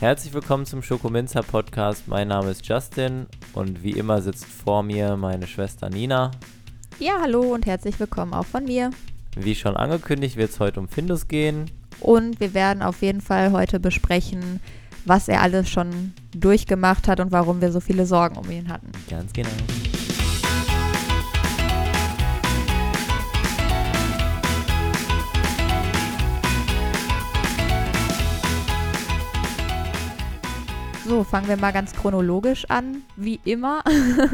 Herzlich 0.00 0.32
willkommen 0.32 0.64
zum 0.64 0.80
Schokominzer 0.80 1.42
Podcast. 1.42 2.06
Mein 2.06 2.28
Name 2.28 2.52
ist 2.52 2.64
Justin 2.68 3.26
und 3.52 3.82
wie 3.82 3.90
immer 3.90 4.22
sitzt 4.22 4.44
vor 4.44 4.84
mir 4.84 5.16
meine 5.16 5.48
Schwester 5.48 5.90
Nina. 5.90 6.30
Ja, 7.00 7.14
hallo 7.20 7.40
und 7.40 7.66
herzlich 7.66 7.98
willkommen 7.98 8.32
auch 8.32 8.46
von 8.46 8.64
mir. 8.64 8.90
Wie 9.34 9.56
schon 9.56 9.76
angekündigt, 9.76 10.36
wird 10.36 10.50
es 10.50 10.60
heute 10.60 10.78
um 10.78 10.86
Findus 10.86 11.26
gehen. 11.26 11.68
Und 11.98 12.38
wir 12.38 12.54
werden 12.54 12.84
auf 12.84 13.02
jeden 13.02 13.20
Fall 13.20 13.50
heute 13.50 13.80
besprechen, 13.80 14.60
was 15.04 15.26
er 15.26 15.42
alles 15.42 15.68
schon 15.68 16.12
durchgemacht 16.32 17.08
hat 17.08 17.18
und 17.18 17.32
warum 17.32 17.60
wir 17.60 17.72
so 17.72 17.80
viele 17.80 18.06
Sorgen 18.06 18.36
um 18.36 18.48
ihn 18.52 18.68
hatten. 18.68 18.92
Ganz 19.10 19.32
genau. 19.32 19.50
So, 31.08 31.24
fangen 31.24 31.48
wir 31.48 31.56
mal 31.56 31.72
ganz 31.72 31.92
chronologisch 31.94 32.66
an, 32.68 33.02
wie 33.16 33.40
immer. 33.44 33.82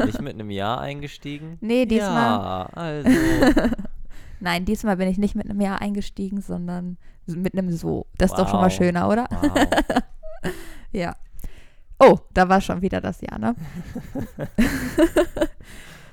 Nicht 0.04 0.20
mit 0.20 0.34
einem 0.34 0.50
Jahr 0.50 0.80
eingestiegen? 0.80 1.56
Nee, 1.60 1.86
diesmal. 1.86 2.16
Ja, 2.16 2.68
also. 2.72 3.10
Nein, 4.40 4.64
diesmal 4.64 4.96
bin 4.96 5.08
ich 5.08 5.16
nicht 5.16 5.36
mit 5.36 5.48
einem 5.48 5.60
Ja 5.60 5.76
eingestiegen, 5.76 6.40
sondern 6.40 6.96
mit 7.26 7.56
einem 7.56 7.70
So. 7.70 8.06
Das 8.18 8.32
ist 8.32 8.38
doch 8.38 8.48
schon 8.48 8.60
mal 8.60 8.66
Wow. 8.70 8.76
schöner, 8.76 9.08
oder? 9.08 9.26
Wow. 9.30 9.66
Ja. 10.92 11.16
Oh, 11.98 12.18
da 12.34 12.48
war 12.48 12.60
schon 12.60 12.82
wieder 12.82 13.00
das 13.00 13.20
Ja, 13.20 13.36
ne? 13.38 13.54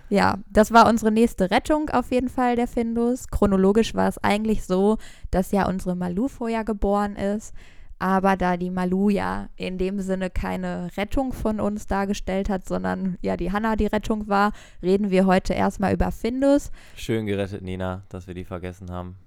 ja, 0.09 0.38
das 0.50 0.72
war 0.72 0.88
unsere 0.89 1.12
nächste 1.12 1.52
Rettung 1.52 1.89
auf 1.89 2.12
jeden 2.12 2.30
Fall, 2.30 2.55
der 2.55 2.67
Findus. 2.67 3.28
Chronologisch 3.28 3.94
war 3.94 4.08
es 4.08 4.17
eigentlich 4.23 4.64
so, 4.66 4.98
dass 5.30 5.52
ja 5.52 5.67
unsere 5.67 5.95
Malu 5.95 6.28
vorher 6.28 6.64
geboren 6.64 7.16
ist. 7.16 7.53
Aber 8.02 8.36
da 8.36 8.58
die 8.58 8.72
Malu 8.72 9.10
ja 9.10 9.50
in 9.58 9.78
dem 9.78 10.00
Sinne 10.00 10.32
keine 10.32 10.90
Rettung 10.98 11.34
von 11.34 11.59
uns 11.59 11.86
dargestellt 11.86 12.50
hat, 12.50 12.68
sondern 12.68 13.20
ja 13.22 13.38
die 13.38 13.52
Hanna 13.52 13.75
die 13.75 13.86
Rettung 13.86 14.28
war, 14.28 14.53
reden 14.81 15.12
wir 15.12 15.28
heute 15.28 15.53
erstmal 15.53 15.94
über 15.94 16.12
Findus. 16.12 16.72
Schön 16.95 17.28
gerettet, 17.28 17.62
Nina, 17.62 18.02
dass 18.09 18.25
wir 18.25 18.34
die 18.34 18.44
vergessen 18.44 18.90
haben. 18.90 19.17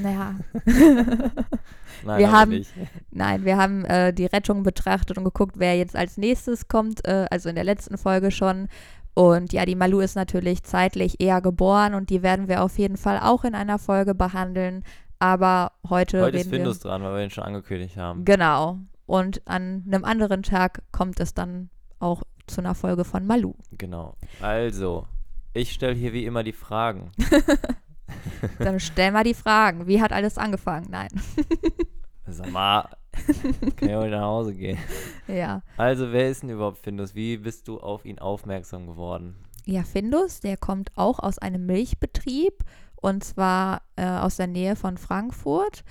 Naja, 0.00 0.36
Nein, 2.04 2.18
Wir 2.20 2.30
haben- 2.30 2.50
nicht. 2.52 2.72
Nein, 3.10 3.44
wir 3.44 3.56
haben 3.56 3.84
äh, 3.84 4.12
die 4.12 4.26
Rettung 4.26 4.62
betrachtet 4.62 5.18
und 5.18 5.24
geguckt, 5.24 5.56
wer 5.58 5.76
jetzt 5.76 5.96
als 5.96 6.16
nächstes 6.16 6.68
kommt, 6.68 7.04
äh, 7.08 7.26
also 7.32 7.48
in 7.48 7.56
der 7.56 7.64
letzten 7.64 7.98
Folge 7.98 8.30
schon. 8.30 8.68
Und 9.14 9.52
ja, 9.52 9.66
die 9.66 9.74
Malu 9.74 9.98
ist 9.98 10.14
natürlich 10.14 10.62
zeitlich 10.62 11.20
eher 11.20 11.40
geboren 11.40 11.94
und 11.94 12.10
die 12.10 12.22
werden 12.22 12.46
wir 12.46 12.62
auf 12.62 12.78
jeden 12.78 12.96
Fall 12.96 13.18
auch 13.20 13.42
in 13.42 13.56
einer 13.56 13.80
Folge 13.80 14.14
behandeln. 14.14 14.84
Aber 15.20 15.72
heute, 15.88 16.22
Heute 16.22 16.38
ist 16.38 16.48
Findus 16.48 16.80
dran, 16.80 17.02
weil 17.02 17.14
wir 17.14 17.24
ihn 17.24 17.30
schon 17.30 17.44
angekündigt 17.44 17.98
haben. 17.98 18.24
Genau. 18.24 18.78
Und 19.04 19.46
an 19.46 19.84
einem 19.86 20.04
anderen 20.04 20.42
Tag 20.42 20.82
kommt 20.92 21.20
es 21.20 21.34
dann 21.34 21.68
auch 21.98 22.22
zu 22.46 22.62
einer 22.62 22.74
Folge 22.74 23.04
von 23.04 23.26
Malu. 23.26 23.52
Genau. 23.72 24.16
Also, 24.40 25.06
ich 25.52 25.72
stelle 25.72 25.94
hier 25.94 26.14
wie 26.14 26.24
immer 26.24 26.42
die 26.42 26.54
Fragen. 26.54 27.12
Dann 28.58 28.80
stell 28.80 29.12
mal 29.12 29.22
die 29.22 29.34
Fragen. 29.34 29.86
Wie 29.86 30.00
hat 30.00 30.12
alles 30.12 30.38
angefangen? 30.38 30.86
Nein. 30.90 31.10
Sag 32.26 32.50
mal, 32.50 32.88
kann 33.76 33.88
ich 33.88 33.94
heute 33.94 34.10
nach 34.10 34.22
Hause 34.22 34.54
gehen? 34.54 34.78
ja. 35.28 35.62
Also, 35.76 36.12
wer 36.12 36.30
ist 36.30 36.42
denn 36.42 36.50
überhaupt 36.50 36.78
Findus? 36.78 37.14
Wie 37.14 37.36
bist 37.36 37.68
du 37.68 37.78
auf 37.78 38.04
ihn 38.06 38.18
aufmerksam 38.18 38.86
geworden? 38.86 39.36
Ja, 39.66 39.82
Findus, 39.82 40.40
der 40.40 40.56
kommt 40.56 40.92
auch 40.96 41.18
aus 41.18 41.38
einem 41.38 41.66
Milchbetrieb 41.66 42.64
und 43.00 43.24
zwar 43.24 43.82
äh, 43.96 44.06
aus 44.06 44.36
der 44.36 44.46
Nähe 44.46 44.76
von 44.76 44.96
Frankfurt. 44.98 45.84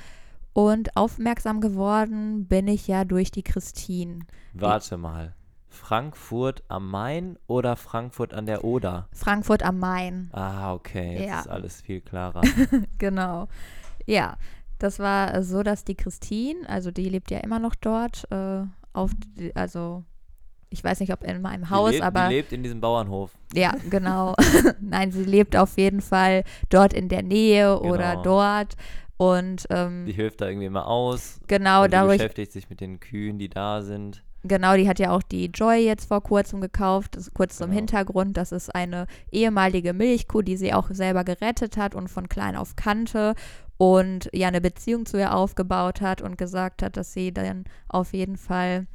Und 0.54 0.98
aufmerksam 0.98 1.62
geworden 1.62 2.48
bin 2.48 2.68
ich 2.68 2.88
ja 2.88 3.06
durch 3.06 3.32
die 3.32 3.44
Christine. 3.44 4.20
Warte 4.54 4.98
mal. 4.98 5.34
Frankfurt 5.68 6.64
am 6.68 6.90
Main 6.90 7.38
oder 7.48 7.76
Frankfurt 7.76 8.34
an 8.34 8.46
der 8.48 8.64
Oder? 8.64 9.08
Frankfurt 9.14 9.62
am 9.64 9.78
Main, 9.80 10.30
Ah, 10.34 10.74
okay, 10.74 11.14
jetzt 11.20 11.28
Ja. 11.30 11.40
ist 11.42 11.48
alles 11.48 11.82
viel 11.82 12.02
klarer. 12.02 12.42
genau. 12.98 13.48
Ja, 14.08 14.38
das 14.80 14.98
war 15.00 15.44
so, 15.44 15.62
dass 15.62 15.84
die 15.86 15.96
Christine, 15.96 16.68
also 16.68 16.90
die 16.90 17.08
lebt 17.08 17.30
ja 17.32 17.38
immer 17.40 17.60
noch 17.60 17.76
dort, 17.76 18.30
äh, 18.32 18.64
auf, 18.94 19.12
die- 19.38 19.56
also 19.56 20.04
ich 20.70 20.84
weiß 20.84 21.00
nicht, 21.00 21.12
ob 21.14 21.24
in 21.24 21.42
meinem 21.42 21.70
Haus, 21.70 21.90
die 21.90 21.96
lebt, 21.96 22.06
aber 22.06 22.28
Die 22.30 22.36
lebt 22.36 22.52
in 22.54 22.64
diesem 22.64 22.80
Bauernhof. 22.82 23.32
Ja, 23.54 23.74
genau. 23.90 24.36
Nein, 24.82 25.12
sie 25.12 25.24
lebt 25.24 25.56
auf 25.56 25.78
jeden 25.78 26.02
Fall 26.02 26.44
dort 26.70 26.94
in 26.94 27.10
der 27.10 27.24
Nähe 27.24 27.80
oder 27.80 28.12
Genau. 28.12 28.22
dort. 28.24 28.76
Und 29.18 29.66
ähm, 29.70 30.06
Die 30.06 30.14
hilft 30.14 30.42
da 30.42 30.48
irgendwie 30.48 30.68
immer 30.68 30.88
aus. 30.88 31.40
genau, 31.48 31.82
und 31.84 31.88
die 31.88 31.92
dadurch, 31.92 32.18
beschäftigt 32.20 32.52
sich 32.54 32.70
mit 32.70 32.80
den 32.82 33.00
Kühen, 33.00 33.38
die 33.38 33.50
da 33.50 33.82
sind. 33.82 34.24
genau, 34.44 34.76
die 34.78 34.88
hat 34.88 35.00
ja 35.00 35.12
auch 35.12 35.22
die 35.24 35.48
Joy 35.48 35.84
jetzt 35.86 36.06
vor 36.08 36.22
kurzem 36.24 36.62
gekauft. 36.62 37.18
Kurz 37.34 37.58
zum 37.58 37.68
Genau. 37.68 37.78
Hintergrund. 37.80 38.38
Das 38.38 38.52
ist 38.54 38.74
eine 38.74 39.08
ehemalige 39.32 39.94
Milchkuh, 39.94 40.42
die 40.42 40.56
sie 40.56 40.74
auch 40.74 40.88
selber 40.92 41.24
gerettet 41.26 41.76
hat 41.76 41.96
und 41.96 42.08
von 42.10 42.30
klein 42.30 42.56
auf 42.56 42.76
kannte 42.78 43.34
und 43.78 44.30
ja 44.34 44.48
eine 44.50 44.62
Beziehung 44.62 45.06
zu 45.06 45.18
ihr 45.18 45.34
aufgebaut 45.34 46.00
hat 46.02 46.22
und 46.22 46.38
gesagt 46.38 46.82
hat, 46.84 46.96
dass 46.96 47.12
sie 47.14 47.34
dann 47.34 47.66
auf 47.90 48.14
jeden 48.14 48.38
Fall, 48.38 48.88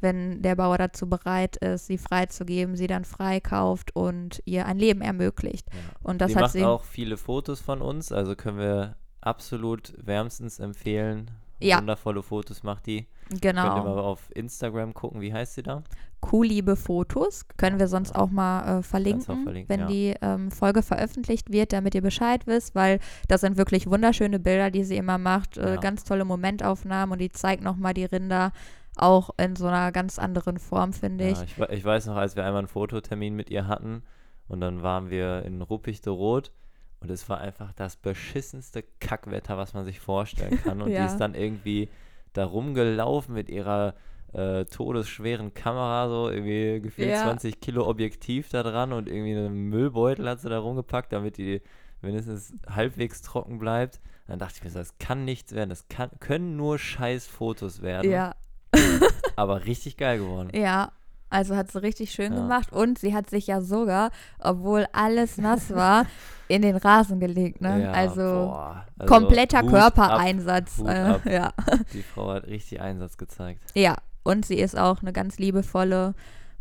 wenn 0.00 0.42
der 0.42 0.56
Bauer 0.56 0.78
dazu 0.78 1.08
bereit 1.08 1.56
ist, 1.56 1.86
sie 1.86 1.98
freizugeben, 1.98 2.76
sie 2.76 2.86
dann 2.86 3.04
freikauft 3.04 3.94
und 3.94 4.42
ihr 4.44 4.66
ein 4.66 4.78
Leben 4.78 5.00
ermöglicht. 5.00 5.66
Ja. 5.70 5.78
Und 6.02 6.20
das 6.20 6.30
die 6.30 6.36
hat 6.36 6.42
macht 6.42 6.52
sie 6.52 6.64
auch 6.64 6.84
viele 6.84 7.16
Fotos 7.16 7.60
von 7.60 7.82
uns, 7.82 8.12
also 8.12 8.36
können 8.36 8.58
wir 8.58 8.96
absolut 9.20 9.94
wärmstens 10.04 10.58
empfehlen. 10.58 11.30
Ja. 11.60 11.78
Wundervolle 11.78 12.22
Fotos 12.22 12.62
macht 12.62 12.86
die. 12.86 13.08
Könnt 13.28 13.44
ihr 13.44 13.50
genau. 13.52 13.84
mal 13.84 13.98
auf 13.98 14.30
Instagram 14.34 14.94
gucken, 14.94 15.20
wie 15.20 15.32
heißt 15.32 15.54
sie 15.54 15.62
da? 15.62 15.82
Kuhliebe 16.20 16.76
Fotos. 16.76 17.46
Können 17.56 17.78
wir 17.78 17.88
sonst 17.88 18.14
auch 18.14 18.30
mal 18.30 18.78
äh, 18.78 18.82
verlinken, 18.82 19.42
verlinken, 19.42 19.68
wenn 19.68 19.80
ja. 19.80 19.86
die 19.86 20.14
ähm, 20.22 20.50
Folge 20.50 20.82
veröffentlicht 20.82 21.52
wird, 21.52 21.72
damit 21.72 21.94
ihr 21.94 22.02
Bescheid 22.02 22.46
wisst, 22.46 22.74
weil 22.74 23.00
das 23.26 23.40
sind 23.42 23.56
wirklich 23.56 23.88
wunderschöne 23.88 24.38
Bilder, 24.38 24.70
die 24.70 24.84
sie 24.84 24.96
immer 24.96 25.18
macht. 25.18 25.56
Äh, 25.56 25.74
Ja. 25.74 25.76
Ganz 25.76 26.04
tolle 26.04 26.24
Momentaufnahmen 26.24 27.12
und 27.12 27.18
die 27.20 27.30
zeigt 27.30 27.62
nochmal 27.62 27.92
die 27.92 28.04
Rinder 28.04 28.52
auch 28.98 29.30
in 29.38 29.56
so 29.56 29.66
einer 29.66 29.92
ganz 29.92 30.18
anderen 30.18 30.58
Form, 30.58 30.92
finde 30.92 31.28
ich. 31.30 31.38
Ja, 31.38 31.44
ich, 31.44 31.58
ich 31.78 31.84
weiß 31.84 32.06
noch, 32.06 32.16
als 32.16 32.36
wir 32.36 32.44
einmal 32.44 32.60
einen 32.60 32.68
Fototermin 32.68 33.34
mit 33.34 33.50
ihr 33.50 33.66
hatten 33.66 34.02
und 34.48 34.60
dann 34.60 34.82
waren 34.82 35.10
wir 35.10 35.42
in 35.44 35.60
Ruppichte 35.62 36.10
Rot 36.10 36.52
und 37.00 37.10
es 37.10 37.28
war 37.28 37.38
einfach 37.40 37.72
das 37.72 37.96
beschissenste 37.96 38.82
Kackwetter, 39.00 39.56
was 39.56 39.74
man 39.74 39.84
sich 39.84 40.00
vorstellen 40.00 40.58
kann. 40.64 40.82
Und 40.82 40.90
Ja. 40.90 41.00
die 41.00 41.06
ist 41.06 41.18
dann 41.18 41.34
irgendwie 41.34 41.88
da 42.32 42.44
rumgelaufen 42.44 43.34
mit 43.34 43.48
ihrer 43.48 43.94
äh, 44.32 44.64
todesschweren 44.66 45.54
Kamera, 45.54 46.08
so 46.08 46.28
irgendwie 46.28 46.80
gefühlt 46.80 47.08
Ja. 47.10 47.22
20 47.22 47.60
Kilo 47.60 47.88
Objektiv 47.88 48.48
da 48.50 48.62
dran 48.62 48.92
und 48.92 49.08
irgendwie 49.08 49.34
einen 49.36 49.68
Müllbeutel 49.70 50.28
hat 50.28 50.40
sie 50.40 50.50
da 50.50 50.58
rumgepackt, 50.58 51.12
damit 51.12 51.38
die 51.38 51.62
wenigstens 52.02 52.52
halbwegs 52.68 53.22
trocken 53.22 53.58
bleibt. 53.58 54.00
Dann 54.26 54.38
dachte 54.38 54.56
ich 54.58 54.64
mir 54.64 54.70
so, 54.70 54.78
das 54.78 54.98
kann 54.98 55.24
nichts 55.24 55.54
werden, 55.54 55.70
das 55.70 55.88
kann, 55.88 56.10
können 56.20 56.56
nur 56.56 56.78
scheiß 56.78 57.26
Fotos 57.26 57.80
werden. 57.80 58.10
Ja, 58.10 58.34
Aber 59.36 59.64
richtig 59.64 59.96
geil 59.96 60.18
geworden. 60.18 60.50
ja. 60.54 60.92
Also 61.30 61.56
hat 61.56 61.70
sie 61.70 61.82
richtig 61.82 62.12
schön 62.12 62.32
Ja. 62.32 62.40
gemacht 62.40 62.72
und 62.72 62.98
sie 62.98 63.12
hat 63.14 63.28
sich 63.28 63.48
ja 63.48 63.60
sogar, 63.60 64.10
obwohl 64.38 64.86
alles 64.94 65.36
nass 65.36 65.74
war, 65.74 66.06
in 66.48 66.62
den 66.62 66.74
Rasen 66.74 67.20
gelegt. 67.20 67.60
Ne? 67.60 67.82
Ja, 67.82 67.90
also 67.92 68.22
boah. 68.22 68.86
Also 68.96 69.14
kompletter 69.14 69.60
Hut 69.60 69.68
Körpereinsatz. 69.70 70.78
Hut 70.78 70.88
äh, 70.88 70.90
ab. 70.92 71.26
ja. 71.26 71.44
ab. 71.48 71.54
Die 71.92 72.02
Frau 72.02 72.30
hat 72.32 72.46
richtig 72.46 72.80
Einsatz 72.80 73.18
gezeigt. 73.18 73.60
Ja, 73.74 73.96
und 74.22 74.46
sie 74.46 74.56
ist 74.58 74.78
auch 74.78 75.02
eine 75.02 75.12
ganz 75.12 75.38
liebevolle 75.38 76.14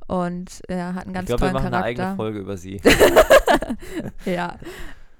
und 0.08 0.62
ja, 0.70 0.94
hat 0.96 1.06
einen 1.06 1.14
ganz 1.14 1.30
ich 1.30 1.38
glaube, 1.38 1.44
wir 1.44 1.52
tollen 1.52 1.54
machen 1.54 1.74
eine 1.74 1.84
eigene 1.86 2.04
Charakter. 2.04 2.16
Folge 2.22 2.40
über 2.40 2.58
sie. 2.58 2.82
Ja. 4.26 4.58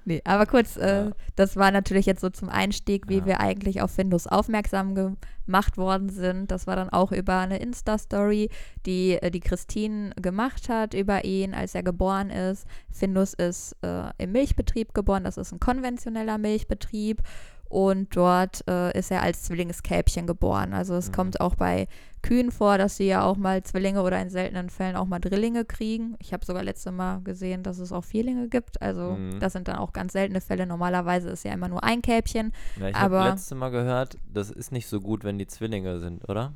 Nee, 0.08 0.22
aber 0.24 0.46
kurz, 0.46 0.78
äh, 0.78 1.04
Ja. 1.04 1.10
das 1.36 1.56
war 1.56 1.70
natürlich 1.70 2.06
jetzt 2.06 2.22
so 2.22 2.30
zum 2.30 2.48
Einstieg, 2.48 3.08
wie 3.10 3.18
Ja. 3.18 3.26
wir 3.26 3.40
eigentlich 3.40 3.82
auf 3.82 3.90
Findus 3.90 4.26
aufmerksam 4.26 4.94
gemacht 4.94 5.76
worden 5.76 6.08
sind. 6.08 6.50
Das 6.50 6.66
war 6.66 6.76
dann 6.76 6.88
auch 6.88 7.12
über 7.12 7.36
eine 7.40 7.58
Insta-Story, 7.58 8.48
die 8.86 9.18
äh, 9.20 9.30
die 9.30 9.40
Christine 9.40 10.12
gemacht 10.16 10.70
hat 10.70 10.94
über 10.94 11.26
ihn, 11.26 11.52
als 11.52 11.74
er 11.74 11.82
geboren 11.82 12.30
ist. 12.30 12.66
Findus 12.90 13.34
ist 13.34 13.76
äh, 13.82 14.04
im 14.16 14.32
Milchbetrieb 14.32 14.94
geboren, 14.94 15.24
das 15.24 15.36
ist 15.36 15.52
ein 15.52 15.60
konventioneller 15.60 16.38
Milchbetrieb. 16.38 17.20
Und 17.68 18.16
dort 18.16 18.66
äh, 18.66 18.96
ist 18.98 19.10
er 19.10 19.22
als 19.22 19.42
Zwillingskälbchen 19.44 20.26
geboren. 20.26 20.72
Also 20.72 20.94
es 20.94 21.08
Mhm. 21.08 21.12
kommt 21.12 21.40
auch 21.40 21.54
bei 21.54 21.86
Kühen 22.22 22.50
vor, 22.50 22.78
dass 22.78 22.96
sie 22.96 23.06
ja 23.06 23.22
auch 23.22 23.36
mal 23.36 23.62
Zwillinge 23.62 24.02
oder 24.02 24.20
in 24.20 24.30
seltenen 24.30 24.70
Fällen 24.70 24.96
auch 24.96 25.04
mal 25.06 25.18
Drillinge 25.18 25.64
kriegen. 25.64 26.16
Ich 26.18 26.32
habe 26.32 26.44
sogar 26.46 26.62
letzte 26.64 26.90
Mal 26.92 27.20
gesehen, 27.22 27.62
dass 27.62 27.78
es 27.78 27.92
auch 27.92 28.04
Vierlinge 28.04 28.48
gibt. 28.48 28.80
Also 28.80 29.12
Mhm. 29.12 29.38
das 29.38 29.52
sind 29.52 29.68
dann 29.68 29.76
auch 29.76 29.92
ganz 29.92 30.14
seltene 30.14 30.40
Fälle. 30.40 30.66
Normalerweise 30.66 31.28
ist 31.28 31.44
ja 31.44 31.52
immer 31.52 31.68
nur 31.68 31.84
ein 31.84 32.00
Kälbchen. 32.02 32.52
Ja, 32.80 32.88
ich 32.88 32.94
habe 32.96 33.18
Aber- 33.18 33.30
letzte 33.30 33.54
Mal 33.54 33.70
gehört, 33.70 34.16
das 34.32 34.50
ist 34.50 34.72
nicht 34.72 34.86
so 34.88 35.00
gut, 35.00 35.22
wenn 35.22 35.38
die 35.38 35.46
Zwillinge 35.46 36.00
sind, 36.00 36.26
oder? 36.28 36.54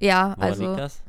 Ja, 0.00 0.30
Woran 0.36 0.42
also 0.42 0.66
liegt 0.66 0.78
das? 0.78 1.02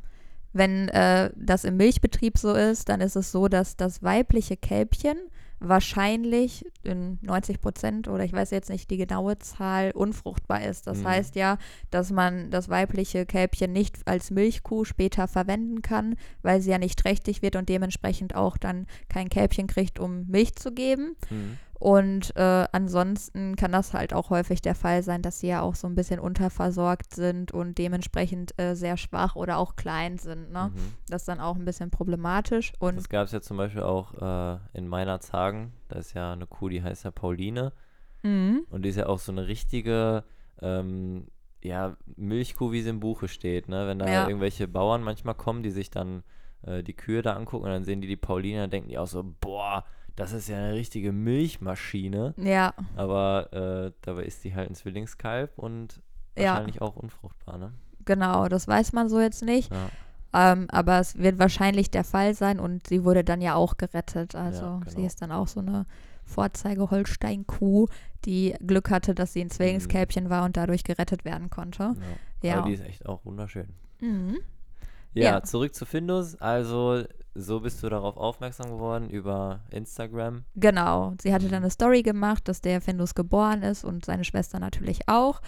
wenn 0.52 0.88
äh, 0.88 1.30
das 1.34 1.64
im 1.64 1.76
Milchbetrieb 1.76 2.38
so 2.38 2.52
ist, 2.54 2.88
dann 2.88 3.00
ist 3.00 3.16
es 3.16 3.32
so, 3.32 3.48
dass 3.48 3.76
das 3.76 4.02
weibliche 4.02 4.56
Kälbchen 4.56 5.16
wahrscheinlich 5.58 6.64
in 6.82 7.18
90 7.22 7.60
Prozent 7.60 8.08
oder 8.08 8.24
ich 8.24 8.32
weiß 8.32 8.50
jetzt 8.50 8.70
nicht 8.70 8.90
die 8.90 8.96
genaue 8.96 9.38
Zahl 9.38 9.90
unfruchtbar 9.92 10.62
ist. 10.62 10.86
Das 10.86 10.98
Mhm. 10.98 11.08
heißt 11.08 11.36
ja, 11.36 11.58
dass 11.90 12.10
man 12.10 12.50
das 12.50 12.68
weibliche 12.68 13.26
Kälbchen 13.26 13.72
nicht 13.72 13.96
als 14.06 14.30
Milchkuh 14.30 14.84
später 14.84 15.28
verwenden 15.28 15.82
kann, 15.82 16.16
weil 16.42 16.60
sie 16.60 16.70
ja 16.70 16.78
nicht 16.78 16.98
trächtig 16.98 17.42
wird 17.42 17.56
und 17.56 17.68
dementsprechend 17.68 18.34
auch 18.34 18.56
dann 18.56 18.86
kein 19.08 19.28
Kälbchen 19.28 19.66
kriegt, 19.66 19.98
um 19.98 20.26
Milch 20.26 20.54
zu 20.56 20.72
geben. 20.72 21.16
Mhm. 21.30 21.58
Und 21.78 22.34
äh, 22.36 22.66
ansonsten 22.72 23.54
kann 23.56 23.70
das 23.72 23.92
halt 23.92 24.14
auch 24.14 24.30
häufig 24.30 24.62
der 24.62 24.74
Fall 24.74 25.02
sein, 25.02 25.20
dass 25.20 25.40
sie 25.40 25.48
ja 25.48 25.60
auch 25.60 25.74
so 25.74 25.86
ein 25.86 25.94
bisschen 25.94 26.18
unterversorgt 26.18 27.14
sind 27.14 27.52
und 27.52 27.76
dementsprechend 27.76 28.58
äh, 28.58 28.74
sehr 28.74 28.96
schwach 28.96 29.36
oder 29.36 29.58
auch 29.58 29.76
klein 29.76 30.16
sind. 30.16 30.50
Ne? 30.52 30.70
Mhm. 30.74 30.94
Das 31.08 31.22
ist 31.22 31.28
dann 31.28 31.40
auch 31.40 31.56
ein 31.56 31.64
bisschen 31.66 31.90
problematisch. 31.90 32.72
Und 32.78 32.96
Das 32.96 33.08
gab 33.10 33.26
es 33.26 33.32
ja 33.32 33.40
zum 33.42 33.58
Beispiel 33.58 33.82
auch 33.82 34.14
äh, 34.14 34.58
in 34.72 34.88
Meinerzhagen. 34.88 35.72
Da 35.88 35.98
ist 35.98 36.14
ja 36.14 36.32
eine 36.32 36.46
Kuh, 36.46 36.68
die 36.70 36.82
heißt 36.82 37.04
ja 37.04 37.10
Pauline. 37.10 37.72
Mhm. 38.22 38.64
Und 38.70 38.82
die 38.82 38.88
ist 38.88 38.96
ja 38.96 39.06
auch 39.06 39.18
so 39.18 39.30
eine 39.32 39.46
richtige 39.46 40.24
ähm, 40.62 41.26
ja, 41.62 41.96
Milchkuh, 42.16 42.72
wie 42.72 42.80
sie 42.82 42.90
im 42.90 43.00
Buche 43.00 43.28
steht. 43.28 43.68
Ne? 43.68 43.86
Wenn 43.86 43.98
da 43.98 44.06
Ja. 44.08 44.26
irgendwelche 44.28 44.66
Bauern 44.66 45.02
manchmal 45.02 45.34
kommen, 45.34 45.62
die 45.62 45.70
sich 45.70 45.90
dann 45.90 46.22
äh, 46.62 46.82
die 46.82 46.94
Kühe 46.94 47.20
da 47.22 47.34
angucken 47.34 47.66
und 47.66 47.70
dann 47.72 47.84
sehen 47.84 48.00
die 48.00 48.08
die 48.08 48.16
Pauline, 48.16 48.60
dann 48.62 48.70
denken 48.70 48.88
die 48.88 48.98
auch 48.98 49.06
so, 49.06 49.22
boah, 49.40 49.84
das 50.16 50.32
ist 50.32 50.48
ja 50.48 50.56
eine 50.56 50.72
richtige 50.74 51.12
Milchmaschine. 51.12 52.34
ja, 52.36 52.74
Aber 52.96 53.52
äh, 53.52 53.92
dabei 54.02 54.24
ist 54.24 54.42
die 54.44 54.54
halt 54.54 54.70
ein 54.70 54.74
Zwillingskalb 54.74 55.58
und 55.58 56.02
Ja. 56.36 56.52
wahrscheinlich 56.54 56.80
auch 56.82 56.96
unfruchtbar, 56.96 57.58
ne? 57.58 57.72
genau, 58.04 58.48
das 58.48 58.66
weiß 58.68 58.92
man 58.92 59.08
so 59.08 59.20
jetzt 59.20 59.42
nicht. 59.42 59.72
Ja. 59.72 59.88
Ähm, 60.52 60.66
aber 60.70 60.98
es 61.00 61.16
wird 61.16 61.38
wahrscheinlich 61.38 61.90
der 61.90 62.04
Fall 62.04 62.34
sein 62.34 62.60
und 62.60 62.86
sie 62.86 63.04
wurde 63.04 63.24
dann 63.24 63.40
ja 63.40 63.54
auch 63.54 63.76
gerettet. 63.78 64.34
Also 64.34 64.64
Ja, 64.64 64.80
sie 64.86 64.94
genau. 64.96 65.06
ist 65.06 65.22
dann 65.22 65.32
auch 65.32 65.48
so 65.48 65.60
eine 65.60 65.86
Vorzeige-Holstein-Kuh, 66.76 67.86
die 68.24 68.54
Glück 68.66 68.90
hatte, 68.90 69.14
dass 69.14 69.32
sie 69.32 69.40
ein 69.40 69.50
Zwillingskälbchen 69.50 70.30
war 70.30 70.44
und 70.44 70.56
dadurch 70.56 70.84
gerettet 70.84 71.24
werden 71.24 71.50
konnte. 71.50 71.94
ja. 72.42 72.50
Ja. 72.50 72.58
Aber 72.58 72.68
die 72.68 72.74
ist 72.74 72.84
echt 72.84 73.06
auch 73.06 73.24
wunderschön. 73.24 73.68
Mhm. 74.00 74.38
Ja, 75.14 75.22
Ja. 75.24 75.42
zurück 75.42 75.74
zu 75.74 75.84
Findus. 75.86 76.36
Also, 76.36 77.02
so 77.36 77.60
bist 77.60 77.82
du 77.82 77.88
darauf 77.88 78.16
aufmerksam 78.16 78.70
geworden 78.70 79.10
über 79.10 79.60
Instagram. 79.70 80.44
Genau. 80.54 81.14
Sie 81.20 81.32
hatte 81.34 81.46
Mhm. 81.46 81.50
dann 81.50 81.62
eine 81.62 81.70
Story 81.70 82.02
gemacht, 82.02 82.48
dass 82.48 82.60
der 82.60 82.80
Findus 82.80 83.14
geboren 83.14 83.62
ist 83.62 83.84
und 83.84 84.04
seine 84.04 84.24
Schwester 84.24 84.58
natürlich 84.58 85.08
auch. 85.08 85.40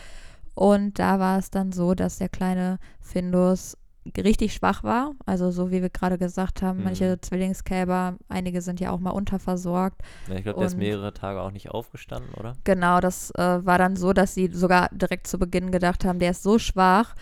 Und 0.54 0.98
da 0.98 1.18
war 1.18 1.38
es 1.38 1.50
dann 1.50 1.72
so, 1.72 1.94
dass 1.94 2.18
der 2.18 2.28
kleine 2.28 2.78
Findus 3.00 3.76
richtig 4.16 4.54
schwach 4.54 4.82
war. 4.84 5.12
Also 5.26 5.50
so 5.50 5.70
wie 5.70 5.82
wir 5.82 5.90
gerade 5.90 6.16
gesagt 6.18 6.62
haben, 6.62 6.78
Mhm. 6.78 6.84
manche 6.84 7.20
Zwillingskälber, 7.20 8.16
einige 8.28 8.62
sind 8.62 8.80
ja 8.80 8.90
auch 8.90 9.00
mal 9.00 9.10
unterversorgt. 9.10 10.00
Ja, 10.28 10.34
ich 10.36 10.42
glaube, 10.44 10.58
der 10.60 10.66
ist 10.68 10.76
mehrere 10.78 11.12
Tage 11.12 11.40
auch 11.42 11.50
nicht 11.50 11.70
aufgestanden, 11.70 12.32
oder? 12.34 12.54
Genau, 12.64 13.00
das 13.00 13.30
äh, 13.32 13.64
war 13.66 13.76
dann 13.78 13.96
so, 13.96 14.12
dass 14.14 14.34
sie 14.34 14.48
sogar 14.52 14.88
direkt 14.92 15.26
zu 15.26 15.38
Beginn 15.38 15.70
gedacht 15.70 16.04
haben, 16.04 16.18
der 16.18 16.30
ist 16.30 16.42
so 16.42 16.58
schwach 16.58 17.14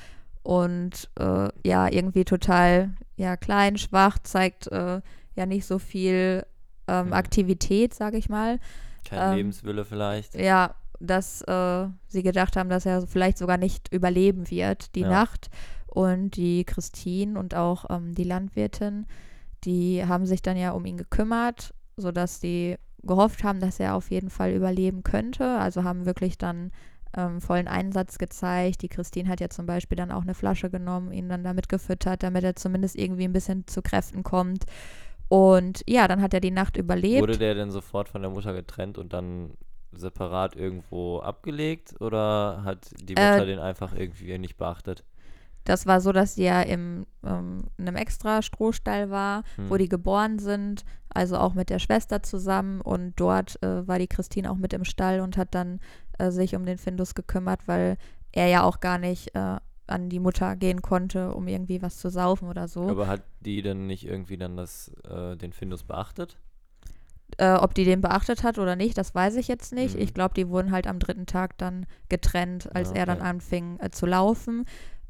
und 0.47 1.11
äh, 1.19 1.49
ja, 1.67 1.89
irgendwie 1.91 2.25
total 2.25 2.95
ja, 3.17 3.37
klein, 3.37 3.77
schwach, 3.79 4.19
zeigt 4.23 4.69
äh, 4.69 5.01
ja 5.35 5.47
nicht 5.47 5.67
so 5.67 5.79
viel 5.79 6.47
ähm, 6.89 7.13
Mhm. 7.13 7.13
Aktivität, 7.13 7.95
sage 7.95 8.17
ich 8.19 8.29
mal. 8.29 8.59
Kein 9.05 9.27
Ähm, 9.33 9.35
Lebenswille 9.37 9.85
vielleicht. 9.85 10.35
Ja, 10.35 10.75
dass 11.01 11.43
äh, 11.43 11.89
sie 12.09 12.23
gedacht 12.23 12.57
haben, 12.57 12.69
dass 12.71 12.87
er 12.87 13.07
vielleicht 13.07 13.39
sogar 13.39 13.59
nicht 13.59 13.93
überleben 13.93 14.51
wird, 14.51 14.95
die 14.95 15.03
Ja. 15.03 15.09
Nacht. 15.09 15.51
Und 15.87 16.37
die 16.37 16.65
Christine 16.65 17.39
und 17.39 17.55
auch 17.55 17.87
ähm, 17.91 18.15
die 18.15 18.25
Landwirtin, 18.25 19.07
die 19.65 20.05
haben 20.07 20.27
sich 20.27 20.43
dann 20.43 20.57
ja 20.57 20.73
um 20.73 20.85
ihn 20.87 20.97
gekümmert, 20.99 21.75
sodass 21.97 22.41
die 22.41 22.77
gehofft 23.03 23.45
haben, 23.45 23.61
dass 23.61 23.81
er 23.81 23.95
auf 23.95 24.11
jeden 24.11 24.31
Fall 24.31 24.53
überleben 24.53 25.03
könnte. 25.03 25.59
Also 25.59 25.85
haben 25.85 26.07
wirklich 26.07 26.39
dann 26.39 26.73
ähm, 27.17 27.41
vollen 27.41 27.69
Einsatz 27.69 28.19
gezeigt. 28.19 28.83
Die 28.83 28.89
Christine 28.89 29.29
hat 29.29 29.41
ja 29.41 29.49
zum 29.49 29.67
Beispiel 29.67 29.97
dann 29.97 30.13
auch 30.13 30.23
eine 30.23 30.35
Flasche 30.35 30.71
genommen, 30.71 31.13
ihn 31.13 31.29
dann 31.29 31.45
damit 31.45 31.69
gefüttert, 31.69 32.23
damit 32.23 32.45
er 32.45 32.57
zumindest 32.57 32.97
irgendwie 32.97 33.25
ein 33.25 33.33
bisschen 33.33 33.67
zu 33.67 33.83
Kräften 33.83 34.23
kommt. 34.23 34.65
Und 35.29 35.83
ja, 35.89 36.07
dann 36.09 36.23
hat 36.23 36.35
er 36.35 36.41
die 36.41 36.51
Nacht 36.53 36.77
überlebt. 36.77 37.21
Wurde 37.21 37.39
der 37.39 37.55
denn 37.55 37.71
sofort 37.71 38.09
von 38.09 38.23
der 38.23 38.31
Mutter 38.31 38.53
getrennt 38.53 38.99
und 38.99 39.13
dann 39.13 39.53
separat 39.93 40.55
irgendwo 40.57 41.19
abgelegt? 41.21 41.95
Oder 42.01 42.63
hat 42.65 42.91
die 43.03 43.15
Äh, 43.17 43.33
Mutter 43.33 43.47
den 43.47 43.59
einfach 43.59 43.95
irgendwie 43.95 44.39
nicht 44.39 44.57
beachtet? 44.57 45.05
Das 45.67 45.85
war 45.85 46.01
so, 46.01 46.13
dass 46.13 46.37
sie 46.37 46.45
ja 46.45 46.63
im, 46.63 47.07
ähm, 47.25 47.65
in 47.77 47.87
einem 47.87 47.97
extra 47.97 48.41
Strohstall 48.41 49.11
war, 49.11 49.43
wo 49.57 49.75
Hm. 49.75 49.79
die 49.79 49.89
geboren 49.89 50.39
sind, 50.39 50.85
also 51.11 51.37
auch 51.37 51.53
mit 51.55 51.69
der 51.71 51.79
Schwester 51.79 52.23
zusammen. 52.23 52.81
Und 52.81 53.15
dort 53.17 53.63
äh, 53.63 53.87
war 53.87 53.99
die 53.99 54.07
Christine 54.09 54.51
auch 54.51 54.57
mit 54.57 54.73
im 54.73 54.85
Stall 54.85 55.21
und 55.21 55.37
hat 55.37 55.55
dann 55.55 55.81
äh, 56.19 56.31
sich 56.31 56.55
um 56.57 56.65
den 56.65 56.79
Findus 56.79 57.15
gekümmert, 57.15 57.67
weil 57.69 57.99
er 58.33 58.47
ja 58.49 58.63
auch 58.63 58.81
gar 58.81 58.99
nicht 58.99 59.35
äh, 59.35 59.57
an 59.87 60.09
die 60.09 60.21
Mutter 60.21 60.57
gehen 60.57 60.83
konnte, 60.83 61.33
um 61.35 61.47
irgendwie 61.49 61.83
was 61.83 61.99
zu 61.99 62.11
saufen 62.11 62.49
oder 62.49 62.69
so. 62.69 62.89
Aber 62.89 63.07
hat 63.07 63.23
die 63.41 63.63
denn 63.63 63.87
nicht 63.87 64.05
irgendwie 64.07 64.37
dann 64.37 64.57
das, 64.57 64.93
äh, 65.09 65.37
den 65.37 65.53
Findus 65.53 65.85
beachtet? 65.85 66.39
Äh, 67.39 67.55
ob 67.55 67.75
die 67.75 67.85
den 67.85 68.01
beachtet 68.01 68.45
hat 68.45 68.59
oder 68.59 68.77
nicht, 68.77 68.97
das 68.97 69.15
weiß 69.15 69.37
ich 69.37 69.49
jetzt 69.49 69.73
nicht. 69.73 69.97
Mhm. 69.97 70.01
Ich 70.01 70.15
glaube, 70.15 70.35
die 70.35 70.49
wurden 70.49 70.71
halt 70.71 70.87
am 70.87 70.99
dritten 71.01 71.27
Tag 71.27 71.59
dann 71.59 71.87
getrennt, 72.09 72.75
als 72.75 72.91
Ja, 72.91 72.97
er 72.97 73.07
dann 73.07 73.21
anfing 73.21 73.79
äh, 73.81 73.91
zu 73.91 74.07
laufen. 74.07 74.65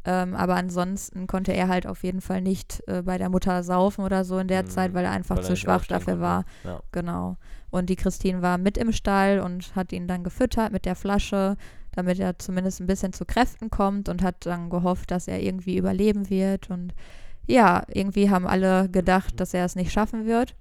Ähm, 0.09 0.37
aber 0.37 0.55
ansonsten 0.55 1.27
konnte 1.27 1.53
er 1.53 1.67
halt 1.69 1.87
auf 1.87 2.05
jeden 2.05 2.21
Fall 2.21 2.41
nicht 2.41 2.81
äh, 2.87 3.03
bei 3.03 3.19
der 3.19 3.29
Mutter 3.29 3.65
saufen 3.65 4.05
oder 4.05 4.25
so 4.25 4.39
in 4.39 4.47
der 4.49 4.63
Mhm, 4.63 4.69
Zeit, 4.69 4.95
weil 4.95 5.05
er 5.05 5.11
einfach 5.11 5.37
Weil 5.37 5.43
er 5.45 5.47
zu 5.47 5.55
nicht 5.55 5.61
schwach 5.63 5.85
dafür 5.87 6.21
war. 6.21 6.45
Ja. 6.63 6.81
Genau. 6.93 7.37
Und 7.71 7.91
die 7.91 7.97
Christine 7.97 8.41
war 8.41 8.57
mit 8.57 8.79
im 8.79 8.93
Stall 8.93 9.41
und 9.41 9.75
hat 9.75 9.93
ihn 9.93 10.07
dann 10.07 10.23
gefüttert 10.23 10.73
mit 10.73 10.85
der 10.85 10.95
Flasche, 10.95 11.57
damit 11.93 12.21
er 12.21 12.39
zumindest 12.39 12.81
ein 12.81 12.87
bisschen 12.87 13.13
zu 13.13 13.25
Kräften 13.25 13.69
kommt 13.69 14.09
und 14.09 14.23
hat 14.23 14.47
dann 14.47 14.71
gehofft, 14.71 15.11
dass 15.11 15.27
er 15.27 15.43
irgendwie 15.43 15.77
überleben 15.77 16.31
wird. 16.31 16.71
Und 16.71 16.95
ja, 17.47 17.83
irgendwie 17.89 18.31
haben 18.31 18.47
alle 18.47 18.89
gedacht, 18.89 19.41
dass 19.41 19.55
er 19.55 19.65
es 19.65 19.75
nicht 19.75 19.91
schaffen 19.93 20.25
wird. 20.27 20.55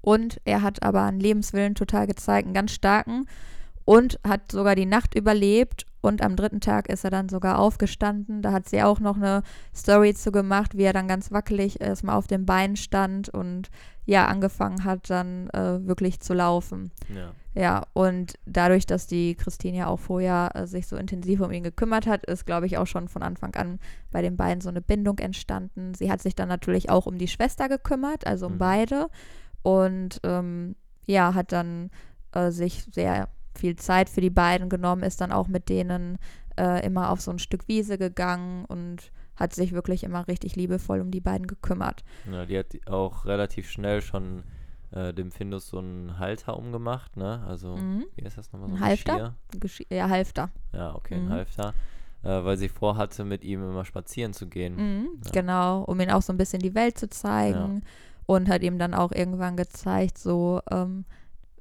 Und 0.00 0.40
er 0.44 0.62
hat 0.62 0.82
aber 0.82 1.02
einen 1.02 1.20
Lebenswillen 1.20 1.74
total 1.74 2.06
gezeigt, 2.06 2.46
einen 2.46 2.54
ganz 2.54 2.72
starken. 2.72 3.26
Und 3.84 4.18
hat 4.26 4.50
sogar 4.52 4.74
die 4.74 4.86
Nacht 4.86 5.14
überlebt. 5.14 5.84
Und 6.04 6.20
am 6.22 6.36
dritten 6.36 6.60
Tag 6.60 6.90
ist 6.90 7.02
er 7.04 7.10
dann 7.10 7.30
sogar 7.30 7.58
aufgestanden. 7.58 8.42
Da 8.42 8.52
hat 8.52 8.68
sie 8.68 8.82
auch 8.82 9.00
noch 9.00 9.16
eine 9.16 9.42
Story 9.74 10.12
zu 10.12 10.32
gemacht, 10.32 10.76
wie 10.76 10.82
er 10.82 10.92
dann 10.92 11.08
ganz 11.08 11.32
wackelig 11.32 11.80
erstmal 11.80 12.16
auf 12.16 12.26
den 12.26 12.44
Beinen 12.44 12.76
stand 12.76 13.30
und 13.30 13.70
ja, 14.04 14.26
angefangen 14.26 14.84
hat 14.84 15.08
dann 15.08 15.48
äh, 15.50 15.86
wirklich 15.86 16.20
zu 16.20 16.34
laufen. 16.34 16.90
ja. 17.08 17.32
Ja, 17.56 17.84
und 17.92 18.34
dadurch, 18.46 18.84
dass 18.84 19.06
die 19.06 19.36
Christine 19.36 19.76
ja 19.78 19.86
auch 19.86 20.00
vorher 20.00 20.50
äh, 20.54 20.66
sich 20.66 20.88
so 20.88 20.96
intensiv 20.96 21.40
um 21.40 21.52
ihn 21.52 21.62
gekümmert 21.62 22.04
hat, 22.08 22.26
ist, 22.26 22.46
glaube 22.46 22.66
ich, 22.66 22.78
auch 22.78 22.86
schon 22.88 23.06
von 23.06 23.22
Anfang 23.22 23.54
an 23.54 23.78
bei 24.10 24.22
den 24.22 24.36
beiden 24.36 24.60
so 24.60 24.70
eine 24.70 24.80
Bindung 24.82 25.18
entstanden. 25.20 25.94
Sie 25.94 26.10
hat 26.10 26.20
sich 26.20 26.34
dann 26.34 26.48
natürlich 26.48 26.90
auch 26.90 27.06
um 27.06 27.16
die 27.16 27.28
Schwester 27.28 27.68
gekümmert, 27.68 28.26
also 28.26 28.46
um 28.46 28.54
Mhm. 28.54 28.58
beide. 28.58 29.06
Und 29.62 30.18
ähm, 30.24 30.74
ja, 31.06 31.32
hat 31.34 31.52
dann 31.52 31.90
äh, 32.32 32.50
sich 32.50 32.82
sehr 32.92 33.28
viel 33.58 33.76
Zeit 33.76 34.08
für 34.08 34.20
die 34.20 34.30
beiden 34.30 34.68
genommen, 34.68 35.02
ist 35.02 35.20
dann 35.20 35.32
auch 35.32 35.48
mit 35.48 35.68
denen 35.68 36.18
äh, 36.58 36.84
immer 36.86 37.10
auf 37.10 37.20
so 37.20 37.30
ein 37.30 37.38
Stück 37.38 37.66
Wiese 37.68 37.98
gegangen 37.98 38.64
und 38.66 39.10
hat 39.36 39.52
sich 39.54 39.72
wirklich 39.72 40.04
immer 40.04 40.28
richtig 40.28 40.54
liebevoll 40.56 41.00
um 41.00 41.10
die 41.10 41.20
beiden 41.20 41.46
gekümmert. 41.46 42.04
Ja, 42.30 42.46
die 42.46 42.58
hat 42.58 42.66
auch 42.88 43.24
relativ 43.24 43.68
schnell 43.68 44.00
schon 44.02 44.44
äh, 44.92 45.12
dem 45.12 45.32
Findus 45.32 45.68
so 45.68 45.78
einen 45.78 46.18
Halter 46.20 46.56
umgemacht, 46.56 47.16
ne? 47.16 47.42
Also, 47.48 47.76
Mhm. 47.76 48.04
wie 48.14 48.22
ist 48.22 48.38
das 48.38 48.52
nochmal? 48.52 48.68
So 48.68 48.74
Ein 48.76 48.82
ein 48.82 48.88
Halfter? 48.88 49.34
Geschirr? 49.50 49.60
Gesch 49.60 49.82
ja, 49.90 50.08
Halfter. 50.08 50.50
Ja, 50.72 50.94
okay, 50.94 51.18
Mhm. 51.18 51.26
ein 51.26 51.30
Halfter. 51.32 51.74
Äh, 52.22 52.44
weil 52.44 52.56
sie 52.56 52.68
vorhatte, 52.68 53.24
mit 53.24 53.44
ihm 53.44 53.62
immer 53.62 53.84
spazieren 53.84 54.32
zu 54.32 54.46
gehen. 54.46 54.76
Mhm, 54.76 55.08
Ja. 55.24 55.30
Genau, 55.32 55.82
um 55.82 56.00
ihm 56.00 56.08
auch 56.10 56.22
so 56.22 56.32
ein 56.32 56.38
bisschen 56.38 56.60
die 56.62 56.74
Welt 56.74 56.96
zu 56.96 57.08
zeigen. 57.10 57.82
Und 58.26 58.48
hat 58.48 58.62
ihm 58.62 58.78
dann 58.78 58.94
auch 58.94 59.12
irgendwann 59.12 59.54
gezeigt, 59.56 60.16
so, 60.16 60.62
ähm, 60.70 61.04
so, 61.04 61.04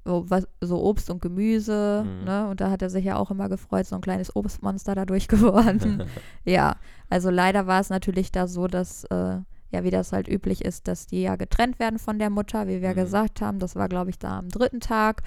was, 0.05 0.47
so 0.61 0.83
Obst 0.83 1.09
und 1.09 1.21
Gemüse. 1.21 2.03
Mhm. 2.05 2.25
Ne? 2.25 2.47
Und 2.49 2.59
da 2.61 2.69
hat 2.69 2.81
er 2.81 2.89
sich 2.89 3.05
ja 3.05 3.15
auch 3.17 3.31
immer 3.31 3.49
gefreut, 3.49 3.85
so 3.85 3.95
ein 3.95 4.01
kleines 4.01 4.35
Obstmonster 4.35 4.95
dadurch 4.95 5.27
geworden. 5.29 6.03
ja, 6.45 6.75
also 7.09 7.29
leider 7.29 7.67
war 7.67 7.79
es 7.79 7.89
natürlich 7.89 8.31
da 8.31 8.47
so, 8.47 8.67
dass, 8.67 9.05
äh, 9.05 9.37
ja, 9.71 9.83
wie 9.83 9.89
das 9.91 10.11
halt 10.13 10.27
üblich 10.27 10.63
ist, 10.63 10.87
dass 10.87 11.07
die 11.07 11.21
ja 11.23 11.35
getrennt 11.35 11.79
werden 11.79 11.97
von 11.99 12.19
der 12.19 12.29
Mutter, 12.29 12.67
wie 12.67 12.81
wir 12.81 12.89
Mhm. 12.91 12.95
gesagt 12.95 13.41
haben. 13.41 13.59
Das 13.59 13.75
war, 13.75 13.89
glaube 13.89 14.09
ich, 14.09 14.19
da 14.19 14.37
am 14.39 14.49
dritten 14.49 14.79
Tag. 14.79 15.23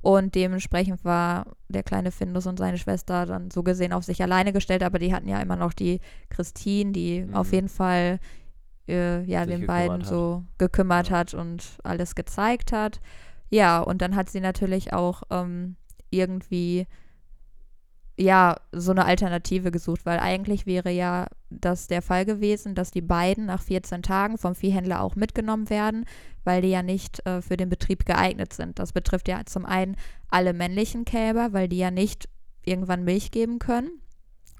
Und 0.00 0.36
dementsprechend 0.36 1.04
war 1.04 1.46
der 1.68 1.82
kleine 1.82 2.12
Findus 2.12 2.46
und 2.46 2.56
seine 2.58 2.78
Schwester 2.78 3.26
dann 3.26 3.50
so 3.50 3.64
gesehen 3.64 3.92
auf 3.92 4.04
sich 4.04 4.22
alleine 4.22 4.52
gestellt, 4.52 4.84
aber 4.84 5.00
die 5.00 5.12
hatten 5.12 5.26
ja 5.28 5.40
immer 5.40 5.56
noch 5.56 5.72
die 5.72 6.00
Christine, 6.30 6.92
die 6.92 7.22
Mhm. 7.22 7.34
auf 7.34 7.52
jeden 7.52 7.68
Fall 7.68 8.20
äh, 8.86 9.22
ja, 9.24 9.44
Sich 9.44 9.56
den 9.56 9.66
beiden 9.66 9.98
hat. 10.02 10.06
so 10.06 10.44
gekümmert 10.56 11.10
Ja. 11.10 11.18
hat 11.18 11.34
und 11.34 11.78
alles 11.82 12.14
gezeigt 12.14 12.72
hat. 12.72 13.00
Ja, 13.50 13.80
und 13.80 14.02
dann 14.02 14.14
hat 14.14 14.30
sie 14.30 14.40
natürlich 14.40 14.92
auch 14.92 15.22
ähm, 15.30 15.76
irgendwie 16.10 16.86
ja, 18.18 18.56
so 18.72 18.90
eine 18.90 19.04
Alternative 19.04 19.70
gesucht, 19.70 20.04
weil 20.04 20.18
eigentlich 20.18 20.66
wäre 20.66 20.90
ja 20.90 21.28
das 21.50 21.86
der 21.86 22.02
Fall 22.02 22.24
gewesen, 22.24 22.74
dass 22.74 22.90
die 22.90 23.00
beiden 23.00 23.46
nach 23.46 23.62
14 23.62 24.02
Tagen 24.02 24.38
vom 24.38 24.56
Viehhändler 24.56 25.00
auch 25.02 25.14
mitgenommen 25.14 25.70
werden, 25.70 26.04
weil 26.42 26.60
die 26.60 26.70
ja 26.70 26.82
nicht 26.82 27.24
äh, 27.26 27.40
für 27.40 27.56
den 27.56 27.68
Betrieb 27.68 28.04
geeignet 28.06 28.52
sind. 28.52 28.80
Das 28.80 28.92
betrifft 28.92 29.28
ja 29.28 29.42
zum 29.46 29.64
einen 29.64 29.96
alle 30.28 30.52
männlichen 30.52 31.04
Kälber, 31.04 31.52
weil 31.52 31.68
die 31.68 31.78
ja 31.78 31.92
nicht 31.92 32.28
irgendwann 32.64 33.04
Milch 33.04 33.30
geben 33.30 33.60
können. 33.60 33.90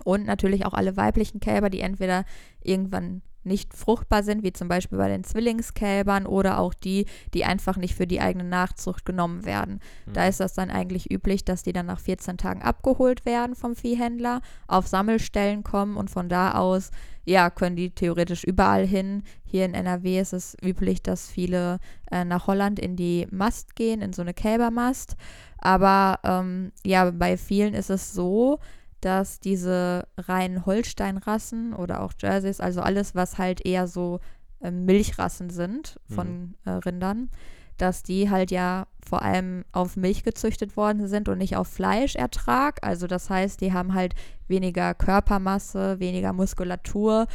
Und 0.04 0.24
natürlich 0.24 0.64
auch 0.64 0.74
alle 0.74 0.96
weiblichen 0.96 1.40
Kälber, 1.40 1.68
die 1.68 1.80
entweder 1.80 2.24
irgendwann 2.62 3.22
nicht 3.48 3.74
fruchtbar 3.74 4.22
sind, 4.22 4.42
wie 4.44 4.52
zum 4.52 4.68
Beispiel 4.68 4.98
bei 4.98 5.08
den 5.08 5.24
Zwillingskälbern 5.24 6.26
oder 6.26 6.60
auch 6.60 6.74
die, 6.74 7.06
die 7.34 7.44
einfach 7.44 7.76
nicht 7.76 7.94
für 7.94 8.06
die 8.06 8.20
eigene 8.20 8.44
Nachzucht 8.44 9.04
genommen 9.04 9.44
werden. 9.44 9.80
Mhm. 10.06 10.12
Da 10.12 10.26
ist 10.26 10.40
das 10.40 10.54
dann 10.54 10.70
eigentlich 10.70 11.10
üblich, 11.10 11.44
dass 11.44 11.62
die 11.62 11.72
dann 11.72 11.86
nach 11.86 12.00
14 12.00 12.36
Tagen 12.36 12.62
abgeholt 12.62 13.26
werden 13.26 13.56
vom 13.56 13.74
Viehhändler, 13.74 14.40
auf 14.66 14.86
Sammelstellen 14.86 15.64
kommen 15.64 15.96
und 15.96 16.10
von 16.10 16.28
da 16.28 16.52
aus, 16.52 16.90
ja, 17.24 17.50
können 17.50 17.76
die 17.76 17.90
theoretisch 17.90 18.44
überall 18.44 18.86
hin. 18.86 19.22
Hier 19.44 19.66
in 19.66 19.74
NRW 19.74 20.18
ist 20.18 20.32
es 20.32 20.56
üblich, 20.64 21.02
dass 21.02 21.28
viele 21.28 21.78
äh, 22.10 22.24
nach 22.24 22.46
Holland 22.46 22.78
in 22.78 22.96
die 22.96 23.26
Mast 23.30 23.76
gehen, 23.76 24.00
in 24.00 24.14
so 24.14 24.22
eine 24.22 24.32
Kälbermast. 24.32 25.16
Aber 25.58 26.20
ähm, 26.24 26.72
ja, 26.86 27.10
bei 27.10 27.36
vielen 27.36 27.74
ist 27.74 27.90
es 27.90 28.14
so, 28.14 28.60
dass 29.00 29.40
diese 29.40 30.06
reinen 30.16 30.66
Holstein-Rassen 30.66 31.72
oder 31.72 32.02
auch 32.02 32.12
Jerseys, 32.18 32.60
also 32.60 32.80
alles, 32.80 33.14
was 33.14 33.38
halt 33.38 33.64
eher 33.64 33.86
so 33.86 34.20
äh, 34.60 34.70
Milchrassen 34.70 35.50
sind 35.50 36.00
von 36.08 36.28
mhm. 36.28 36.54
äh, 36.64 36.70
Rindern, 36.70 37.30
dass 37.76 38.02
die 38.02 38.28
halt 38.28 38.50
ja 38.50 38.86
vor 39.06 39.22
allem 39.22 39.64
auf 39.72 39.96
Milch 39.96 40.24
gezüchtet 40.24 40.76
worden 40.76 41.06
sind 41.06 41.28
und 41.28 41.38
nicht 41.38 41.56
auf 41.56 41.68
Fleischertrag. 41.68 42.78
Also 42.82 43.06
das 43.06 43.30
heißt, 43.30 43.60
die 43.60 43.72
haben 43.72 43.94
halt 43.94 44.14
weniger 44.48 44.94
Körpermasse, 44.94 46.00
weniger 46.00 46.32
Muskulatur 46.32 47.26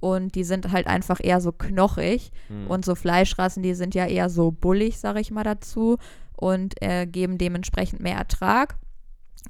und 0.00 0.34
die 0.34 0.42
sind 0.42 0.72
halt 0.72 0.88
einfach 0.88 1.20
eher 1.22 1.40
so 1.40 1.52
knochig. 1.52 2.32
Mhm. 2.48 2.66
Und 2.66 2.84
so 2.84 2.96
Fleischrassen, 2.96 3.62
die 3.62 3.74
sind 3.74 3.94
ja 3.94 4.06
eher 4.06 4.28
so 4.28 4.50
bullig, 4.50 4.98
sag 4.98 5.16
ich 5.20 5.30
mal 5.30 5.44
dazu, 5.44 5.98
und 6.34 6.74
äh, 6.82 7.06
geben 7.06 7.38
dementsprechend 7.38 8.00
mehr 8.00 8.16
Ertrag. 8.16 8.76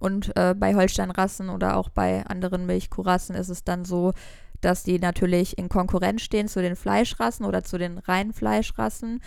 Und 0.01 0.37
äh, 0.37 0.55
bei 0.55 0.75
Holsteinrassen 0.75 1.49
oder 1.49 1.77
auch 1.77 1.89
bei 1.89 2.25
anderen 2.27 2.67
Milchkuhrassen 2.67 3.37
ist 3.37 3.49
es 3.49 3.65
dann 3.65 3.85
so, 3.85 4.13
dass 4.61 4.85
die 4.85 4.99
natürlich 4.99 5.59
in 5.59 5.69
Konkurrenz 5.69 6.23
stehen 6.23 6.49
zu 6.49 6.63
den 6.63 6.77
Fleischrassen 6.77 7.45
oder 7.45 7.65
zu 7.65 7.79
den 7.79 7.99
reinen 7.99 8.33
Fleischrassen 8.33 9.21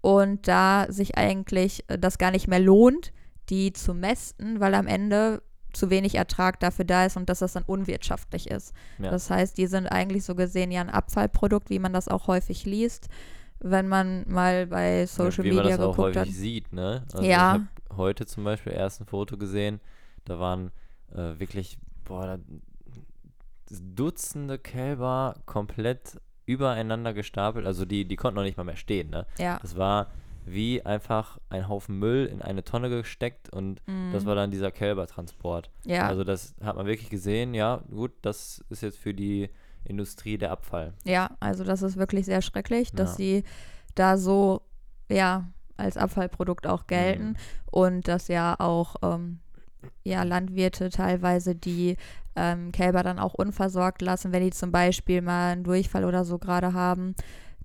und 0.00 0.48
da 0.48 0.86
sich 0.88 1.16
eigentlich 1.16 1.84
äh, 1.88 1.98
das 1.98 2.18
gar 2.18 2.30
nicht 2.30 2.48
mehr 2.48 2.60
lohnt, 2.60 3.12
die 3.48 3.72
zu 3.72 3.94
mästen, 3.94 4.60
weil 4.60 4.74
am 4.74 4.86
Ende 4.86 5.42
zu 5.72 5.88
wenig 5.88 6.16
Ertrag 6.16 6.60
dafür 6.60 6.84
da 6.84 7.06
ist 7.06 7.16
und 7.16 7.28
dass 7.28 7.38
das 7.38 7.54
dann 7.54 7.62
unwirtschaftlich 7.62 8.50
ist. 8.50 8.74
Ja. 8.98 9.10
Das 9.10 9.30
heißt, 9.30 9.56
die 9.56 9.66
sind 9.66 9.86
eigentlich 9.86 10.24
so 10.24 10.34
gesehen 10.34 10.70
ja 10.70 10.80
ein 10.80 10.90
Abfallprodukt, 10.90 11.70
wie 11.70 11.78
man 11.78 11.92
das 11.92 12.08
auch 12.08 12.26
häufig 12.26 12.66
liest, 12.66 13.08
wenn 13.60 13.88
man 13.88 14.24
mal 14.28 14.66
bei 14.66 15.06
Social 15.06 15.46
ja, 15.46 15.52
wie 15.52 15.56
Media 15.56 15.62
man 15.62 15.70
das 15.70 15.78
geguckt 15.78 15.98
auch 15.98 16.04
häufig 16.04 16.20
hat. 16.20 16.28
sieht, 16.28 16.72
ne? 16.72 17.04
Also 17.12 17.24
ja. 17.24 17.30
Ich 17.32 17.38
habe 17.38 17.66
heute 17.96 18.26
zum 18.26 18.44
Beispiel 18.44 18.72
erst 18.72 19.00
ein 19.00 19.06
Foto 19.06 19.36
gesehen, 19.36 19.80
da 20.24 20.38
waren 20.38 20.70
äh, 21.12 21.38
wirklich, 21.38 21.78
boah, 22.04 22.38
Dutzende 23.70 24.58
Kälber 24.58 25.34
komplett 25.46 26.20
übereinander 26.44 27.14
gestapelt. 27.14 27.66
Also 27.66 27.84
die, 27.84 28.04
die 28.04 28.16
konnten 28.16 28.36
noch 28.36 28.42
nicht 28.42 28.56
mal 28.56 28.64
mehr 28.64 28.76
stehen, 28.76 29.10
ne? 29.10 29.26
Ja. 29.38 29.58
Das 29.62 29.76
war 29.76 30.08
wie 30.44 30.82
einfach 30.84 31.38
ein 31.50 31.68
Haufen 31.68 31.98
Müll 31.98 32.26
in 32.26 32.42
eine 32.42 32.64
Tonne 32.64 32.90
gesteckt 32.90 33.50
und 33.50 33.80
mm. 33.86 34.12
das 34.12 34.26
war 34.26 34.34
dann 34.34 34.50
dieser 34.50 34.72
Kälbertransport. 34.72 35.70
Ja. 35.84 36.08
Also 36.08 36.24
das 36.24 36.54
hat 36.62 36.76
man 36.76 36.86
wirklich 36.86 37.10
gesehen, 37.10 37.54
ja, 37.54 37.82
gut, 37.90 38.12
das 38.22 38.64
ist 38.68 38.82
jetzt 38.82 38.98
für 38.98 39.14
die 39.14 39.50
Industrie 39.84 40.38
der 40.38 40.50
Abfall. 40.50 40.94
Ja, 41.04 41.30
also 41.38 41.64
das 41.64 41.82
ist 41.82 41.96
wirklich 41.96 42.26
sehr 42.26 42.42
schrecklich, 42.42 42.92
dass 42.92 43.10
ja. 43.12 43.16
sie 43.16 43.44
da 43.94 44.16
so, 44.16 44.62
ja, 45.08 45.48
als 45.76 45.96
Abfallprodukt 45.96 46.66
auch 46.66 46.86
gelten 46.86 47.30
mm. 47.30 47.36
und 47.70 48.08
dass 48.08 48.28
ja 48.28 48.58
auch 48.58 48.96
ähm, 49.02 49.38
ja, 50.04 50.22
Landwirte 50.22 50.90
teilweise 50.90 51.54
die 51.54 51.96
ähm, 52.36 52.72
Kälber 52.72 53.02
dann 53.02 53.18
auch 53.18 53.34
unversorgt 53.34 54.02
lassen, 54.02 54.32
wenn 54.32 54.42
die 54.42 54.50
zum 54.50 54.72
Beispiel 54.72 55.22
mal 55.22 55.52
einen 55.52 55.64
Durchfall 55.64 56.04
oder 56.04 56.24
so 56.24 56.38
gerade 56.38 56.72
haben 56.72 57.14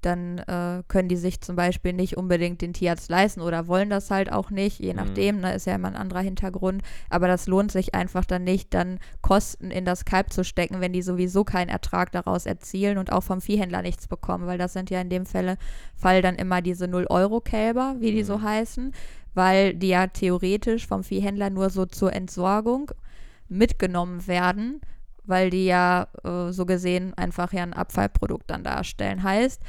dann 0.01 0.39
äh, 0.39 0.83
können 0.87 1.09
die 1.09 1.15
sich 1.15 1.41
zum 1.41 1.55
Beispiel 1.55 1.93
nicht 1.93 2.17
unbedingt 2.17 2.61
den 2.61 2.73
Tierarzt 2.73 3.09
leisten 3.09 3.41
oder 3.41 3.67
wollen 3.67 3.89
das 3.89 4.11
halt 4.11 4.31
auch 4.31 4.49
nicht, 4.49 4.79
je 4.79 4.93
mhm. 4.93 4.97
nachdem, 4.97 5.39
ne, 5.39 5.53
ist 5.53 5.67
ja 5.67 5.75
immer 5.75 5.89
ein 5.89 5.95
anderer 5.95 6.21
Hintergrund. 6.21 6.81
Aber 7.09 7.27
das 7.27 7.47
lohnt 7.47 7.71
sich 7.71 7.93
einfach 7.93 8.25
dann 8.25 8.43
nicht, 8.43 8.73
dann 8.73 8.99
Kosten 9.21 9.71
in 9.71 9.85
das 9.85 10.05
Kalb 10.05 10.31
zu 10.31 10.43
stecken, 10.43 10.81
wenn 10.81 10.93
die 10.93 11.01
sowieso 11.01 11.43
keinen 11.43 11.69
Ertrag 11.69 12.11
daraus 12.11 12.45
erzielen 12.45 12.97
und 12.97 13.11
auch 13.11 13.23
vom 13.23 13.41
Viehhändler 13.41 13.81
nichts 13.81 14.07
bekommen, 14.07 14.47
weil 14.47 14.57
das 14.57 14.73
sind 14.73 14.89
ja 14.89 15.01
in 15.01 15.09
dem 15.09 15.25
Falle, 15.25 15.57
Fall 15.95 16.21
dann 16.21 16.35
immer 16.35 16.61
diese 16.61 16.85
0-Euro-Kälber, 16.85 17.95
wie 17.99 18.11
die 18.11 18.23
mhm. 18.23 18.27
so 18.27 18.41
heißen, 18.41 18.93
weil 19.37 19.75
die 19.75 19.89
ja 19.89 20.07
theoretisch 20.07 20.87
vom 20.87 21.03
Viehhändler 21.03 21.51
nur 21.51 21.69
so 21.69 21.85
zur 21.85 22.11
Entsorgung 22.11 22.91
mitgenommen 23.47 24.25
werden, 24.25 24.81
weil 25.25 25.51
die 25.51 25.65
ja 25.65 26.07
äh, 26.23 26.51
so 26.51 26.65
gesehen 26.65 27.13
einfach 27.13 27.53
ja 27.53 27.61
ein 27.61 27.75
Abfallprodukt 27.75 28.49
dann 28.49 28.63
darstellen. 28.63 29.21
Heißt, 29.21 29.61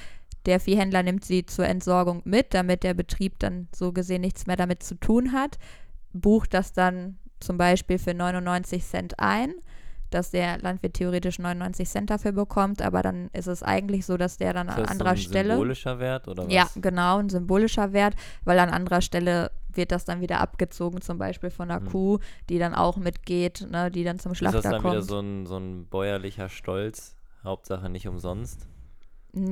der 0.46 0.58
Viehhändler 0.58 1.02
nimmt 1.02 1.22
sie 1.22 1.44
zur 1.44 1.66
Entsorgung 1.66 2.22
mit, 2.24 2.54
damit 2.54 2.82
der 2.82 2.94
Betrieb 2.94 3.38
dann 3.40 3.68
so 3.76 3.92
gesehen 3.92 4.22
nichts 4.22 4.46
mehr 4.46 4.56
damit 4.56 4.82
zu 4.82 4.94
tun 4.94 5.32
hat, 5.32 5.58
bucht 6.14 6.54
das 6.54 6.72
dann 6.72 7.18
zum 7.38 7.58
Beispiel 7.58 7.98
für 7.98 8.14
99 8.14 8.82
Cent 8.82 9.18
ein 9.18 9.52
dass 10.10 10.30
der 10.30 10.58
Landwirt 10.58 10.94
theoretisch 10.94 11.38
99 11.38 11.88
Cent 11.88 12.10
dafür 12.10 12.32
bekommt, 12.32 12.82
aber 12.82 13.02
dann 13.02 13.28
ist 13.32 13.46
es 13.46 13.62
eigentlich 13.62 14.06
so, 14.06 14.16
dass 14.16 14.36
der 14.36 14.52
dann 14.52 14.68
an 14.68 14.82
das 14.82 14.90
anderer 14.90 15.10
ein 15.10 15.16
Stelle. 15.16 15.54
Symbolischer 15.54 15.98
Wert 15.98 16.28
oder 16.28 16.46
was? 16.46 16.52
Ja, 16.52 16.68
genau, 16.76 17.18
ein 17.18 17.28
symbolischer 17.28 17.92
Wert, 17.92 18.14
weil 18.44 18.58
an 18.58 18.70
anderer 18.70 19.00
Stelle 19.00 19.50
wird 19.72 19.92
das 19.92 20.04
dann 20.04 20.20
wieder 20.20 20.40
abgezogen, 20.40 21.00
zum 21.00 21.18
Beispiel 21.18 21.50
von 21.50 21.70
einer 21.70 21.80
hm. 21.80 21.90
Kuh, 21.90 22.18
die 22.48 22.58
dann 22.58 22.74
auch 22.74 22.96
mitgeht, 22.96 23.66
ne, 23.70 23.90
die 23.90 24.04
dann 24.04 24.18
zum 24.18 24.34
Schlachter 24.34 24.62
kommt. 24.62 24.64
Ist 24.64 24.72
das 24.72 24.72
dann 24.72 24.82
kommt. 24.82 24.94
wieder 24.94 25.02
so 25.02 25.20
ein, 25.20 25.46
so 25.46 25.56
ein 25.56 25.86
bäuerlicher 25.86 26.48
Stolz? 26.48 27.14
Hauptsache 27.44 27.88
nicht 27.88 28.08
umsonst? 28.08 28.66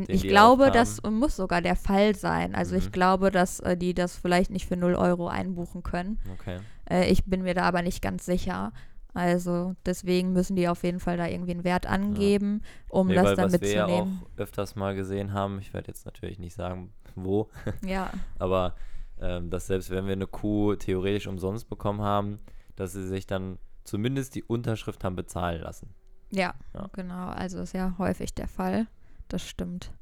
Ich 0.09 0.23
glaube, 0.23 0.71
das 0.71 1.03
muss 1.03 1.37
sogar 1.37 1.61
der 1.61 1.77
Fall 1.77 2.15
sein. 2.15 2.55
Also 2.55 2.75
mhm. 2.75 2.81
ich 2.81 2.93
glaube, 2.93 3.31
dass 3.31 3.61
äh, 3.61 3.77
die 3.77 3.95
das 3.95 4.17
vielleicht 4.17 4.51
nicht 4.51 4.67
für 4.67 4.77
0 4.77 4.95
Euro 4.95 5.29
einbuchen 5.29 5.83
können. 5.83 6.19
Okay. 6.33 6.59
Äh, 6.89 7.11
ich 7.11 7.25
bin 7.25 7.43
mir 7.43 7.55
da 7.55 7.63
aber 7.63 7.83
nicht 7.83 8.03
ganz 8.03 8.25
sicher. 8.25 8.73
Also 9.17 9.75
deswegen 9.87 10.35
müssen 10.35 10.57
die 10.57 10.69
auf 10.69 10.83
jeden 10.83 11.01
Fall 11.01 11.17
da 11.17 11.27
irgendwie 11.27 11.53
einen 11.53 11.65
Wert 11.65 11.87
angeben, 11.87 12.61
um 12.91 13.07
nee, 13.07 13.15
das 13.15 13.25
weil, 13.25 13.37
dann 13.37 13.45
was 13.47 13.53
mitzunehmen. 13.53 13.89
Wir 13.89 13.97
ja 13.97 14.03
auch 14.03 14.39
öfters 14.39 14.77
mal 14.77 14.95
gesehen 14.95 15.33
haben, 15.33 15.59
ich 15.59 15.73
werde 15.73 15.89
jetzt 15.89 16.05
natürlich 16.05 16.39
nicht 16.39 16.55
sagen, 16.55 16.93
wo. 17.15 17.49
Ja. 17.83 18.11
aber 18.39 18.75
ähm, 19.19 19.49
dass 19.49 19.69
selbst 19.69 19.89
wenn 19.91 20.05
wir 20.05 20.13
eine 20.13 20.27
Kuh 20.27 20.75
theoretisch 20.75 21.27
umsonst 21.27 21.71
bekommen 21.71 22.03
haben, 22.03 22.41
dass 22.77 22.93
sie 22.93 23.07
sich 23.07 23.27
dann 23.27 23.59
zumindest 23.85 24.35
die 24.35 24.43
Unterschrift 24.43 25.03
haben 25.03 25.17
bezahlen 25.17 25.63
lassen. 25.63 25.95
Ja, 26.31 26.55
ja. 26.75 26.91
genau. 26.93 27.29
Also 27.29 27.61
ist 27.61 27.73
ja 27.73 27.95
häufig 27.97 28.35
der 28.35 28.49
Fall. 28.49 28.87
Das 29.29 29.43
stimmt. 29.43 29.93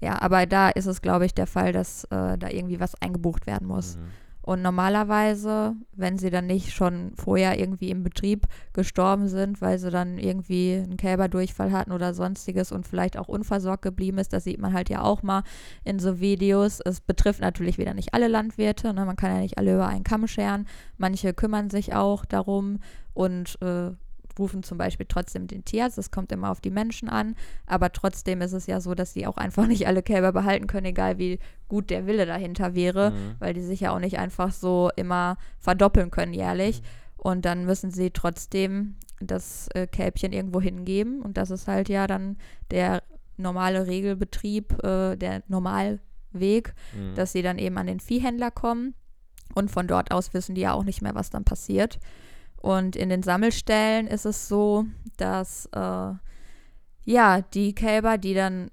Ja, 0.00 0.20
aber 0.20 0.46
da 0.46 0.70
ist 0.70 0.86
es, 0.86 1.00
glaube 1.00 1.24
ich, 1.24 1.34
der 1.34 1.46
Fall, 1.46 1.72
dass 1.72 2.04
äh, 2.04 2.36
da 2.36 2.48
irgendwie 2.50 2.80
was 2.80 3.00
eingebucht 3.00 3.46
werden 3.46 3.68
muss. 3.68 3.96
Mhm. 3.96 4.10
Und 4.46 4.62
normalerweise, 4.62 5.74
wenn 5.96 6.18
sie 6.18 6.30
dann 6.30 6.46
nicht 6.46 6.72
schon 6.72 7.10
vorher 7.16 7.58
irgendwie 7.58 7.90
im 7.90 8.04
Betrieb 8.04 8.46
gestorben 8.72 9.26
sind, 9.26 9.60
weil 9.60 9.76
sie 9.80 9.90
dann 9.90 10.18
irgendwie 10.18 10.74
einen 10.84 10.96
Kälberdurchfall 10.96 11.72
hatten 11.72 11.90
oder 11.90 12.14
sonstiges 12.14 12.70
und 12.70 12.86
vielleicht 12.86 13.18
auch 13.18 13.26
unversorgt 13.26 13.82
geblieben 13.82 14.18
ist, 14.18 14.32
das 14.32 14.44
sieht 14.44 14.60
man 14.60 14.72
halt 14.72 14.88
ja 14.88 15.02
auch 15.02 15.24
mal 15.24 15.42
in 15.82 15.98
so 15.98 16.20
Videos. 16.20 16.78
Es 16.78 17.00
betrifft 17.00 17.40
natürlich 17.40 17.76
wieder 17.76 17.92
nicht 17.92 18.14
alle 18.14 18.28
Landwirte, 18.28 18.94
ne? 18.94 19.04
man 19.04 19.16
kann 19.16 19.34
ja 19.34 19.40
nicht 19.40 19.58
alle 19.58 19.74
über 19.74 19.88
einen 19.88 20.04
Kamm 20.04 20.28
scheren. 20.28 20.68
Manche 20.96 21.34
kümmern 21.34 21.68
sich 21.68 21.94
auch 21.94 22.24
darum 22.24 22.78
und 23.14 23.60
äh, 23.62 23.90
rufen 24.38 24.62
zum 24.62 24.78
Beispiel 24.78 25.06
trotzdem 25.08 25.46
den 25.46 25.64
Tierarzt. 25.64 25.98
Das 25.98 26.10
kommt 26.10 26.32
immer 26.32 26.50
auf 26.50 26.60
die 26.60 26.70
Menschen 26.70 27.08
an. 27.08 27.34
Aber 27.66 27.92
trotzdem 27.92 28.40
ist 28.40 28.52
es 28.52 28.66
ja 28.66 28.80
so, 28.80 28.94
dass 28.94 29.12
sie 29.12 29.26
auch 29.26 29.36
einfach 29.36 29.66
nicht 29.68 29.86
alle 29.86 30.02
Kälber 30.02 30.32
behalten 30.32 30.66
können, 30.66 30.86
egal 30.86 31.18
wie 31.18 31.38
gut 31.68 31.90
der 31.90 32.06
Wille 32.06 32.26
dahinter 32.26 32.74
wäre, 32.74 33.10
mhm. 33.10 33.34
weil 33.38 33.54
die 33.54 33.62
sich 33.62 33.80
ja 33.80 33.94
auch 33.94 33.98
nicht 33.98 34.18
einfach 34.18 34.52
so 34.52 34.90
immer 34.96 35.36
verdoppeln 35.58 36.10
können 36.10 36.32
jährlich. 36.32 36.80
Mhm. 36.80 36.86
Und 37.16 37.44
dann 37.44 37.64
müssen 37.64 37.90
sie 37.90 38.10
trotzdem 38.10 38.96
das 39.20 39.68
äh, 39.74 39.86
Kälbchen 39.86 40.32
irgendwo 40.32 40.60
hingeben. 40.60 41.22
Und 41.22 41.36
das 41.36 41.50
ist 41.50 41.66
halt 41.66 41.88
ja 41.88 42.06
dann 42.06 42.36
der 42.70 43.02
normale 43.36 43.86
Regelbetrieb, 43.86 44.82
äh, 44.84 45.16
der 45.16 45.42
Normalweg, 45.48 46.74
mhm. 46.94 47.14
dass 47.14 47.32
sie 47.32 47.42
dann 47.42 47.58
eben 47.58 47.78
an 47.78 47.86
den 47.86 48.00
Viehhändler 48.00 48.50
kommen. 48.50 48.94
Und 49.54 49.70
von 49.70 49.86
dort 49.86 50.10
aus 50.10 50.34
wissen 50.34 50.54
die 50.54 50.62
ja 50.62 50.72
auch 50.72 50.84
nicht 50.84 51.02
mehr, 51.02 51.14
was 51.14 51.30
dann 51.30 51.44
passiert. 51.44 51.98
Und 52.60 52.96
in 52.96 53.08
den 53.08 53.22
Sammelstellen 53.22 54.06
ist 54.06 54.24
es 54.26 54.48
so, 54.48 54.86
dass 55.16 55.66
äh, 55.72 56.12
ja 57.04 57.40
die 57.54 57.74
Kälber, 57.74 58.18
die 58.18 58.34
dann 58.34 58.70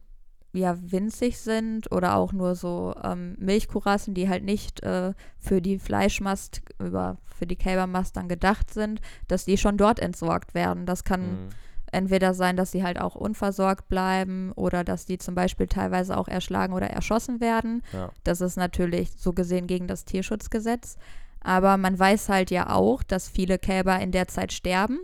ja 0.54 0.78
winzig 0.80 1.40
sind 1.40 1.92
oder 1.92 2.16
auch 2.16 2.32
nur 2.32 2.56
so 2.56 2.94
ähm, 3.04 3.36
Milchkurassen, 3.40 4.14
die 4.14 4.30
halt 4.30 4.44
nicht 4.44 4.84
äh, 4.84 5.14
für 5.40 5.62
die 5.62 5.80
Fleischmast 5.80 6.62
über 6.80 7.18
für 7.26 7.48
die 7.48 7.56
Kälbermast 7.56 8.16
dann 8.16 8.30
gedacht 8.30 8.72
sind, 8.72 9.02
dass 9.28 9.46
die 9.46 9.58
schon 9.58 9.78
dort 9.78 10.00
entsorgt 10.00 10.54
werden. 10.54 10.86
Das 10.86 11.04
kann 11.04 11.22
Mhm. 11.32 11.50
entweder 11.92 12.34
sein, 12.36 12.56
dass 12.56 12.72
sie 12.72 12.84
halt 12.84 13.00
auch 13.02 13.16
unversorgt 13.16 13.90
bleiben 13.90 14.52
oder 14.54 14.84
dass 14.84 15.06
die 15.06 15.18
zum 15.18 15.34
Beispiel 15.36 15.68
teilweise 15.68 16.18
auch 16.18 16.28
erschlagen 16.28 16.74
oder 16.74 16.88
erschossen 16.88 17.40
werden. 17.40 17.82
Ja. 17.92 18.12
Das 18.24 18.40
ist 18.42 18.56
natürlich 18.56 19.12
so 19.18 19.34
gesehen 19.34 19.66
gegen 19.68 19.88
das 19.88 20.06
Tierschutzgesetz. 20.06 20.98
Aber 21.44 21.78
man 21.78 21.98
weiß 21.98 22.30
halt 22.30 22.52
ja 22.52 22.70
auch, 22.70 23.04
dass 23.04 23.30
viele 23.30 23.58
Kälber 23.60 24.00
in 24.00 24.12
der 24.12 24.28
Zeit 24.28 24.54
sterben, 24.54 25.00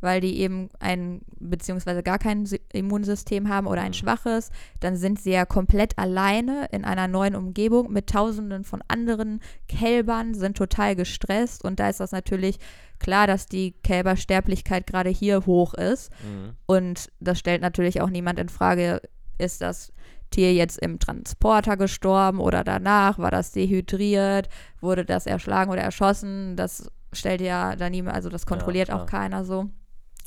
weil 0.00 0.20
die 0.20 0.38
eben 0.38 0.68
ein 0.78 1.22
beziehungsweise 1.40 2.04
gar 2.04 2.18
kein 2.20 2.48
Immunsystem 2.72 3.48
haben 3.48 3.66
oder 3.66 3.80
ein 3.80 3.88
Mhm. 3.88 3.94
schwaches. 3.94 4.50
Dann 4.78 4.96
sind 4.96 5.20
sie 5.20 5.32
ja 5.32 5.44
komplett 5.44 5.98
alleine 5.98 6.68
in 6.70 6.84
einer 6.84 7.08
neuen 7.08 7.34
Umgebung 7.34 7.92
mit 7.92 8.08
Tausenden 8.08 8.62
von 8.62 8.80
anderen 8.86 9.40
Kälbern, 9.66 10.34
sind 10.34 10.56
total 10.56 10.94
gestresst 10.94 11.64
und 11.64 11.80
da 11.80 11.88
ist 11.88 11.98
das 11.98 12.12
natürlich 12.12 12.58
klar, 13.00 13.26
dass 13.26 13.46
die 13.46 13.72
Kälbersterblichkeit 13.82 14.86
gerade 14.86 15.10
hier 15.10 15.46
hoch 15.46 15.74
ist. 15.74 16.10
Mhm. 16.22 16.52
Und 16.66 17.10
das 17.18 17.38
stellt 17.40 17.62
natürlich 17.62 18.00
auch 18.00 18.10
niemand 18.10 18.38
in 18.38 18.48
Frage, 18.48 19.00
ist 19.38 19.60
das 19.62 19.92
Tier 20.30 20.52
jetzt 20.54 20.78
im 20.78 20.98
Transporter 20.98 21.76
gestorben 21.76 22.40
oder 22.40 22.64
danach, 22.64 23.18
war 23.18 23.30
das 23.30 23.52
dehydriert, 23.52 24.48
wurde 24.80 25.04
das 25.04 25.26
erschlagen 25.26 25.70
oder 25.70 25.82
erschossen, 25.82 26.56
das 26.56 26.90
stellt 27.12 27.40
ja 27.40 27.76
da 27.76 27.88
niemand, 27.88 28.14
also 28.14 28.28
das 28.28 28.46
kontrolliert 28.46 28.90
auch 28.90 29.06
klar. 29.06 29.22
keiner 29.22 29.44
so. 29.44 29.68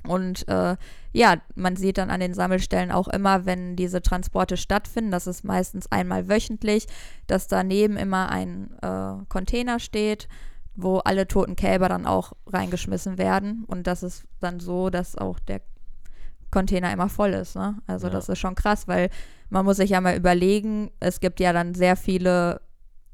Und 0.07 0.47
äh, 0.47 0.77
ja, 1.13 1.35
man 1.55 1.75
sieht 1.75 1.97
dann 1.99 2.09
an 2.09 2.19
den 2.19 2.33
Sammelstellen 2.33 2.91
auch 2.91 3.07
immer, 3.07 3.45
wenn 3.45 3.75
diese 3.75 4.01
Transporte 4.01 4.57
stattfinden, 4.57 5.11
das 5.11 5.27
ist 5.27 5.43
meistens 5.43 5.91
einmal 5.91 6.27
wöchentlich, 6.27 6.87
dass 7.27 7.47
daneben 7.47 7.97
immer 7.97 8.29
ein 8.29 8.71
äh, 8.81 9.23
Container 9.29 9.79
steht, 9.79 10.27
wo 10.75 10.97
alle 10.99 11.27
toten 11.27 11.55
Kälber 11.55 11.89
dann 11.89 12.07
auch 12.07 12.33
reingeschmissen 12.47 13.17
werden. 13.17 13.63
Und 13.67 13.85
das 13.85 14.01
ist 14.03 14.23
dann 14.39 14.59
so, 14.59 14.89
dass 14.89 15.17
auch 15.17 15.39
der 15.39 15.61
Container 16.49 16.91
immer 16.91 17.09
voll 17.09 17.31
ist. 17.33 17.55
Ne? 17.55 17.77
Also 17.87 18.07
Ja. 18.07 18.13
das 18.13 18.29
ist 18.29 18.39
schon 18.39 18.55
krass, 18.55 18.87
weil 18.87 19.09
man 19.51 19.65
muss 19.65 19.77
sich 19.77 19.91
ja 19.91 20.01
mal 20.01 20.15
überlegen, 20.17 20.89
es 20.99 21.19
gibt 21.19 21.39
ja 21.39 21.53
dann 21.53 21.75
sehr 21.75 21.95
viele 21.95 22.61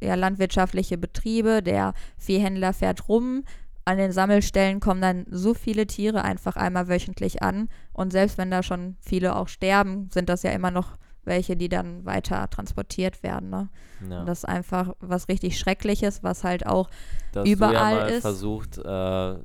ja, 0.02 0.16
landwirtschaftliche 0.16 0.98
Betriebe, 0.98 1.62
der 1.64 1.94
Viehhändler 2.18 2.72
fährt 2.72 3.10
rum. 3.10 3.44
An 3.84 3.98
den 3.98 4.12
Sammelstellen 4.12 4.80
kommen 4.80 5.02
dann 5.02 5.26
so 5.30 5.54
viele 5.54 5.88
Tiere 5.88 6.24
einfach 6.24 6.56
einmal 6.56 6.88
wöchentlich 6.88 7.42
an. 7.42 7.70
Und 7.94 8.12
selbst 8.12 8.38
wenn 8.38 8.52
da 8.52 8.62
schon 8.64 8.96
viele 9.02 9.36
auch 9.36 9.48
sterben, 9.48 10.10
sind 10.14 10.30
das 10.30 10.44
ja 10.44 10.52
immer 10.52 10.72
noch 10.72 10.98
welche, 11.24 11.58
die 11.58 11.70
dann 11.70 12.06
weiter 12.06 12.50
transportiert 12.50 13.24
werden. 13.24 13.50
Ne? 13.50 13.70
Ja. 14.10 14.20
Und 14.22 14.26
das 14.28 14.40
ist 14.40 14.46
einfach 14.46 14.94
was 15.00 15.28
richtig 15.30 15.58
Schreckliches, 15.58 16.22
was 16.24 16.44
halt 16.44 16.66
auch 16.66 16.90
Da 17.34 17.40
hast 17.42 17.46
du 17.46 17.50
ja 17.50 17.56
überall 17.56 17.96
mal 17.96 18.10
ist- 18.10 18.22
versucht, 18.22 18.78
äh, 18.78 19.36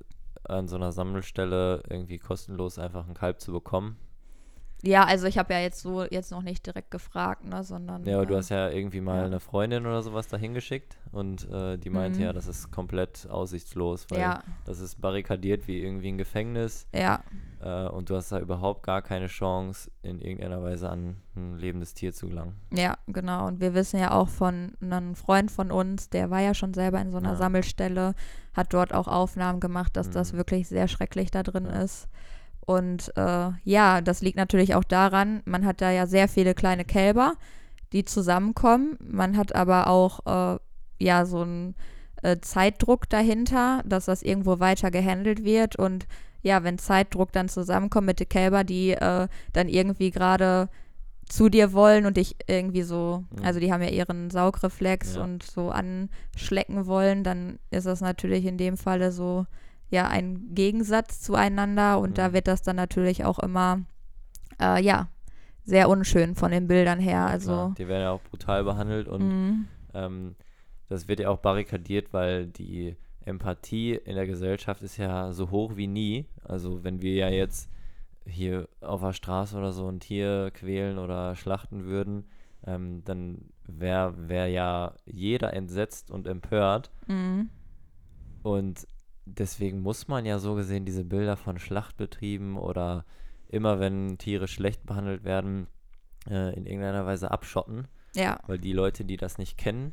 an 0.45 0.69
so 0.69 0.77
einer 0.77 0.93
Sammelstelle 0.93 1.83
irgendwie 1.89 2.19
kostenlos 2.19 2.79
einfach 2.79 3.07
ein 3.09 3.15
Kalb 3.15 3.41
zu 3.41 3.53
bekommen. 3.53 3.97
Ja, 4.85 5.05
also 5.05 5.27
ich 5.29 5.39
habe 5.39 5.55
ja 5.55 5.61
jetzt 5.61 5.81
so 5.81 6.03
jetzt 6.05 6.33
noch 6.33 6.43
nicht 6.43 6.67
direkt 6.67 6.91
gefragt, 6.91 7.45
ne, 7.45 7.63
sondern. 7.63 8.05
Ja, 8.05 8.17
aber 8.17 8.27
du 8.27 8.35
äh, 8.35 8.39
hast 8.39 8.49
ja 8.49 8.69
irgendwie 8.69 9.01
mal 9.01 9.19
ja. 9.21 9.25
eine 9.27 9.39
Freundin 9.39 9.87
oder 9.87 10.03
sowas 10.03 10.27
dahin 10.27 10.55
geschickt 10.55 10.97
und 11.13 11.49
äh, 11.51 11.79
die 11.79 11.89
meinte 11.89 12.19
Mhm. 12.19 12.25
ja, 12.27 12.33
das 12.33 12.49
ist 12.49 12.73
komplett 12.73 13.29
aussichtslos, 13.31 14.07
weil 14.11 14.21
Ja, 14.21 14.43
das 14.65 14.81
ist 14.81 15.01
barrikadiert 15.01 15.69
wie 15.69 15.81
irgendwie 15.81 16.09
ein 16.09 16.19
Gefängnis 16.19 16.89
ja, 16.93 17.21
äh, 17.61 17.87
und 17.91 18.11
du 18.11 18.17
hast 18.17 18.33
da 18.33 18.41
überhaupt 18.41 18.83
gar 18.83 19.03
keine 19.03 19.29
Chance, 19.29 19.89
in 20.03 20.21
irgendeiner 20.21 20.61
Weise 20.65 20.91
an 20.91 21.17
ein 21.37 21.59
lebendes 21.59 21.95
Tier 21.95 22.13
zu 22.13 22.29
gelangen. 22.29 22.57
ja, 22.73 22.97
genau. 23.07 23.47
Und 23.47 23.61
wir 23.61 23.75
wissen 23.75 24.01
ja 24.01 24.11
auch 24.11 24.29
von 24.29 24.73
einem 24.81 25.15
Freund 25.15 25.53
von 25.53 25.71
uns, 25.71 26.11
der 26.11 26.29
war 26.31 26.41
ja 26.41 26.55
schon 26.55 26.75
selber 26.75 27.01
in 27.01 27.13
so 27.13 27.19
einer 27.19 27.31
Ja. 27.31 27.37
Sammelstelle, 27.37 28.15
hat 28.53 28.75
dort 28.75 28.93
auch 28.93 29.07
Aufnahmen 29.07 29.61
gemacht, 29.61 29.97
dass 29.97 30.11
das 30.11 30.33
Mhm. 30.33 30.39
wirklich 30.39 30.67
sehr 30.69 30.89
schrecklich 30.89 31.31
da 31.31 31.45
drin 31.45 31.67
ist. 31.67 32.09
Und 32.65 33.13
äh, 33.17 33.51
ja, 33.65 34.01
das 34.01 34.23
liegt 34.23 34.37
natürlich 34.37 34.75
auch 34.75 34.85
daran, 34.85 35.43
man 35.45 35.67
hat 35.67 35.81
da 35.81 35.91
ja 35.91 36.07
sehr 36.07 36.29
viele 36.29 36.55
kleine 36.55 36.85
Kälber, 36.85 37.35
die 37.93 38.05
zusammenkommen. 38.05 38.97
Man 39.01 39.37
hat 39.37 39.55
aber 39.55 39.89
auch 39.89 40.55
äh, 40.55 40.59
ja 40.99 41.27
so 41.27 41.43
einen 41.43 41.75
äh, 42.23 42.39
Zeitdruck 42.41 43.09
dahinter, 43.09 43.83
dass 43.85 44.05
das 44.07 44.23
irgendwo 44.23 44.61
weiter 44.61 44.91
gehandelt 44.91 45.45
wird. 45.45 45.77
Und 45.77 46.07
ja, 46.43 46.63
wenn 46.65 46.79
Zeitdruck 46.79 47.33
dann 47.33 47.49
zusammenkommt 47.49 48.07
mit 48.07 48.21
den 48.21 48.29
Kälber, 48.29 48.65
die 48.65 48.91
äh, 48.93 49.29
dann 49.53 49.69
irgendwie 49.69 50.11
gerade 50.11 50.69
zu 51.29 51.49
dir 51.49 51.73
wollen 51.73 52.05
und 52.07 52.17
dich 52.17 52.37
irgendwie 52.47 52.83
so, 52.83 53.25
also 53.43 53.59
die 53.59 53.73
haben 53.73 53.83
ja 53.83 53.89
ihren 53.89 54.31
Saugreflex 54.31 55.17
Ja. 55.17 55.25
und 55.25 55.43
so 55.43 55.71
anschlecken 55.71 56.87
wollen, 56.87 57.25
dann 57.25 57.59
ist 57.71 57.87
das 57.87 58.01
natürlich 58.01 58.45
in 58.45 58.59
dem 58.59 58.77
Falle 58.77 59.13
so 59.13 59.47
ja 59.93 60.09
ein 60.09 60.55
Gegensatz 60.55 61.21
zueinander 61.21 61.99
und 62.01 62.19
da 62.19 62.29
Mhm. 62.29 62.33
wird 62.35 62.49
das 62.49 62.63
dann 62.63 62.77
natürlich 62.77 63.25
auch 63.25 63.39
immer 63.39 63.83
äh, 64.61 64.83
ja 64.83 65.09
sehr 65.65 65.89
unschön 65.89 66.35
von 66.35 66.51
den 66.51 66.67
Bildern 66.67 66.99
her. 66.99 67.13
Ja, 67.13 67.27
Also 67.27 67.53
klar, 67.53 67.75
die 67.79 67.89
werden 67.89 68.03
ja 68.03 68.11
auch 68.11 68.23
brutal 68.23 68.65
behandelt 68.65 69.07
und 69.09 69.23
mhm. 69.29 69.69
ähm, 69.95 70.35
das 70.89 71.09
wird 71.09 71.21
ja 71.21 71.29
auch 71.31 71.39
barrikadiert, 71.39 72.13
weil 72.13 72.47
die 72.49 72.97
Empathie 73.25 73.93
in 73.95 74.17
der 74.17 74.27
Gesellschaft 74.27 74.83
ist 74.83 74.97
ja 74.97 75.33
so 75.33 75.51
hoch 75.51 75.77
wie 75.77 75.87
nie. 75.87 76.27
Also 76.43 76.83
wenn 76.83 77.01
wir 77.01 77.15
ja 77.15 77.29
jetzt 77.29 77.71
hier 78.27 78.69
auf 78.81 79.01
der 79.01 79.13
Straße 79.13 79.57
oder 79.57 79.73
so 79.73 79.89
ein 79.89 80.01
Tier 80.01 80.51
quälen 80.53 80.99
oder 80.99 81.37
schlachten 81.37 81.85
würden, 81.85 82.25
ähm, 82.67 83.03
dann 83.05 83.39
wäre 83.67 84.29
wär 84.29 84.49
ja 84.49 84.95
jeder 85.07 85.55
entsetzt 85.55 86.11
und 86.11 86.27
empört. 86.27 86.91
Mhm. 87.07 87.49
Und 88.43 88.87
deswegen 89.25 89.81
muss 89.83 90.09
man 90.09 90.25
ja 90.27 90.39
so 90.39 90.55
gesehen 90.55 90.85
diese 90.85 91.05
Bilder 91.05 91.37
von 91.37 91.59
Schlachtbetrieben 91.59 92.57
oder 92.57 93.05
immer 93.49 93.81
wenn 93.81 94.19
Tiere 94.19 94.49
schlecht 94.49 94.87
behandelt 94.87 95.25
werden, 95.25 95.67
äh, 96.29 96.55
in 96.57 96.67
irgendeiner 96.67 97.07
Weise 97.07 97.31
abschotten. 97.31 97.89
ja. 98.15 98.39
Weil 98.47 98.59
die 98.59 98.73
Leute, 98.73 99.05
die 99.05 99.17
das 99.17 99.39
nicht 99.39 99.57
kennen, 99.59 99.93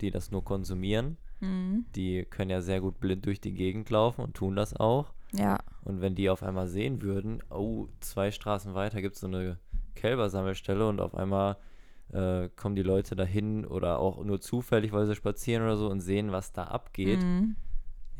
die 0.00 0.10
das 0.10 0.30
nur 0.30 0.44
konsumieren, 0.44 1.16
Mhm. 1.42 1.86
die 1.96 2.26
können 2.28 2.50
ja 2.50 2.60
sehr 2.60 2.80
gut 2.82 3.00
blind 3.00 3.24
durch 3.24 3.40
die 3.40 3.54
Gegend 3.54 3.88
laufen 3.88 4.20
und 4.20 4.34
tun 4.34 4.56
das 4.56 4.76
auch. 4.76 5.14
Ja. 5.32 5.58
Und 5.84 6.02
wenn 6.02 6.14
die 6.14 6.28
auf 6.28 6.42
einmal 6.42 6.68
sehen 6.68 7.00
würden, 7.00 7.42
oh, 7.50 7.88
zwei 8.00 8.30
Straßen 8.30 8.74
weiter 8.74 9.00
gibt 9.00 9.14
es 9.14 9.20
so 9.22 9.26
eine 9.26 9.58
Kälbersammelstelle 9.94 10.86
und 10.86 11.00
auf 11.00 11.14
einmal 11.14 11.56
äh, 12.12 12.48
kommen 12.56 12.76
die 12.76 12.82
Leute 12.82 13.14
dahin 13.16 13.64
oder 13.64 14.00
auch 14.00 14.22
nur 14.24 14.40
zufällig, 14.40 14.92
weil 14.92 15.06
sie 15.06 15.14
spazieren 15.14 15.62
oder 15.62 15.76
so 15.76 15.88
und 15.88 16.00
sehen, 16.00 16.32
was 16.32 16.52
da 16.52 16.64
abgeht. 16.64 17.22
Mhm. 17.22 17.56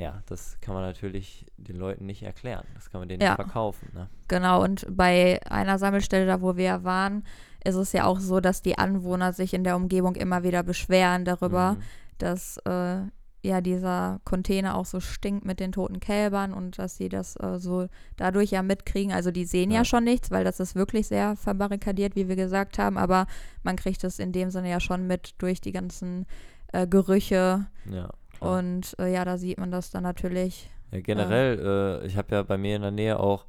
Ja, 0.00 0.22
das 0.26 0.56
kann 0.60 0.74
man 0.74 0.82
natürlich 0.82 1.44
den 1.58 1.76
Leuten 1.76 2.06
nicht 2.06 2.22
erklären. 2.22 2.64
Das 2.74 2.90
kann 2.90 3.00
man 3.00 3.08
denen 3.08 3.20
Ja. 3.22 3.30
nicht 3.30 3.36
verkaufen. 3.36 3.88
Ne? 3.94 4.08
Genau, 4.28 4.62
und 4.62 4.86
bei 4.90 5.40
einer 5.48 5.78
Sammelstelle, 5.78 6.26
da 6.26 6.40
wo 6.40 6.56
wir 6.56 6.64
ja 6.64 6.84
waren, 6.84 7.24
ist 7.64 7.74
es 7.74 7.92
ja 7.92 8.04
auch 8.06 8.18
so, 8.18 8.40
dass 8.40 8.62
die 8.62 8.78
Anwohner 8.78 9.32
sich 9.34 9.52
in 9.52 9.62
der 9.64 9.76
Umgebung 9.76 10.14
immer 10.16 10.42
wieder 10.42 10.62
beschweren 10.62 11.24
darüber, 11.26 11.72
Mhm. 11.72 11.82
dass 12.18 12.56
äh, 12.64 13.00
ja 13.42 13.60
dieser 13.62 14.20
Container 14.24 14.74
auch 14.76 14.84
so 14.86 15.00
stinkt 15.00 15.44
mit 15.46 15.60
den 15.60 15.72
toten 15.72 15.98
Kälbern 16.00 16.52
und 16.54 16.78
dass 16.78 16.96
sie 16.96 17.08
das 17.08 17.36
äh, 17.36 17.58
so 17.58 17.86
dadurch 18.16 18.50
ja 18.50 18.62
mitkriegen. 18.62 19.12
Also 19.12 19.30
die 19.30 19.44
sehen 19.44 19.70
ja. 19.70 19.78
Ja. 19.78 19.84
schon 19.84 20.04
nichts, 20.04 20.30
weil 20.30 20.44
das 20.44 20.60
ist 20.60 20.74
wirklich 20.74 21.08
sehr 21.08 21.36
verbarrikadiert, 21.36 22.16
wie 22.16 22.28
wir 22.28 22.36
gesagt 22.36 22.78
haben, 22.78 22.96
aber 22.98 23.26
man 23.62 23.76
kriegt 23.76 24.02
es 24.04 24.18
in 24.18 24.32
dem 24.32 24.50
Sinne 24.50 24.70
ja 24.70 24.80
schon 24.80 25.06
mit 25.06 25.34
durch 25.38 25.60
die 25.60 25.72
ganzen 25.72 26.26
äh, 26.72 26.86
Gerüche 26.86 27.66
Ja, 27.90 28.08
klar. 28.40 28.58
und 28.58 28.96
äh, 28.98 29.12
ja, 29.12 29.24
da 29.24 29.38
sieht 29.38 29.58
man 29.58 29.70
das 29.70 29.90
dann 29.90 30.02
natürlich. 30.02 30.70
Ja, 30.90 31.00
generell, 31.00 32.00
äh, 32.02 32.06
ich 32.06 32.16
habe 32.16 32.34
ja 32.34 32.42
bei 32.42 32.58
mir 32.58 32.76
in 32.76 32.82
der 32.82 32.90
Nähe 32.90 33.20
auch 33.20 33.46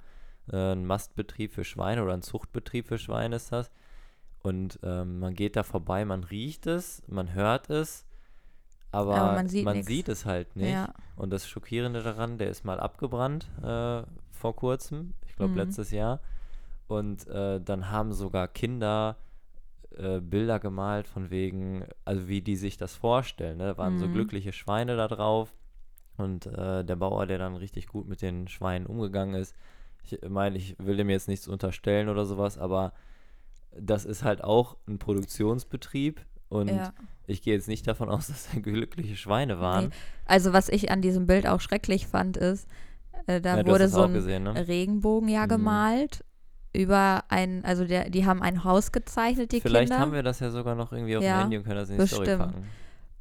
äh, 0.52 0.56
einen 0.56 0.86
Mastbetrieb 0.86 1.54
für 1.54 1.64
Schweine 1.64 2.04
oder 2.04 2.14
einen 2.14 2.22
Zuchtbetrieb 2.22 2.88
für 2.88 2.98
Schweine 2.98 3.38
ist 3.38 3.52
das. 3.52 3.72
Und 4.44 4.80
ähm, 4.84 5.20
man 5.20 5.34
geht 5.36 5.56
da 5.56 5.64
vorbei, 5.64 6.04
man 6.06 6.24
riecht 6.24 6.66
es, 6.68 7.04
man 7.08 7.34
hört 7.34 7.70
es, 7.70 8.06
aber, 8.92 9.16
Aber 9.16 9.34
man 9.34 9.48
sieht 9.50 9.64
man 9.66 9.84
sieht 9.84 10.10
es 10.10 10.26
halt 10.26 10.56
nicht. 10.56 10.72
Ja, 10.72 10.94
Und 11.16 11.30
das 11.32 11.48
Schockierende 11.48 12.02
daran, 12.04 12.38
der 12.38 12.50
ist 12.50 12.66
mal 12.66 12.80
abgebrannt 12.80 13.50
äh, 13.64 14.04
vor 14.32 14.56
kurzem, 14.56 15.14
ich 15.28 15.36
glaube 15.36 15.52
Mhm. 15.52 15.58
letztes 15.60 15.92
Jahr. 15.92 16.20
Und 16.88 17.26
äh, 17.28 17.62
dann 17.62 17.90
haben 17.90 18.12
sogar 18.14 18.48
Kinder 18.50 19.16
äh, 19.98 20.20
Bilder 20.22 20.60
gemalt 20.60 21.08
von 21.08 21.30
wegen, 21.30 21.86
also 22.06 22.28
wie 22.28 22.42
die 22.42 22.56
sich 22.56 22.78
das 22.78 22.96
vorstellen. 22.96 23.58
Ne? 23.58 23.66
Da 23.66 23.78
waren 23.78 23.98
so 23.98 24.08
Mhm. 24.08 24.14
glückliche 24.14 24.54
Schweine 24.54 24.96
da 24.98 25.08
drauf. 25.08 25.54
Und 26.18 26.46
äh, 26.46 26.84
der 26.84 26.96
Bauer, 26.98 27.26
der 27.26 27.38
dann 27.40 27.56
richtig 27.56 27.88
gut 27.88 28.08
mit 28.08 28.22
den 28.22 28.48
Schweinen 28.48 28.86
umgegangen 28.86 29.34
ist. 29.36 29.56
Ich 30.04 30.20
meine, 30.28 30.58
ich 30.58 30.76
will 30.78 30.98
dem 30.98 31.10
jetzt 31.10 31.28
nichts 31.28 31.48
unterstellen 31.48 32.10
oder 32.10 32.26
sowas, 32.26 32.58
aber 32.58 32.94
das 33.80 34.06
ist 34.06 34.24
halt 34.24 34.44
auch 34.44 34.76
ein 34.88 35.00
Produktionsbetrieb. 35.00 36.22
Und 36.50 36.68
ja. 36.70 36.94
ich 37.28 37.42
gehe 37.42 37.54
jetzt 37.54 37.68
nicht 37.68 37.88
davon 37.88 38.10
aus, 38.10 38.28
dass 38.28 38.50
da 38.54 38.60
glückliche 38.60 39.16
Schweine 39.16 39.60
waren. 39.60 39.92
Also 40.26 40.54
was 40.54 40.70
ich 40.70 40.92
an 40.92 41.02
diesem 41.02 41.28
Bild 41.28 41.48
auch 41.48 41.62
schrecklich 41.62 42.08
fand, 42.08 42.38
ist, 42.38 42.68
äh, 43.28 43.40
da 43.42 43.58
Ja, 43.58 43.66
wurde 43.66 43.88
so 43.88 44.04
ein 44.04 44.14
gesehen, 44.14 44.44
ne? 44.44 44.68
Regenbogen 44.68 45.30
ja 45.30 45.46
Mhm. 45.46 45.50
gemalt 45.50 46.24
über 46.74 47.24
ein, 47.30 47.64
also 47.66 47.86
der, 47.86 48.10
die 48.10 48.26
haben 48.26 48.42
ein 48.42 48.64
Haus 48.64 48.92
gezeichnet, 48.92 49.52
die 49.52 49.62
Vielleicht 49.62 49.90
Kinder. 49.90 50.02
haben 50.02 50.14
wir 50.14 50.24
das 50.24 50.40
ja 50.40 50.50
sogar 50.52 50.76
noch 50.76 50.92
irgendwie 50.94 51.18
auf 51.18 51.24
Ja, 51.24 51.38
dem 51.38 51.42
Handy 51.42 51.58
und 51.58 51.64
können 51.64 51.76
das 51.78 51.90
in 51.90 51.98
die 51.98 52.08
Story 52.08 52.22
bestimmt. 52.26 52.40
packen. 52.54 52.66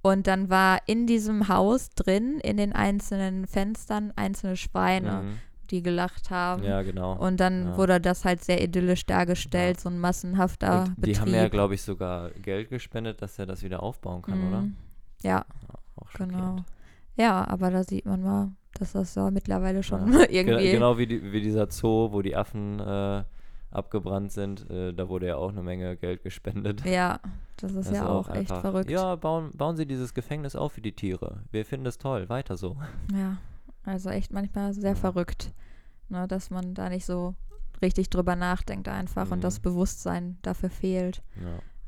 Und 0.02 0.26
dann 0.26 0.48
war 0.48 0.78
in 0.86 1.06
diesem 1.06 1.48
Haus 1.48 1.90
drin, 1.90 2.38
in 2.42 2.56
den 2.56 2.72
einzelnen 2.72 3.46
Fenstern, 3.46 4.12
einzelne 4.16 4.56
Schweine, 4.56 5.22
Mhm. 5.24 5.38
die 5.70 5.82
gelacht 5.82 6.30
haben. 6.30 6.62
Ja, 6.62 6.82
genau. 6.82 7.14
Und 7.18 7.38
dann 7.40 7.68
Ja. 7.68 7.76
wurde 7.76 8.00
das 8.00 8.24
halt 8.24 8.42
sehr 8.42 8.62
idyllisch 8.62 9.04
dargestellt, 9.04 9.78
so 9.80 9.88
ein 9.90 9.98
massenhafter 9.98 10.84
Und 10.84 10.96
die 10.96 11.00
Betrieb. 11.02 11.20
haben 11.20 11.34
ja, 11.34 11.48
glaube 11.48 11.74
ich, 11.74 11.82
sogar 11.82 12.30
Geld 12.30 12.70
gespendet, 12.70 13.20
dass 13.20 13.38
er 13.38 13.46
das 13.46 13.62
wieder 13.62 13.82
aufbauen 13.82 14.22
kann, 14.22 14.48
oder? 14.48 14.60
Mhm. 14.62 14.76
Ja, 15.22 15.30
Ja, 15.68 15.74
auch 15.96 16.12
genau. 16.14 16.56
Ja, 17.16 17.46
aber 17.46 17.70
da 17.70 17.84
sieht 17.84 18.06
man 18.06 18.22
mal, 18.22 18.52
dass 18.78 18.92
das 18.92 19.14
ja 19.16 19.30
mittlerweile 19.30 19.82
schon 19.82 20.12
Ja. 20.12 20.20
irgendwie. 20.30 20.62
Ge- 20.62 20.72
Genau 20.72 20.96
wie, 20.96 21.06
die, 21.06 21.30
wie 21.32 21.42
dieser 21.42 21.70
Zoo, 21.70 22.10
wo 22.10 22.22
die 22.22 22.34
Affen 22.34 22.80
äh, 22.80 23.22
abgebrannt 23.70 24.32
sind, 24.32 24.68
äh, 24.70 24.92
da 24.92 25.08
wurde 25.08 25.26
ja 25.28 25.36
auch 25.36 25.50
eine 25.50 25.62
Menge 25.62 25.96
Geld 25.96 26.22
gespendet. 26.22 26.84
Ja, 26.84 27.20
das 27.58 27.72
ist 27.74 27.90
ja 27.92 28.02
Also 28.02 28.12
auch, 28.12 28.28
echt 28.28 28.36
einfach, 28.38 28.60
verrückt. 28.62 28.90
Ja, 28.90 29.14
bauen, 29.16 29.50
bauen 29.54 29.76
Sie 29.76 29.86
dieses 29.86 30.14
Gefängnis 30.14 30.56
auf 30.56 30.72
für 30.72 30.80
die 30.80 30.92
Tiere. 30.92 31.40
Wir 31.52 31.64
finden 31.64 31.86
es 31.86 31.98
toll, 31.98 32.28
weiter 32.28 32.56
so. 32.56 32.76
Ja, 33.14 33.36
also 33.84 34.10
echt 34.10 34.32
manchmal 34.32 34.72
sehr 34.74 34.90
Ja. 34.90 34.96
verrückt, 34.96 35.52
ne, 36.08 36.26
dass 36.26 36.50
man 36.50 36.74
da 36.74 36.88
nicht 36.88 37.06
so 37.06 37.34
richtig 37.82 38.10
drüber 38.10 38.36
nachdenkt 38.36 38.88
einfach 38.88 39.30
und 39.30 39.42
das 39.44 39.58
Mhm. 39.58 39.62
Bewusstsein 39.62 40.38
dafür 40.42 40.70
fehlt. 40.70 41.22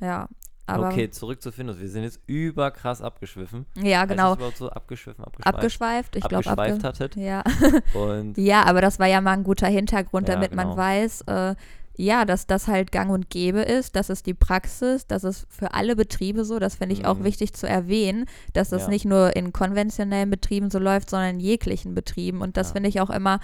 Ja. 0.01 0.07
Ja, 0.07 0.29
aber 0.67 0.89
okay, 0.89 1.11
zurück 1.11 1.43
zu 1.43 1.51
Findus. 1.53 1.79
Wir 1.81 1.89
sind 1.89 2.05
jetzt 2.05 2.21
überkrass 2.27 3.03
abgeschwiffen. 3.03 3.67
ja, 3.83 4.05
genau, 4.05 4.35
überhaupt 4.35 4.57
so 4.57 4.69
abgeschwiffen, 4.71 5.25
abgeschweift? 5.25 5.55
abgeschweift. 5.57 6.17
Ich 6.17 6.29
glaube, 6.29 6.49
abgeschweift 6.51 6.85
abge 6.85 6.89
hattet. 6.89 7.17
ja. 7.17 7.43
Und 7.95 8.39
ja, 8.39 8.63
aber 8.65 8.81
das 8.81 8.99
war 8.99 9.07
ja 9.09 9.21
mal 9.21 9.33
ein 9.33 9.45
guter 9.45 9.67
Hintergrund, 9.67 10.29
Ja, 10.29 10.35
damit 10.35 10.55
man 10.55 10.67
genau. 10.69 10.77
weiß, 10.79 11.23
äh, 11.23 11.55
ja, 11.97 12.25
dass 12.25 12.47
das 12.47 12.69
halt 12.69 12.91
gang 12.91 13.11
und 13.11 13.29
gäbe 13.29 13.61
ist, 13.61 13.97
das 13.97 14.09
ist 14.09 14.25
die 14.27 14.33
Praxis, 14.33 15.07
das 15.07 15.25
ist 15.25 15.47
für 15.51 15.75
alle 15.75 15.95
Betriebe 15.95 16.45
so, 16.47 16.59
das 16.59 16.77
finde 16.77 16.95
ich 16.95 17.05
auch 17.05 17.19
Mhm. 17.19 17.25
wichtig 17.25 17.53
zu 17.53 17.69
erwähnen, 17.69 18.25
dass 18.55 18.71
das 18.71 18.83
Ja. 18.85 18.89
nicht 18.89 19.05
nur 19.05 19.37
in 19.37 19.53
konventionellen 19.53 20.31
Betrieben 20.31 20.71
so 20.71 20.79
läuft, 20.79 21.11
sondern 21.11 21.35
in 21.35 21.41
jeglichen 21.41 21.95
Betrieben 21.95 22.41
und 22.41 22.57
das 22.57 22.69
Ja. 22.69 22.73
finde 22.75 22.89
ich 22.89 23.01
auch 23.01 23.11
immer 23.11 23.41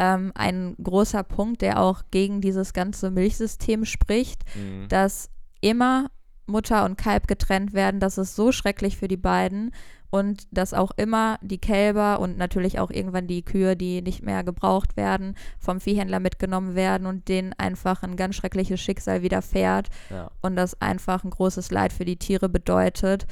ähm, 0.00 0.32
ein 0.34 0.74
großer 0.82 1.22
Punkt, 1.22 1.62
der 1.62 1.78
auch 1.80 2.02
gegen 2.10 2.40
dieses 2.40 2.72
ganze 2.72 3.12
Milchsystem 3.12 3.84
spricht, 3.84 4.42
Mhm. 4.56 4.88
dass 4.88 5.30
immer 5.60 6.10
Mutter 6.46 6.84
und 6.84 6.98
Kalb 6.98 7.26
getrennt 7.26 7.72
werden. 7.72 8.00
Das 8.00 8.18
ist 8.18 8.36
so 8.36 8.52
schrecklich 8.52 8.96
für 8.96 9.08
die 9.08 9.16
beiden. 9.16 9.72
Und 10.10 10.46
dass 10.52 10.74
auch 10.74 10.92
immer 10.96 11.38
die 11.42 11.58
Kälber 11.58 12.20
und 12.20 12.38
natürlich 12.38 12.78
auch 12.78 12.90
irgendwann 12.92 13.26
die 13.26 13.44
Kühe, 13.44 13.74
die 13.76 14.00
nicht 14.00 14.22
mehr 14.22 14.44
gebraucht 14.44 14.96
werden, 14.96 15.34
vom 15.58 15.80
Viehhändler 15.80 16.20
mitgenommen 16.20 16.76
werden 16.76 17.08
und 17.08 17.28
denen 17.28 17.52
einfach 17.54 18.04
ein 18.04 18.14
ganz 18.14 18.36
schreckliches 18.36 18.80
Schicksal 18.80 19.22
widerfährt 19.22 19.88
ja. 20.10 20.30
und 20.40 20.54
das 20.54 20.80
einfach 20.80 21.24
ein 21.24 21.30
großes 21.30 21.72
Leid 21.72 21.92
für 21.92 22.04
die 22.04 22.16
Tiere 22.16 22.48
bedeutet. 22.48 23.26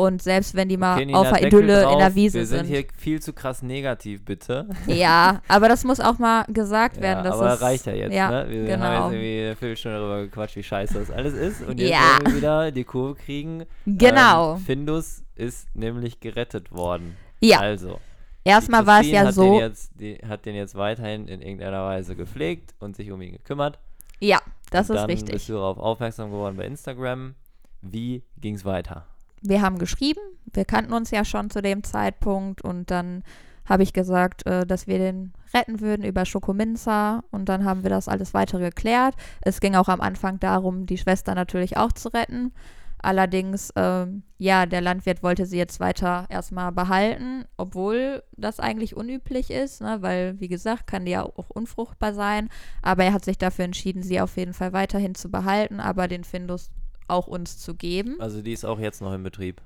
Und 0.00 0.22
selbst 0.22 0.54
wenn 0.54 0.68
die 0.68 0.76
mal 0.76 0.94
Okay, 0.94 1.06
Nina, 1.06 1.18
auf 1.18 1.32
der 1.32 1.44
Idylle 1.48 1.82
drauf. 1.82 1.92
in 1.94 1.98
der 1.98 2.14
Wiese 2.14 2.38
Wir 2.38 2.46
sind, 2.46 2.66
sind. 2.66 2.66
hier 2.68 2.84
viel 2.96 3.20
zu 3.20 3.32
krass 3.32 3.62
negativ, 3.62 4.24
bitte. 4.24 4.68
Ja, 4.86 5.42
aber 5.48 5.68
das 5.68 5.82
muss 5.82 5.98
auch 5.98 6.20
mal 6.20 6.44
gesagt 6.44 7.00
werden. 7.00 7.24
ja, 7.24 7.32
aber 7.32 7.60
reicht 7.60 7.86
ja 7.86 7.94
jetzt, 7.94 8.14
ja, 8.14 8.30
ne? 8.30 8.46
Wir 8.48 8.64
genau. 8.66 8.84
haben 8.84 8.94
jetzt 8.94 9.12
irgendwie 9.20 9.40
eine 9.46 9.56
Viertelstunde 9.56 9.98
darüber 9.98 10.20
gequatscht, 10.22 10.54
wie 10.54 10.62
scheiße 10.62 11.00
das 11.00 11.10
alles 11.10 11.34
ist. 11.34 11.66
Und 11.66 11.80
jetzt 11.80 11.90
Ja. 11.90 12.12
wollen 12.12 12.26
wir 12.26 12.36
wieder 12.36 12.70
die 12.70 12.84
Kurve 12.84 13.16
kriegen. 13.16 13.64
Genau. 13.86 14.54
Ähm, 14.54 14.60
Findus 14.60 15.24
ist 15.34 15.66
nämlich 15.74 16.20
gerettet 16.20 16.70
worden. 16.70 17.16
ja, 17.40 17.58
Also, 17.58 17.98
erstmal 18.44 18.86
war 18.86 19.00
es 19.00 19.08
ja 19.08 19.26
hat 19.26 19.34
so. 19.34 19.42
Den 19.42 19.54
jetzt, 19.54 19.90
die, 19.98 20.14
hat 20.28 20.46
den 20.46 20.54
jetzt 20.54 20.76
weiterhin 20.76 21.26
in 21.26 21.42
irgendeiner 21.42 21.84
Weise 21.84 22.14
gepflegt 22.14 22.72
und 22.78 22.94
sich 22.94 23.10
um 23.10 23.20
ihn 23.20 23.32
gekümmert. 23.32 23.80
Ja, 24.20 24.38
das 24.70 24.90
und 24.90 24.94
ist 24.94 25.02
dann 25.02 25.10
richtig. 25.10 25.32
bist 25.32 25.48
du 25.48 25.54
darauf 25.54 25.76
aufmerksam 25.78 26.30
geworden 26.30 26.56
bei 26.56 26.66
Instagram. 26.66 27.34
Wie 27.82 28.22
ging 28.40 28.54
es 28.54 28.64
weiter? 28.64 29.04
Wir 29.42 29.62
haben 29.62 29.78
geschrieben, 29.78 30.20
wir 30.52 30.64
kannten 30.64 30.92
uns 30.92 31.10
ja 31.10 31.24
schon 31.24 31.50
zu 31.50 31.62
dem 31.62 31.84
Zeitpunkt 31.84 32.62
und 32.62 32.90
dann 32.90 33.22
habe 33.64 33.82
ich 33.82 33.92
gesagt, 33.92 34.46
äh, 34.46 34.66
dass 34.66 34.86
wir 34.86 34.98
den 34.98 35.32
retten 35.54 35.80
würden 35.80 36.04
über 36.04 36.24
Schokominza 36.24 37.22
und 37.30 37.48
dann 37.48 37.64
haben 37.64 37.82
wir 37.82 37.90
das 37.90 38.08
alles 38.08 38.34
weitere 38.34 38.70
geklärt. 38.70 39.14
Es 39.42 39.60
ging 39.60 39.74
auch 39.74 39.88
am 39.88 40.00
Anfang 40.00 40.40
darum, 40.40 40.86
die 40.86 40.98
Schwester 40.98 41.34
natürlich 41.34 41.76
auch 41.76 41.92
zu 41.92 42.08
retten. 42.08 42.52
Allerdings, 43.00 43.72
ähm, 43.76 44.24
ja, 44.38 44.66
der 44.66 44.80
Landwirt 44.80 45.22
wollte 45.22 45.46
sie 45.46 45.56
jetzt 45.56 45.78
weiter 45.78 46.26
erstmal 46.30 46.72
behalten, 46.72 47.44
obwohl 47.56 48.24
das 48.36 48.58
eigentlich 48.58 48.96
unüblich 48.96 49.50
ist, 49.50 49.80
ne, 49.80 49.98
weil, 50.00 50.40
wie 50.40 50.48
gesagt, 50.48 50.88
kann 50.88 51.04
die 51.04 51.12
ja 51.12 51.22
auch 51.22 51.48
unfruchtbar 51.50 52.12
sein. 52.12 52.48
Aber 52.82 53.04
er 53.04 53.12
hat 53.12 53.24
sich 53.24 53.38
dafür 53.38 53.66
entschieden, 53.66 54.02
sie 54.02 54.20
auf 54.20 54.36
jeden 54.36 54.52
Fall 54.52 54.72
weiterhin 54.72 55.14
zu 55.14 55.30
behalten, 55.30 55.78
aber 55.78 56.08
den 56.08 56.24
Findus 56.24 56.70
auch 57.08 57.26
uns 57.26 57.58
zu 57.58 57.74
geben. 57.74 58.20
Also, 58.20 58.42
die 58.42 58.52
ist 58.52 58.64
auch 58.64 58.78
jetzt 58.78 59.00
noch 59.00 59.12
im 59.12 59.22
Betrieb. 59.22 59.60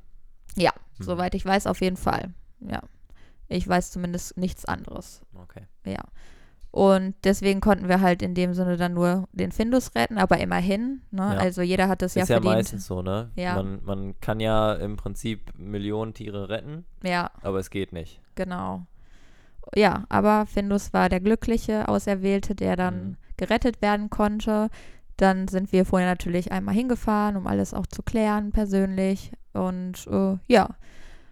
Ja, 0.56 0.70
Mhm. 0.98 1.04
soweit 1.04 1.34
ich 1.34 1.44
weiß, 1.44 1.66
auf 1.66 1.80
jeden 1.80 1.96
Fall. 1.96 2.32
Ja. 2.60 2.80
Ich 3.48 3.66
weiß 3.68 3.90
zumindest 3.90 4.36
nichts 4.36 4.64
anderes. 4.64 5.22
Okay. 5.34 5.66
Ja. 5.84 6.00
Und 6.70 7.14
deswegen 7.24 7.60
konnten 7.60 7.88
wir 7.88 8.00
halt 8.00 8.22
in 8.22 8.34
dem 8.34 8.54
Sinne 8.54 8.78
dann 8.78 8.94
nur 8.94 9.28
den 9.32 9.52
Findus 9.52 9.94
retten, 9.94 10.16
aber 10.16 10.38
immerhin. 10.38 11.02
Ne? 11.10 11.20
Ja. 11.34 11.38
Also 11.38 11.60
jeder 11.60 11.86
hat 11.88 12.00
es 12.00 12.14
ja 12.14 12.22
ist 12.22 12.30
ja 12.30 12.36
verdient. 12.36 12.54
meistens 12.54 12.86
so, 12.86 13.02
ne? 13.02 13.30
Ja. 13.36 13.56
Man, 13.56 13.84
man 13.84 14.20
kann 14.20 14.40
ja 14.40 14.72
im 14.74 14.96
Prinzip 14.96 15.52
Millionen 15.58 16.14
Tiere 16.14 16.48
retten, 16.48 16.86
Ja, 17.02 17.30
aber 17.42 17.58
es 17.58 17.68
geht 17.68 17.92
nicht. 17.92 18.22
genau. 18.36 18.86
Ja, 19.74 20.06
aber 20.08 20.46
Findus 20.46 20.92
war 20.94 21.08
der 21.10 21.20
glückliche 21.20 21.88
Auserwählte, 21.88 22.54
der 22.54 22.74
dann 22.76 23.08
Mhm. 23.10 23.16
gerettet 23.36 23.80
werden 23.82 24.08
konnte. 24.10 24.70
Dann 25.22 25.46
sind 25.46 25.70
wir 25.70 25.84
vorher 25.84 26.08
natürlich 26.08 26.50
einmal 26.50 26.74
hingefahren, 26.74 27.36
um 27.36 27.46
alles 27.46 27.74
auch 27.74 27.86
zu 27.86 28.02
klären, 28.02 28.50
persönlich. 28.50 29.30
Und 29.52 30.04
äh, 30.08 30.36
ja, 30.48 30.70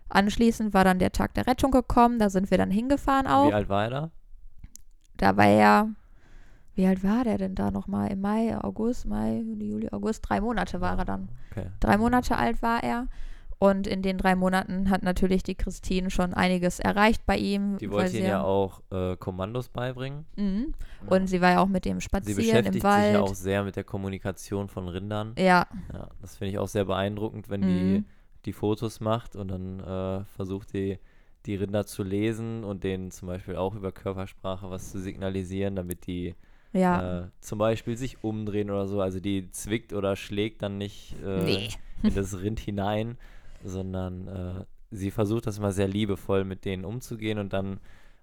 anschließend 0.09 0.72
war 0.72 0.85
dann 0.85 1.00
der 1.00 1.11
Tag 1.11 1.35
der 1.35 1.48
Rettung 1.48 1.72
gekommen. 1.72 2.20
Da 2.20 2.31
sind 2.31 2.53
wir 2.53 2.59
dann 2.59 2.70
hingefahren 2.70 3.26
auch. 3.26 3.48
Wie 3.48 3.53
alt 3.55 3.68
war 3.68 3.83
er 3.83 3.90
da? 3.90 4.11
Da 5.16 5.37
war 5.37 5.46
er, 5.46 5.88
wie 6.76 6.87
alt 6.87 7.03
war 7.03 7.24
der 7.24 7.37
denn 7.37 7.57
da 7.57 7.72
nochmal? 7.72 8.12
Im 8.12 8.20
Mai, 8.20 8.57
August, 8.62 9.07
Mai, 9.07 9.38
Juni, 9.38 9.64
Juli, 9.64 9.88
August, 9.90 10.22
drei 10.29 10.40
Monate 10.40 10.81
war 10.81 10.96
er 10.96 11.05
dann. 11.05 11.29
Okay. 11.50 11.66
Drei 11.81 11.98
Monate 11.98 12.37
alt 12.37 12.62
war 12.62 12.85
er. 12.85 13.09
Und 13.62 13.87
in 13.87 14.01
den 14.01 14.16
drei 14.16 14.35
Monaten 14.37 14.88
hat 14.88 15.03
natürlich 15.03 15.42
die 15.42 15.55
Christine 15.55 16.11
schon 16.11 16.33
einiges 16.33 16.81
erreicht 16.81 17.27
bei 17.27 17.37
ihm. 17.37 17.77
Die 17.77 17.90
wollte 17.90 18.09
sie 18.12 18.18
ihnen 18.20 18.29
ja 18.29 18.42
auch 18.42 18.81
äh, 18.90 19.16
Kommandos 19.16 19.68
beibringen. 19.68 20.25
Mhm. 20.37 20.73
Ja. 21.03 21.16
Und 21.16 21.27
sie 21.27 21.42
war 21.42 21.51
ja 21.53 21.61
auch 21.61 21.68
mit 21.68 21.85
dem 21.85 21.99
Sie 21.99 22.05
spazieren 22.07 22.37
beschäftigt 22.38 22.66
im 22.68 22.73
sich 22.73 22.83
Wald. 22.85 23.12
ja 23.12 23.20
auch 23.20 23.35
sehr 23.35 23.62
mit 23.62 23.77
der 23.77 23.85
Kommunikation 23.85 24.68
von 24.68 24.88
Rindern. 24.88 25.35
ja, 25.38 25.66
Ja, 25.92 26.09
das 26.23 26.37
finde 26.38 26.53
ich 26.53 26.59
auch 26.59 26.68
sehr 26.68 26.87
beeindruckend, 26.87 27.51
wenn 27.51 27.61
Mhm. 27.61 27.66
die 27.66 28.05
die 28.46 28.55
Fotos 28.55 29.01
macht 29.01 29.37
und 29.37 29.49
dann 29.49 29.81
äh, 29.81 30.25
versucht 30.37 30.73
die, 30.73 30.99
die 31.44 31.57
Rinder 31.57 31.85
zu 31.85 32.03
lesen 32.03 32.64
und 32.64 32.83
denen 32.83 33.11
zum 33.11 33.29
Beispiel 33.29 33.57
auch 33.57 33.75
über 33.75 33.92
Körpersprache 33.92 34.70
was 34.70 34.90
zu 34.90 34.99
signalisieren, 34.99 35.77
damit 35.77 36.07
die 36.07 36.35
ja, 36.73 37.25
äh, 37.25 37.29
zum 37.40 37.59
Beispiel 37.59 37.99
sich 37.99 38.25
umdrehen 38.25 38.70
oder 38.70 38.87
so. 38.88 39.03
Also 39.03 39.20
die 39.20 39.51
zwickt 39.51 39.92
oder 39.92 40.16
schlägt 40.16 40.62
dann 40.62 40.79
nicht 40.79 41.14
äh, 41.23 41.44
Nee. 41.44 41.68
in 42.03 42.14
das 42.14 42.40
Rind 42.40 42.61
hinein, 42.61 43.18
sondern 43.64 44.29
äh, 44.29 44.64
sie 44.90 45.11
versucht 45.11 45.46
das 45.46 45.61
mal 45.61 45.73
sehr 45.73 45.88
liebevoll 45.88 46.44
mit 46.44 46.64
denen 46.64 46.85
umzugehen 46.85 47.38
und 47.38 47.53
dann 47.53 47.81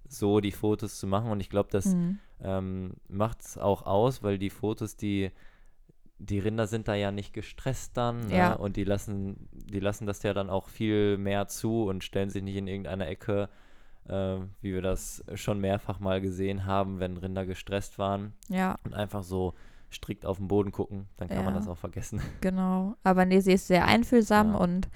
so 0.07 0.39
die 0.39 0.51
Fotos 0.51 0.99
zu 0.99 1.07
machen. 1.07 1.31
Und 1.31 1.39
ich 1.39 1.49
glaube, 1.49 1.69
das 1.71 1.93
Mhm. 1.95 2.19
ähm, 2.41 2.91
macht 3.07 3.41
es 3.41 3.57
auch 3.57 3.85
aus, 3.85 4.23
weil 4.23 4.37
die 4.37 4.49
Fotos, 4.49 4.95
die 4.95 5.31
die 6.19 6.39
Rinder 6.39 6.65
sind 6.65 6.87
da 6.87 6.95
ja 6.95 7.11
nicht 7.11 7.31
gestresst 7.31 7.95
dann 7.95 8.25
ne? 8.29 8.35
Ja. 8.37 8.53
und 8.53 8.75
die 8.75 8.83
lassen, 8.85 9.47
die 9.51 9.79
lassen 9.79 10.07
das 10.07 10.23
ja 10.23 10.33
dann 10.33 10.49
auch 10.49 10.67
viel 10.67 11.15
mehr 11.19 11.47
zu 11.47 11.83
und 11.83 12.03
stellen 12.03 12.31
sich 12.31 12.41
nicht 12.41 12.55
in 12.55 12.65
irgendeiner 12.67 13.05
Ecke, 13.07 13.49
äh, 14.07 14.37
wie 14.61 14.73
wir 14.73 14.81
das 14.81 15.23
schon 15.35 15.59
mehrfach 15.59 15.99
mal 15.99 16.19
gesehen 16.19 16.65
haben, 16.65 16.99
wenn 16.99 17.17
Rinder 17.17 17.45
gestresst 17.45 17.99
waren 17.99 18.33
ja, 18.49 18.79
und 18.83 18.95
einfach 18.95 19.21
so 19.21 19.53
strikt 19.91 20.25
auf 20.25 20.37
den 20.37 20.47
Boden 20.47 20.71
gucken, 20.71 21.07
dann 21.17 21.27
kann 21.27 21.45
man 21.45 21.53
Ja. 21.53 21.59
das 21.59 21.67
auch 21.69 21.77
vergessen. 21.77 22.19
genau. 22.41 22.95
Aber 23.03 23.25
nee, 23.25 23.39
sie 23.39 23.53
ist 23.53 23.67
sehr 23.67 23.85
einfühlsam 23.85 24.55
und 24.55 24.89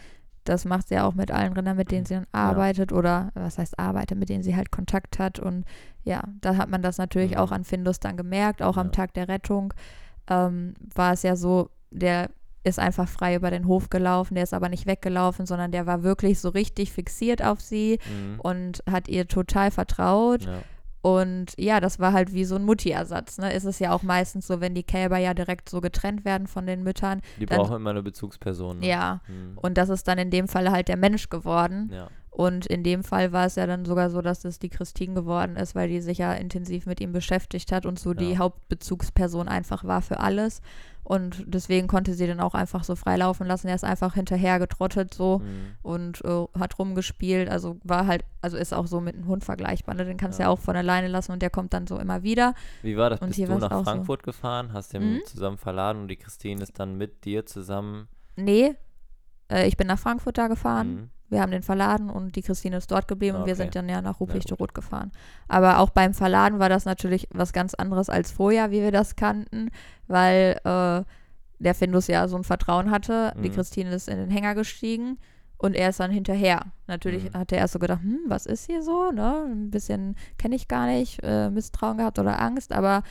das 0.44 0.66
macht 0.66 0.88
sie 0.90 1.00
auch 1.00 1.14
mit 1.14 1.32
allen 1.32 1.54
Rindern, 1.54 1.78
mit 1.78 1.92
denen 1.92 2.06
sie 2.06 2.16
dann 2.16 2.28
arbeitet 2.32 2.92
oder 2.92 3.32
was 3.36 3.58
heißt 3.58 3.78
arbeitet, 3.80 4.18
mit 4.18 4.30
denen 4.30 4.44
sie 4.44 4.56
halt 4.56 4.72
Kontakt 4.72 5.20
hat. 5.20 5.40
Und 5.40 5.66
ja, 6.04 6.24
da 6.42 6.58
hat 6.58 6.70
man 6.70 6.82
das 6.82 6.98
natürlich 6.98 7.32
Mhm. 7.32 7.38
auch 7.38 7.52
an 7.52 7.64
Findus 7.64 8.00
dann 8.00 8.18
gemerkt, 8.18 8.62
auch 8.62 8.76
Ja. 8.76 8.82
am 8.82 8.92
Tag 8.92 9.14
der 9.14 9.28
Rettung 9.28 9.74
ähm, 10.30 10.74
war 10.96 11.14
es 11.14 11.24
ja 11.24 11.36
so, 11.36 11.70
der 11.90 12.30
ist 12.64 12.80
einfach 12.80 13.08
frei 13.08 13.36
über 13.36 13.50
den 13.50 13.66
Hof 13.68 13.90
gelaufen, 13.90 14.36
der 14.36 14.44
ist 14.44 14.54
aber 14.54 14.70
nicht 14.70 14.86
weggelaufen, 14.86 15.46
sondern 15.48 15.72
der 15.72 15.88
war 15.88 16.04
wirklich 16.04 16.40
so 16.40 16.50
richtig 16.50 16.92
fixiert 16.94 17.44
auf 17.44 17.60
sie 17.60 18.00
Mhm. 18.08 18.40
und 18.40 18.84
hat 18.90 19.08
ihr 19.08 19.28
total 19.28 19.72
vertraut. 19.72 20.46
Ja. 20.46 20.60
Und 21.02 21.54
ja, 21.58 21.80
das 21.80 22.00
war 22.00 22.14
halt 22.14 22.32
wie 22.34 22.46
so 22.46 22.56
ein 22.56 22.64
Mutti-Ersatz. 22.64 23.38
Ne? 23.40 23.52
Ist 23.54 23.64
es 23.66 23.80
ja 23.80 23.92
auch 23.92 24.04
meistens 24.04 24.46
so, 24.46 24.62
wenn 24.62 24.76
die 24.76 24.84
Kälber 24.84 25.18
ja 25.18 25.34
direkt 25.34 25.68
so 25.70 25.82
getrennt 25.82 26.26
werden 26.26 26.46
von 26.48 26.68
den 26.68 26.84
Müttern. 26.84 27.22
Die 27.40 27.46
dann- 27.48 27.58
brauchen 27.58 27.76
immer 27.78 27.90
eine 27.90 28.04
Bezugsperson. 28.04 28.80
Ne? 28.80 28.88
Ja. 28.88 29.22
Hm. 29.26 29.58
Und 29.58 29.78
das 29.78 29.90
ist 29.90 30.08
dann 30.08 30.18
in 30.20 30.30
dem 30.30 30.48
Fall 30.48 30.70
halt 30.72 30.88
der 30.88 30.98
Mensch 30.98 31.30
geworden. 31.30 31.90
ja. 31.94 32.08
Und 32.34 32.66
in 32.66 32.82
dem 32.82 33.04
Fall 33.04 33.34
war 33.34 33.46
es 33.46 33.56
ja 33.56 33.68
dann 33.68 33.84
sogar 33.84 34.10
so, 34.10 34.22
dass 34.22 34.46
es 34.46 34.58
die 34.58 34.70
Christine 34.70 35.14
geworden 35.14 35.58
ist, 35.58 35.76
weil 35.76 35.90
die 35.90 36.00
sich 36.00 36.20
ja 36.20 36.32
intensiv 36.32 36.86
mit 36.86 37.02
ihm 37.02 37.12
beschäftigt 37.12 37.74
hat 37.74 37.86
und 37.86 38.00
so 38.00 38.14
die 38.14 38.32
Ja. 38.32 38.38
Hauptbezugsperson 38.38 39.50
einfach 39.50 39.84
war 39.84 40.02
für 40.02 40.22
alles. 40.22 40.62
Und 41.04 41.44
deswegen 41.48 41.88
konnte 41.88 42.14
sie 42.14 42.28
dann 42.28 42.40
auch 42.40 42.54
einfach 42.54 42.84
so 42.84 42.96
frei 42.96 43.18
laufen 43.18 43.48
lassen. 43.48 43.68
Er 43.68 43.76
ist 43.76 43.84
einfach 43.84 44.14
hinterher 44.14 44.60
getrottet 44.60 45.14
so 45.14 45.40
Hm. 45.40 45.72
und 45.82 46.24
äh, 46.24 46.46
hat 46.60 46.78
rumgespielt. 46.80 47.50
Also 47.50 47.78
war 47.84 48.06
halt, 48.08 48.24
also 48.42 48.56
ist 48.58 48.74
auch 48.74 48.86
so 48.88 49.02
mit 49.02 49.16
einem 49.16 49.28
Hund 49.28 49.44
vergleichbar. 49.44 49.96
Ne? 49.96 50.06
Den 50.06 50.18
kannst 50.18 50.40
du 50.40 50.44
Ja. 50.44 50.50
ja 50.50 50.54
auch 50.54 50.60
von 50.60 50.76
alleine 50.76 51.08
lassen 51.08 51.32
und 51.32 51.42
der 51.42 51.50
kommt 51.50 51.74
dann 51.74 51.88
so 51.88 51.98
immer 51.98 52.24
wieder. 52.24 52.54
Wie 52.84 52.96
war 52.98 53.10
das? 53.10 53.20
Und 53.20 53.30
Bist 53.30 53.40
du 53.40 53.58
nach 53.58 53.72
auch 53.72 53.80
so. 53.80 53.84
Frankfurt 53.86 54.24
gefahren, 54.24 54.74
hast 54.74 54.94
den 54.94 55.16
Mhm. 55.16 55.22
zusammen 55.26 55.58
verladen 55.58 56.04
und 56.04 56.08
die 56.08 56.18
Christine 56.18 56.62
ist 56.62 56.80
dann 56.80 56.98
mit 56.98 57.26
dir 57.26 57.46
zusammen. 57.46 58.08
Nee, 58.36 58.76
äh, 59.52 59.68
ich 59.68 59.76
bin 59.78 59.88
nach 59.88 60.00
Frankfurt 60.00 60.38
da 60.38 60.48
gefahren. 60.48 60.94
Mhm. 60.96 61.10
Wir 61.32 61.42
haben 61.42 61.52
den 61.52 61.64
verladen 61.64 62.10
und 62.10 62.36
die 62.36 62.42
Christine 62.44 62.78
ist 62.78 62.92
dort 62.92 63.08
geblieben 63.08 63.38
und 63.38 63.46
wir 63.46 63.54
Okay. 63.54 63.64
sind 63.64 63.76
dann 63.76 63.90
ja 63.90 64.02
nach 64.02 64.20
gut. 64.20 64.30
Ruprecht-Rot 64.30 64.74
gefahren. 64.76 65.12
Aber 65.48 65.80
auch 65.80 65.90
beim 65.90 66.14
Verladen 66.14 66.60
war 66.60 66.70
das 66.70 66.86
natürlich 66.86 67.28
was 67.32 67.54
ganz 67.54 67.74
anderes 67.74 68.10
als 68.10 68.32
vorher, 68.32 68.70
wie 68.72 68.82
wir 68.82 68.92
das 68.92 69.16
kannten, 69.16 69.72
weil 70.08 70.60
äh, 70.64 71.04
der 71.60 71.76
Findus 71.76 72.08
ja 72.08 72.28
so 72.28 72.36
ein 72.38 72.44
Vertrauen 72.44 72.92
hatte. 72.92 73.34
Die 73.44 73.50
Mhm. 73.50 73.54
Christine 73.54 73.92
ist 73.92 74.10
in 74.10 74.18
den 74.18 74.30
Hänger 74.30 74.56
gestiegen 74.56 75.18
und 75.58 75.76
er 75.76 75.90
ist 75.90 76.00
dann 76.00 76.12
hinterher. 76.12 76.66
Natürlich 76.88 77.26
Mhm. 77.34 77.38
hat 77.38 77.52
er 77.52 77.60
erst 77.60 77.74
so 77.74 77.80
gedacht, 77.80 78.02
hm, 78.02 78.20
was 78.28 78.46
ist 78.46 78.66
hier 78.66 78.82
so? 78.84 79.12
Ne? 79.12 79.46
Ein 79.48 79.72
bisschen 79.72 80.16
kenne 80.38 80.56
ich 80.56 80.68
gar 80.68 80.88
nicht, 80.88 81.20
äh, 81.24 81.50
Misstrauen 81.50 81.98
gehabt 81.98 82.20
oder 82.20 82.42
Angst, 82.42 82.74
aber 82.74 83.04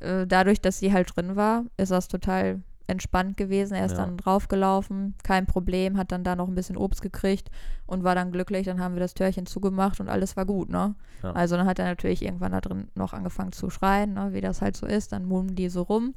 äh, 0.00 0.26
dadurch, 0.26 0.60
dass 0.60 0.78
sie 0.78 0.92
halt 0.92 1.14
drin 1.16 1.36
war, 1.36 1.64
ist 1.76 1.92
das 1.92 2.08
total 2.08 2.60
entspannt 2.92 3.36
gewesen. 3.36 3.74
Er 3.74 3.86
ist 3.86 3.92
Ja. 3.92 3.98
dann 4.04 4.16
draufgelaufen, 4.16 5.14
kein 5.24 5.46
Problem, 5.46 5.96
hat 5.96 6.12
dann 6.12 6.22
da 6.22 6.36
noch 6.36 6.46
ein 6.48 6.54
bisschen 6.54 6.76
Obst 6.76 7.02
gekriegt 7.02 7.50
und 7.86 8.04
war 8.04 8.14
dann 8.14 8.30
glücklich. 8.30 8.66
Dann 8.66 8.78
haben 8.80 8.94
wir 8.94 9.00
das 9.00 9.14
Türchen 9.14 9.46
zugemacht 9.46 9.98
und 10.00 10.08
alles 10.08 10.36
war 10.36 10.46
gut, 10.46 10.68
ne? 10.68 10.94
Ja. 11.22 11.32
Also 11.32 11.56
dann 11.56 11.66
hat 11.66 11.78
er 11.80 11.86
natürlich 11.86 12.22
irgendwann 12.22 12.52
da 12.52 12.60
drin 12.60 12.88
noch 12.94 13.12
angefangen 13.12 13.52
zu 13.52 13.68
schreien, 13.70 14.14
ne? 14.14 14.32
wie 14.32 14.40
das 14.40 14.60
halt 14.62 14.76
so 14.76 14.86
ist. 14.86 15.12
Dann 15.12 15.24
murmeln 15.24 15.56
die 15.56 15.68
so 15.68 15.82
rum, 15.82 16.14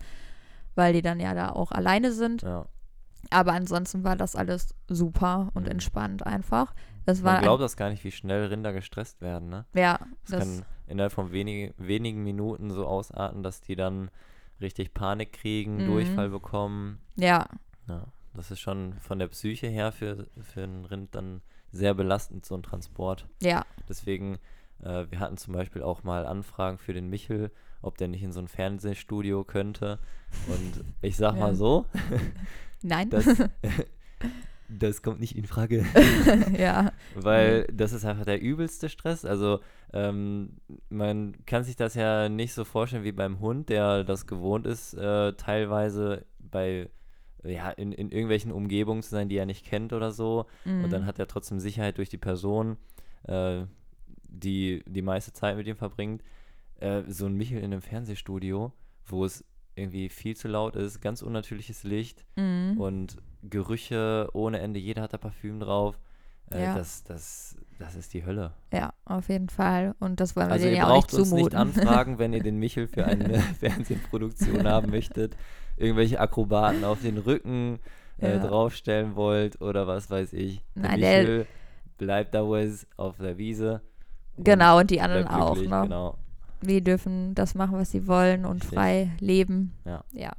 weil 0.75 0.93
die 0.93 1.01
dann 1.01 1.19
ja 1.19 1.33
da 1.33 1.49
auch 1.49 1.71
alleine 1.71 2.11
sind. 2.11 2.43
Ja. 2.43 2.65
Aber 3.31 3.53
ansonsten 3.53 4.03
war 4.03 4.15
das 4.15 4.35
alles 4.35 4.75
super 4.88 5.49
und 5.55 5.63
Mhm. 5.63 5.71
entspannt 5.71 6.25
einfach. 6.25 6.75
Das 7.05 7.23
war 7.23 7.33
Man 7.33 7.41
glaubt 7.43 7.61
das 7.63 7.75
gar 7.75 7.89
nicht, 7.89 8.03
wie 8.03 8.11
schnell 8.11 8.45
Rinder 8.47 8.71
gestresst 8.73 9.21
werden, 9.21 9.49
ne? 9.49 9.65
ja, 9.73 9.99
Das, 10.27 10.31
das, 10.31 10.39
kann 10.39 10.65
innerhalb 10.88 11.11
von 11.11 11.31
wenige, 11.31 11.73
wenigen 11.77 12.23
Minuten 12.23 12.69
so 12.71 12.85
ausarten, 12.85 13.41
dass 13.41 13.61
die 13.61 13.75
dann 13.75 14.09
richtig 14.61 14.93
Panik 14.93 15.33
kriegen, 15.33 15.77
Mhm. 15.81 15.85
Durchfall 15.85 16.29
bekommen. 16.29 16.99
ja, 17.15 17.47
Ja, 17.87 18.05
das 18.33 18.51
ist 18.51 18.59
schon 18.59 18.93
von 18.99 19.19
der 19.19 19.27
Psyche 19.27 19.67
her 19.67 19.91
für, 19.91 20.27
für 20.41 20.63
ein 20.63 20.85
Rind 20.85 21.13
dann 21.15 21.41
sehr 21.71 21.93
belastend, 21.93 22.45
so 22.45 22.55
ein 22.55 22.63
Transport. 22.63 23.27
ja, 23.41 23.65
Deswegen, 23.87 24.39
äh, 24.81 25.05
wir 25.09 25.19
hatten 25.19 25.37
zum 25.37 25.53
Beispiel 25.53 25.83
auch 25.83 26.03
mal 26.03 26.25
Anfragen 26.25 26.77
für 26.77 26.93
den 26.93 27.09
Michel, 27.09 27.51
ob 27.81 27.97
der 27.97 28.07
nicht 28.07 28.23
in 28.23 28.31
so 28.31 28.39
ein 28.39 28.47
Fernsehstudio 28.47 29.43
könnte. 29.43 29.99
Und 30.47 30.83
ich 31.01 31.15
sag 31.17 31.33
Ja. 31.35 31.39
mal 31.41 31.55
so, 31.55 31.85
nein, 32.81 33.09
das, 33.11 33.25
das 34.67 35.01
kommt 35.01 35.19
nicht 35.19 35.36
in 35.38 35.45
Frage. 35.45 35.86
ja, 36.58 36.91
Weil 37.15 37.65
das 37.71 37.93
ist 37.93 38.06
einfach 38.06 38.25
der 38.25 38.41
übelste 38.41 38.89
Stress. 38.89 39.25
Also 39.25 39.60
ähm, 39.93 40.58
man 40.89 41.36
kann 41.45 41.63
sich 41.63 41.75
das 41.75 41.95
ja 41.95 42.30
nicht 42.30 42.54
so 42.54 42.65
vorstellen 42.65 43.04
wie 43.04 43.12
beim 43.12 43.39
Hund, 43.39 43.69
der 43.69 44.04
das 44.04 44.28
gewohnt 44.28 44.65
ist, 44.65 44.93
äh, 44.93 45.34
teilweise 45.34 46.25
bei 46.39 46.89
ja, 47.43 47.69
in, 47.69 47.91
in 47.91 48.10
irgendwelchen 48.12 48.51
Umgebungen 48.51 49.04
zu 49.04 49.10
sein, 49.10 49.30
die 49.30 49.38
er 49.38 49.45
nicht 49.45 49.65
kennt 49.65 49.93
oder 49.93 50.12
so. 50.12 50.47
Und 50.65 50.89
dann 50.91 51.04
mhm. 51.04 51.06
hat 51.06 51.19
er 51.19 51.28
trotzdem 51.28 51.60
Sicherheit 51.60 51.97
durch 51.97 52.10
die 52.10 52.17
Person, 52.17 52.78
äh, 53.23 53.65
die 54.28 54.84
die 54.88 55.04
meiste 55.04 55.32
Zeit 55.32 55.56
mit 55.56 55.67
ihm 55.67 55.75
verbringt. 55.75 56.23
Äh, 56.80 57.04
so 57.08 57.28
ein 57.28 57.36
Michel 57.36 57.60
in 57.60 57.65
einem 57.65 57.82
Fernsehstudio, 57.82 58.73
wo 59.06 59.25
es 59.25 59.45
irgendwie 59.75 60.09
viel 60.09 60.35
zu 60.35 60.47
laut 60.47 60.75
ist, 60.75 61.01
ganz 61.01 61.21
unnatürliches 61.21 61.83
Licht 61.83 62.25
Mhm. 62.35 62.79
und 62.79 63.17
Gerüche 63.43 64.29
ohne 64.33 64.59
Ende, 64.59 64.79
jeder 64.79 65.01
hat 65.03 65.13
da 65.13 65.17
Parfüm 65.17 65.59
drauf. 65.59 65.99
Äh, 66.51 66.61
Ja. 66.63 66.75
das, 66.75 67.03
das, 67.03 67.55
das 67.79 67.95
ist 67.95 68.13
die 68.13 68.25
Hölle. 68.25 68.53
ja, 68.71 68.93
auf 69.05 69.29
jeden 69.29 69.49
Fall. 69.49 69.95
Und 69.99 70.19
das 70.19 70.35
wollen 70.35 70.47
wir 70.47 70.53
Also 70.53 70.65
denen 70.65 70.75
ihr 70.75 70.81
ja 70.81 70.88
auch 70.88 70.95
nicht 70.95 71.07
braucht 71.09 71.13
uns 71.19 71.31
nicht 71.31 71.51
zumuten. 71.51 71.57
anfragen, 71.57 72.19
wenn 72.19 72.33
ihr 72.33 72.43
den 72.43 72.57
Michel 72.57 72.88
für 72.88 73.05
eine 73.05 73.39
Fernsehproduktion 73.59 74.67
haben 74.67 74.89
möchtet. 74.91 75.35
Irgendwelche 75.77 76.19
Akrobaten 76.19 76.83
auf 76.85 77.01
den 77.01 77.17
Rücken 77.17 77.79
äh, 78.19 78.35
Ja. 78.38 78.39
draufstellen 78.47 79.15
wollt 79.15 79.59
oder 79.61 79.88
was 79.88 80.09
weiß 80.09 80.33
ich. 80.33 80.63
Der 80.75 80.83
Nein, 80.83 80.99
der- 81.01 81.19
Michel 81.21 81.47
bleibt 81.97 82.33
da 82.33 82.45
wo 82.45 82.55
er 82.55 82.63
ist, 82.63 82.88
auf 82.97 83.17
der 83.17 83.38
Wiese. 83.38 83.81
Genau, 84.38 84.79
und 84.79 84.89
die 84.91 85.01
anderen 85.01 85.27
auch, 85.27 85.55
ne? 85.55 85.63
Genau. 85.63 86.17
Die 86.67 86.84
dürfen 86.84 87.36
das 87.36 87.56
machen, 87.56 87.78
was 87.78 87.91
sie 87.91 88.08
wollen 88.08 88.45
und 88.45 88.62
Richtig. 88.63 88.78
frei 88.78 89.12
leben. 89.19 89.73
Ja. 89.86 90.04
Ja. 90.12 90.32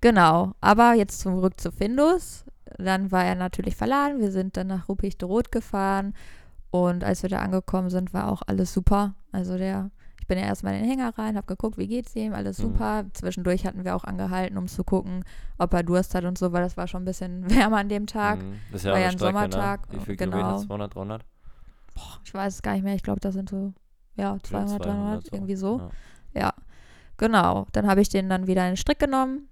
Genau. 0.00 0.52
Aber 0.60 0.94
jetzt 0.94 1.20
zurück 1.20 1.60
zu 1.60 1.72
Findus. 1.72 2.44
Dann 2.78 3.10
war 3.12 3.24
er 3.24 3.34
natürlich 3.34 3.76
verladen. 3.76 4.20
Wir 4.20 4.30
sind 4.32 4.56
dann 4.56 4.66
nach 4.66 4.88
Ruprecht-Rot 4.88 5.50
gefahren. 5.52 6.14
Und 6.70 7.04
als 7.04 7.22
wir 7.22 7.30
da 7.30 7.38
angekommen 7.38 7.90
sind, 7.90 8.12
war 8.12 8.28
auch 8.30 8.42
alles 8.46 8.72
super. 8.74 9.14
Also 9.32 9.56
der, 9.56 9.90
ich 10.20 10.26
bin 10.26 10.36
ja 10.38 10.44
erstmal 10.44 10.74
in 10.74 10.80
den 10.82 10.90
Hänger 10.90 11.16
rein, 11.16 11.36
habe 11.36 11.46
geguckt, 11.46 11.78
wie 11.78 11.86
geht's 11.86 12.14
ihm, 12.16 12.34
alles 12.34 12.58
Mhm. 12.58 12.62
super. 12.62 13.04
Zwischendurch 13.14 13.64
hatten 13.64 13.84
wir 13.84 13.96
auch 13.96 14.04
angehalten, 14.04 14.58
um 14.58 14.66
zu 14.66 14.84
gucken, 14.84 15.24
ob 15.58 15.72
er 15.72 15.84
Durst 15.84 16.14
hat 16.14 16.24
und 16.24 16.36
so, 16.36 16.52
weil 16.52 16.62
das 16.62 16.76
war 16.76 16.86
schon 16.88 17.02
ein 17.02 17.06
bisschen 17.06 17.48
wärmer 17.70 17.78
an 17.78 17.88
dem 17.88 18.06
Tag. 18.06 18.40
Mhm. 18.42 18.56
Das 18.72 18.80
ist 18.82 18.86
ja 18.86 18.92
War 18.92 18.98
ja 18.98 19.06
ein 19.08 19.12
Strecke, 19.12 19.32
Sommertag, 19.32 19.92
Ne? 19.92 19.98
Wie 20.00 20.04
viel 20.04 20.16
genau. 20.16 20.36
Kilometer? 20.36 20.66
200, 20.66 20.94
300? 20.94 21.24
Boah, 21.94 22.20
ich 22.24 22.34
weiß 22.34 22.54
es 22.56 22.62
gar 22.62 22.72
nicht 22.74 22.82
mehr. 22.84 22.94
Ich 22.96 23.02
glaube, 23.04 23.20
das 23.20 23.32
sind 23.32 23.48
so, 23.48 23.72
ja, 24.16 24.36
200, 24.42 24.84
300, 24.84 25.32
irgendwie 25.32 25.56
so. 25.56 25.78
Ja. 26.34 26.40
Ja, 26.42 26.54
genau. 27.16 27.66
Dann 27.72 27.86
habe 27.86 28.00
ich 28.00 28.08
den 28.08 28.28
dann 28.28 28.46
wieder 28.46 28.62
in 28.64 28.72
den 28.72 28.76
Strick 28.76 28.98
genommen. 28.98 29.48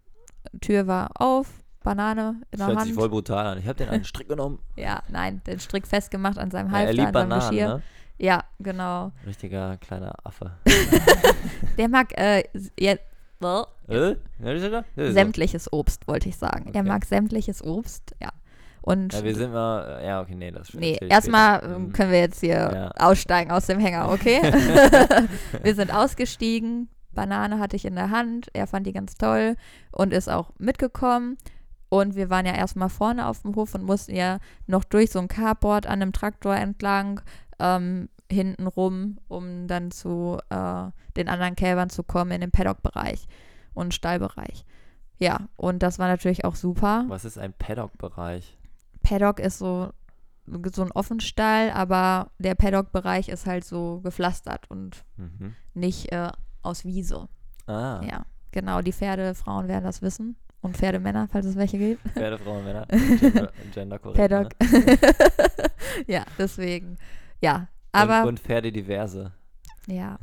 Tür 0.61 0.87
war 0.87 1.11
auf, 1.21 1.49
Banane 1.83 2.41
in 2.51 2.59
Das 2.59 2.59
der 2.59 2.67
hört 2.69 2.77
Hand. 2.79 2.87
sich 2.87 2.95
voll 2.95 3.09
brutal 3.09 3.47
an. 3.47 3.59
Ich 3.59 3.67
habe 3.67 3.77
den 3.77 3.89
einen 3.89 4.05
Strick 4.05 4.29
genommen. 4.29 4.59
Ja, 4.77 5.03
nein, 5.09 5.41
den 5.47 5.61
Strick 5.61 5.87
festgemacht 5.87 6.39
an 6.39 6.51
seinem 6.51 6.71
Ja, 6.71 6.79
er 6.81 6.87
Halfter, 6.87 6.93
liebt 6.95 7.09
an 7.09 7.15
seinem 7.15 7.29
Bananen, 7.31 7.51
Geschirr. 7.51 7.69
ne? 7.77 7.83
Ja, 8.19 8.45
genau. 8.61 9.13
Richtiger 9.27 9.77
kleiner 9.79 10.15
Affe. 10.25 10.53
Der 11.79 11.89
mag 11.89 12.17
äh, 12.19 12.45
ja, 12.79 12.93
äh? 12.93 12.97
Ja, 13.41 13.67
er? 13.89 14.17
Ja, 14.41 14.85
er. 14.97 15.13
sämtliches 15.13 15.73
Obst, 15.73 16.07
wollte 16.07 16.29
ich 16.29 16.37
sagen. 16.37 16.67
Er 16.73 16.81
Okay. 16.81 16.89
mag 16.89 17.05
sämtliches 17.05 17.63
Obst, 17.65 18.15
ja. 18.23 18.29
Und 18.87 19.15
Ja, 19.15 19.25
wir 19.25 19.35
sind 19.35 19.51
mal, 19.51 19.99
äh, 20.03 20.07
ja, 20.07 20.21
okay, 20.21 20.35
nee, 20.35 20.51
das 20.51 20.75
nee, 20.75 20.99
erstmal 21.09 21.65
ähm, 21.65 21.85
Mhm. 21.87 21.93
können 21.95 22.11
wir 22.13 22.21
jetzt 22.21 22.41
hier 22.41 22.55
Ja. 22.55 22.91
aussteigen 22.99 23.51
aus 23.51 23.65
dem 23.67 23.81
Hänger, 23.81 24.11
okay? 24.13 24.41
wir 25.63 25.75
sind 25.75 25.91
ausgestiegen. 25.93 26.91
Banane 27.13 27.59
hatte 27.61 27.77
ich 27.77 27.87
in 27.87 27.95
der 27.95 28.11
Hand. 28.11 28.49
Er 28.53 28.67
fand 28.67 28.87
die 28.87 28.93
ganz 28.93 29.15
toll 29.15 29.57
und 29.91 30.13
ist 30.13 30.29
auch 30.29 30.51
mitgekommen. 30.59 31.39
Und 31.89 32.15
wir 32.15 32.29
waren 32.29 32.45
ja 32.45 32.53
erstmal 32.55 32.91
vorne 32.91 33.27
auf 33.27 33.41
dem 33.43 33.55
Hof 33.57 33.75
und 33.75 33.85
mussten 33.85 34.15
ja 34.15 34.39
noch 34.67 34.85
durch 34.85 35.11
so 35.13 35.19
ein 35.19 35.29
Carport 35.29 35.87
an 35.87 36.03
einem 36.03 36.13
Traktor 36.13 36.55
entlang, 36.55 37.21
ähm, 37.61 38.09
hinten 38.31 38.67
rum, 38.67 39.19
um 39.29 39.67
dann 39.67 39.93
zu 39.93 40.39
äh, 40.51 40.91
den 41.17 41.29
anderen 41.29 41.57
Kälbern 41.57 41.89
zu 41.89 42.03
kommen 42.03 42.33
in 42.33 42.41
den 42.43 42.51
Paddock-Bereich 42.51 43.29
und 43.75 43.95
Stallbereich. 43.95 44.65
Ja, 45.19 45.39
und 45.57 45.83
das 45.83 45.99
war 45.99 46.09
natürlich 46.09 46.45
auch 46.45 46.57
super. 46.57 47.05
Was 47.09 47.25
ist 47.25 47.39
ein 47.39 47.55
Paddock-Bereich? 47.57 48.59
Paddock 49.05 49.39
ist 49.39 49.59
so, 49.59 49.91
so 50.75 50.83
ein 50.83 50.91
Offenstall, 50.93 51.71
aber 51.71 52.33
der 52.39 52.55
Paddock-Bereich 52.57 53.29
ist 53.29 53.47
halt 53.47 53.65
so 53.65 54.01
gepflastert 54.01 54.69
und 54.71 55.05
Mhm. 55.17 55.55
nicht 55.75 56.11
äh, 56.13 56.31
aus 56.63 56.85
Wiese. 56.85 57.29
Ah, 57.67 58.01
Ja, 58.03 58.27
genau. 58.51 58.81
Die 58.83 58.93
Pferdefrauen 58.93 59.69
werden 59.69 59.85
das 59.85 60.03
wissen. 60.03 60.37
Und 60.61 60.77
Pferdemänner, 60.79 61.29
falls 61.31 61.45
es 61.47 61.57
welche 61.57 61.77
gibt. 61.79 62.01
Pferde, 62.13 62.39
Frauen, 62.39 62.65
Männer. 62.65 62.87
Gender, 63.21 63.53
genderkorrekt. 63.75 64.17
Paddock. 64.19 64.53
Ne? 64.61 64.99
ja, 66.07 66.25
deswegen. 66.39 66.97
Ja, 67.43 67.69
aber 67.93 68.23
und, 68.23 68.29
und 68.29 68.41
Pferde 68.41 68.73
diverse. 68.73 69.33
ja. 69.87 70.19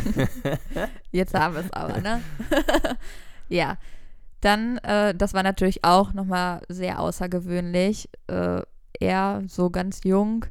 Jetzt 1.12 1.34
haben 1.34 1.54
wir 1.54 1.60
es 1.60 1.70
aber, 1.72 2.00
ne? 2.00 2.22
ja. 3.48 3.76
Dann, 4.44 4.76
äh, 4.78 5.14
das 5.14 5.32
war 5.32 5.42
natürlich 5.42 5.84
auch 5.84 6.12
nochmal 6.12 6.60
sehr 6.68 7.00
außergewöhnlich. 7.00 8.10
Äh, 8.26 8.60
er 9.00 9.42
so 9.48 9.70
ganz 9.70 10.00
jung 10.04 10.44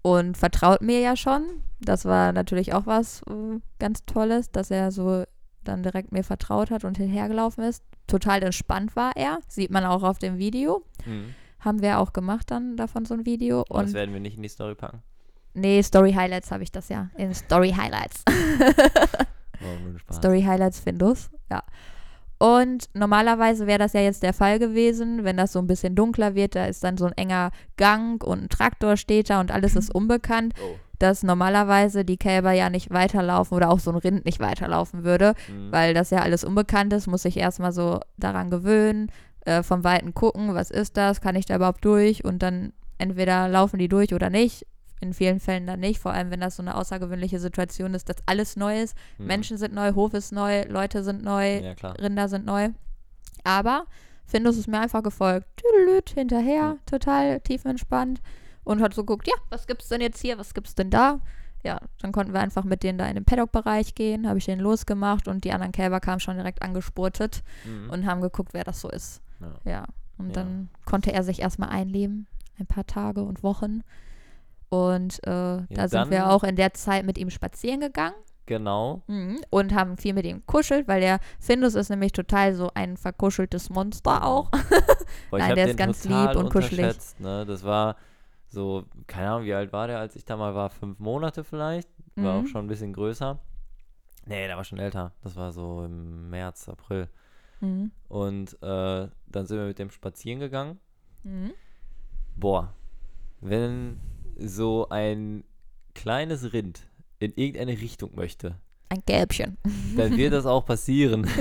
und 0.00 0.38
vertraut 0.38 0.80
mir 0.80 1.00
ja 1.00 1.16
schon. 1.16 1.42
Das 1.80 2.06
war 2.06 2.32
natürlich 2.32 2.72
auch 2.72 2.86
was 2.86 3.20
äh, 3.28 3.60
ganz 3.78 4.06
Tolles, 4.06 4.50
dass 4.50 4.70
er 4.70 4.90
so 4.90 5.24
dann 5.64 5.82
direkt 5.82 6.12
mir 6.12 6.24
vertraut 6.24 6.70
hat 6.70 6.84
und 6.84 6.96
hinhergelaufen 6.96 7.62
ist. 7.62 7.84
Total 8.06 8.42
entspannt 8.42 8.96
war 8.96 9.12
er. 9.16 9.40
Sieht 9.48 9.70
man 9.70 9.84
auch 9.84 10.02
auf 10.02 10.18
dem 10.18 10.38
Video. 10.38 10.82
Mhm. 11.04 11.34
Haben 11.58 11.82
wir 11.82 11.98
auch 11.98 12.14
gemacht 12.14 12.50
dann 12.50 12.78
davon 12.78 13.04
so 13.04 13.12
ein 13.12 13.26
Video. 13.26 13.66
Und 13.68 13.84
das 13.84 13.92
werden 13.92 14.14
wir 14.14 14.20
nicht 14.20 14.38
in 14.38 14.42
die 14.42 14.48
Story 14.48 14.74
packen. 14.74 15.02
Nee, 15.52 15.82
Story 15.82 16.14
Highlights 16.14 16.50
habe 16.50 16.62
ich 16.62 16.72
das 16.72 16.88
ja. 16.88 17.10
In 17.18 17.34
Story 17.34 17.74
Highlights. 17.76 18.24
Oh. 19.60 20.12
Story 20.14 20.42
Highlights 20.42 20.80
Findus, 20.80 21.28
ja. 21.50 21.62
Und 22.42 22.86
normalerweise 22.94 23.66
wäre 23.66 23.78
das 23.78 23.92
ja 23.92 24.00
jetzt 24.00 24.22
der 24.22 24.32
Fall 24.32 24.58
gewesen, 24.58 25.24
wenn 25.24 25.36
das 25.36 25.52
so 25.52 25.58
ein 25.58 25.66
bisschen 25.66 25.94
dunkler 25.94 26.34
wird, 26.34 26.54
da 26.54 26.64
ist 26.64 26.82
dann 26.82 26.96
so 26.96 27.04
ein 27.04 27.12
enger 27.12 27.50
Gang 27.76 28.24
und 28.24 28.42
ein 28.44 28.48
Traktor 28.48 28.96
steht 28.96 29.28
da 29.28 29.40
und 29.40 29.50
alles 29.50 29.76
ist 29.76 29.94
unbekannt, 29.94 30.54
Oh. 30.58 30.76
dass 30.98 31.22
normalerweise 31.22 32.02
die 32.04 32.16
Kälber 32.16 32.52
ja 32.52 32.70
nicht 32.70 32.90
weiterlaufen 32.90 33.54
oder 33.56 33.68
auch 33.70 33.78
so 33.78 33.90
ein 33.90 33.96
Rind 33.98 34.24
nicht 34.24 34.40
weiterlaufen 34.40 35.04
würde, 35.04 35.34
Mhm. 35.48 35.70
weil 35.70 35.92
das 35.92 36.08
ja 36.08 36.20
alles 36.22 36.42
unbekannt 36.42 36.94
ist, 36.94 37.06
muss 37.08 37.26
ich 37.26 37.36
erstmal 37.36 37.72
so 37.72 38.00
daran 38.16 38.48
gewöhnen, 38.48 39.12
äh, 39.44 39.62
vom 39.62 39.84
Weiten 39.84 40.14
gucken, 40.14 40.54
was 40.54 40.70
ist 40.70 40.96
das, 40.96 41.20
kann 41.20 41.36
ich 41.36 41.44
da 41.44 41.56
überhaupt 41.56 41.84
durch 41.84 42.24
und 42.24 42.42
dann 42.42 42.72
entweder 42.96 43.48
laufen 43.48 43.78
die 43.78 43.88
durch 43.88 44.14
oder 44.14 44.30
nicht. 44.30 44.66
In 45.00 45.14
vielen 45.14 45.40
Fällen 45.40 45.66
dann 45.66 45.80
nicht, 45.80 45.98
vor 45.98 46.12
allem 46.12 46.30
wenn 46.30 46.40
das 46.40 46.56
so 46.56 46.62
eine 46.62 46.74
außergewöhnliche 46.74 47.40
Situation 47.40 47.94
ist, 47.94 48.08
dass 48.10 48.16
alles 48.26 48.56
neu 48.56 48.80
ist. 48.82 48.96
Mhm. 49.18 49.26
Menschen 49.26 49.56
sind 49.56 49.74
neu, 49.74 49.94
Hof 49.94 50.12
ist 50.14 50.30
neu, 50.32 50.64
Leute 50.68 51.02
sind 51.02 51.22
neu, 51.24 51.60
Ja. 51.60 51.90
Rinder 51.92 52.28
sind 52.28 52.44
neu. 52.44 52.68
Aber 53.44 53.86
Findus 54.26 54.56
ist 54.58 54.68
mir 54.68 54.80
einfach 54.80 55.02
gefolgt. 55.02 55.46
Tüdelüt, 55.56 56.10
hinterher, 56.10 56.74
Mhm. 56.74 56.78
total 56.86 57.40
tiefenentspannt. 57.40 58.20
Und 58.62 58.82
hat 58.82 58.92
so 58.94 59.04
geguckt, 59.04 59.26
ja, 59.26 59.34
was 59.48 59.66
gibt's 59.66 59.88
denn 59.88 60.00
jetzt 60.02 60.20
hier, 60.20 60.38
was 60.38 60.52
gibt's 60.54 60.74
denn 60.74 60.90
da? 60.90 61.20
Ja, 61.64 61.80
dann 62.00 62.12
konnten 62.12 62.32
wir 62.32 62.40
einfach 62.40 62.64
mit 62.64 62.82
denen 62.82 62.98
da 62.98 63.06
in 63.06 63.14
den 63.14 63.24
Paddock-Bereich 63.24 63.94
gehen, 63.94 64.28
habe 64.28 64.38
ich 64.38 64.44
den 64.44 64.60
losgemacht 64.60 65.28
und 65.28 65.44
die 65.44 65.52
anderen 65.52 65.72
Kälber 65.72 65.98
kamen 66.00 66.20
schon 66.20 66.36
direkt 66.36 66.62
angespurtet 66.62 67.42
Mhm. 67.64 67.90
und 67.90 68.06
haben 68.06 68.20
geguckt, 68.20 68.52
wer 68.52 68.64
das 68.64 68.80
so 68.80 68.88
ist. 68.90 69.20
Ja. 69.40 69.70
Ja, 69.70 69.84
und 70.18 70.28
Ja. 70.28 70.32
dann 70.34 70.68
konnte 70.84 71.12
er 71.12 71.22
sich 71.24 71.40
erstmal 71.40 71.70
einleben, 71.70 72.26
ein 72.58 72.66
paar 72.66 72.86
Tage 72.86 73.22
und 73.22 73.42
Wochen. 73.42 73.82
Und 74.70 75.18
äh, 75.26 75.62
da 75.68 75.88
sind 75.88 76.10
wir 76.10 76.20
dann- 76.20 76.28
auch 76.30 76.42
in 76.44 76.56
der 76.56 76.72
Zeit 76.74 77.04
mit 77.04 77.18
ihm 77.18 77.28
spazieren 77.30 77.80
gegangen. 77.80 78.14
Genau. 78.46 79.02
Mhm. 79.06 79.40
Und 79.50 79.74
haben 79.74 79.96
viel 79.96 80.12
mit 80.14 80.24
ihm 80.24 80.44
kuschelt, 80.46 80.88
weil 80.88 81.00
der 81.00 81.20
Findus 81.38 81.74
ist 81.76 81.88
nämlich 81.90 82.10
total 82.12 82.54
so 82.54 82.70
ein 82.74 82.96
verkuscheltes 82.96 83.70
Monster 83.70 84.24
auch. 84.24 84.50
Boah, 85.30 85.38
Nein, 85.38 85.54
der 85.54 85.68
ist 85.68 85.76
ganz 85.76 86.04
lieb 86.04 86.34
und 86.34 86.50
kuschelig. 86.50 86.96
Ne? 87.20 87.44
Das 87.46 87.62
war 87.62 87.94
so, 88.48 88.84
keine 89.06 89.30
Ahnung, 89.30 89.44
wie 89.44 89.54
alt 89.54 89.72
war 89.72 89.86
der, 89.86 90.00
als 90.00 90.16
ich 90.16 90.24
da 90.24 90.36
mal 90.36 90.54
war? 90.56 90.70
Fünf 90.70 90.98
Monate 90.98 91.44
vielleicht. 91.44 91.88
War 92.16 92.38
Mhm. 92.40 92.44
auch 92.44 92.48
schon 92.48 92.64
ein 92.64 92.68
bisschen 92.68 92.92
größer. 92.92 93.38
Nee, 94.26 94.46
der 94.48 94.56
war 94.56 94.64
schon 94.64 94.78
älter. 94.80 95.12
Das 95.22 95.36
war 95.36 95.52
so 95.52 95.84
im 95.84 96.30
März, 96.30 96.68
April. 96.68 97.08
Mhm. 97.60 97.92
Und 98.08 98.54
äh, 98.62 99.08
dann 99.28 99.46
sind 99.46 99.58
wir 99.58 99.66
mit 99.66 99.78
dem 99.78 99.90
spazieren 99.90 100.40
gegangen. 100.40 100.80
Mhm. 101.22 101.52
Boah, 102.36 102.74
wenn 103.40 104.00
so 104.40 104.88
ein 104.90 105.44
kleines 105.94 106.52
Rind 106.52 106.80
in 107.18 107.32
irgendeine 107.36 107.72
Richtung 107.80 108.10
möchte, 108.14 108.56
Ein 108.88 109.02
Gelbchen. 109.06 109.56
dann 109.96 110.16
wird 110.16 110.32
das 110.32 110.46
auch 110.46 110.64
passieren. 110.64 111.26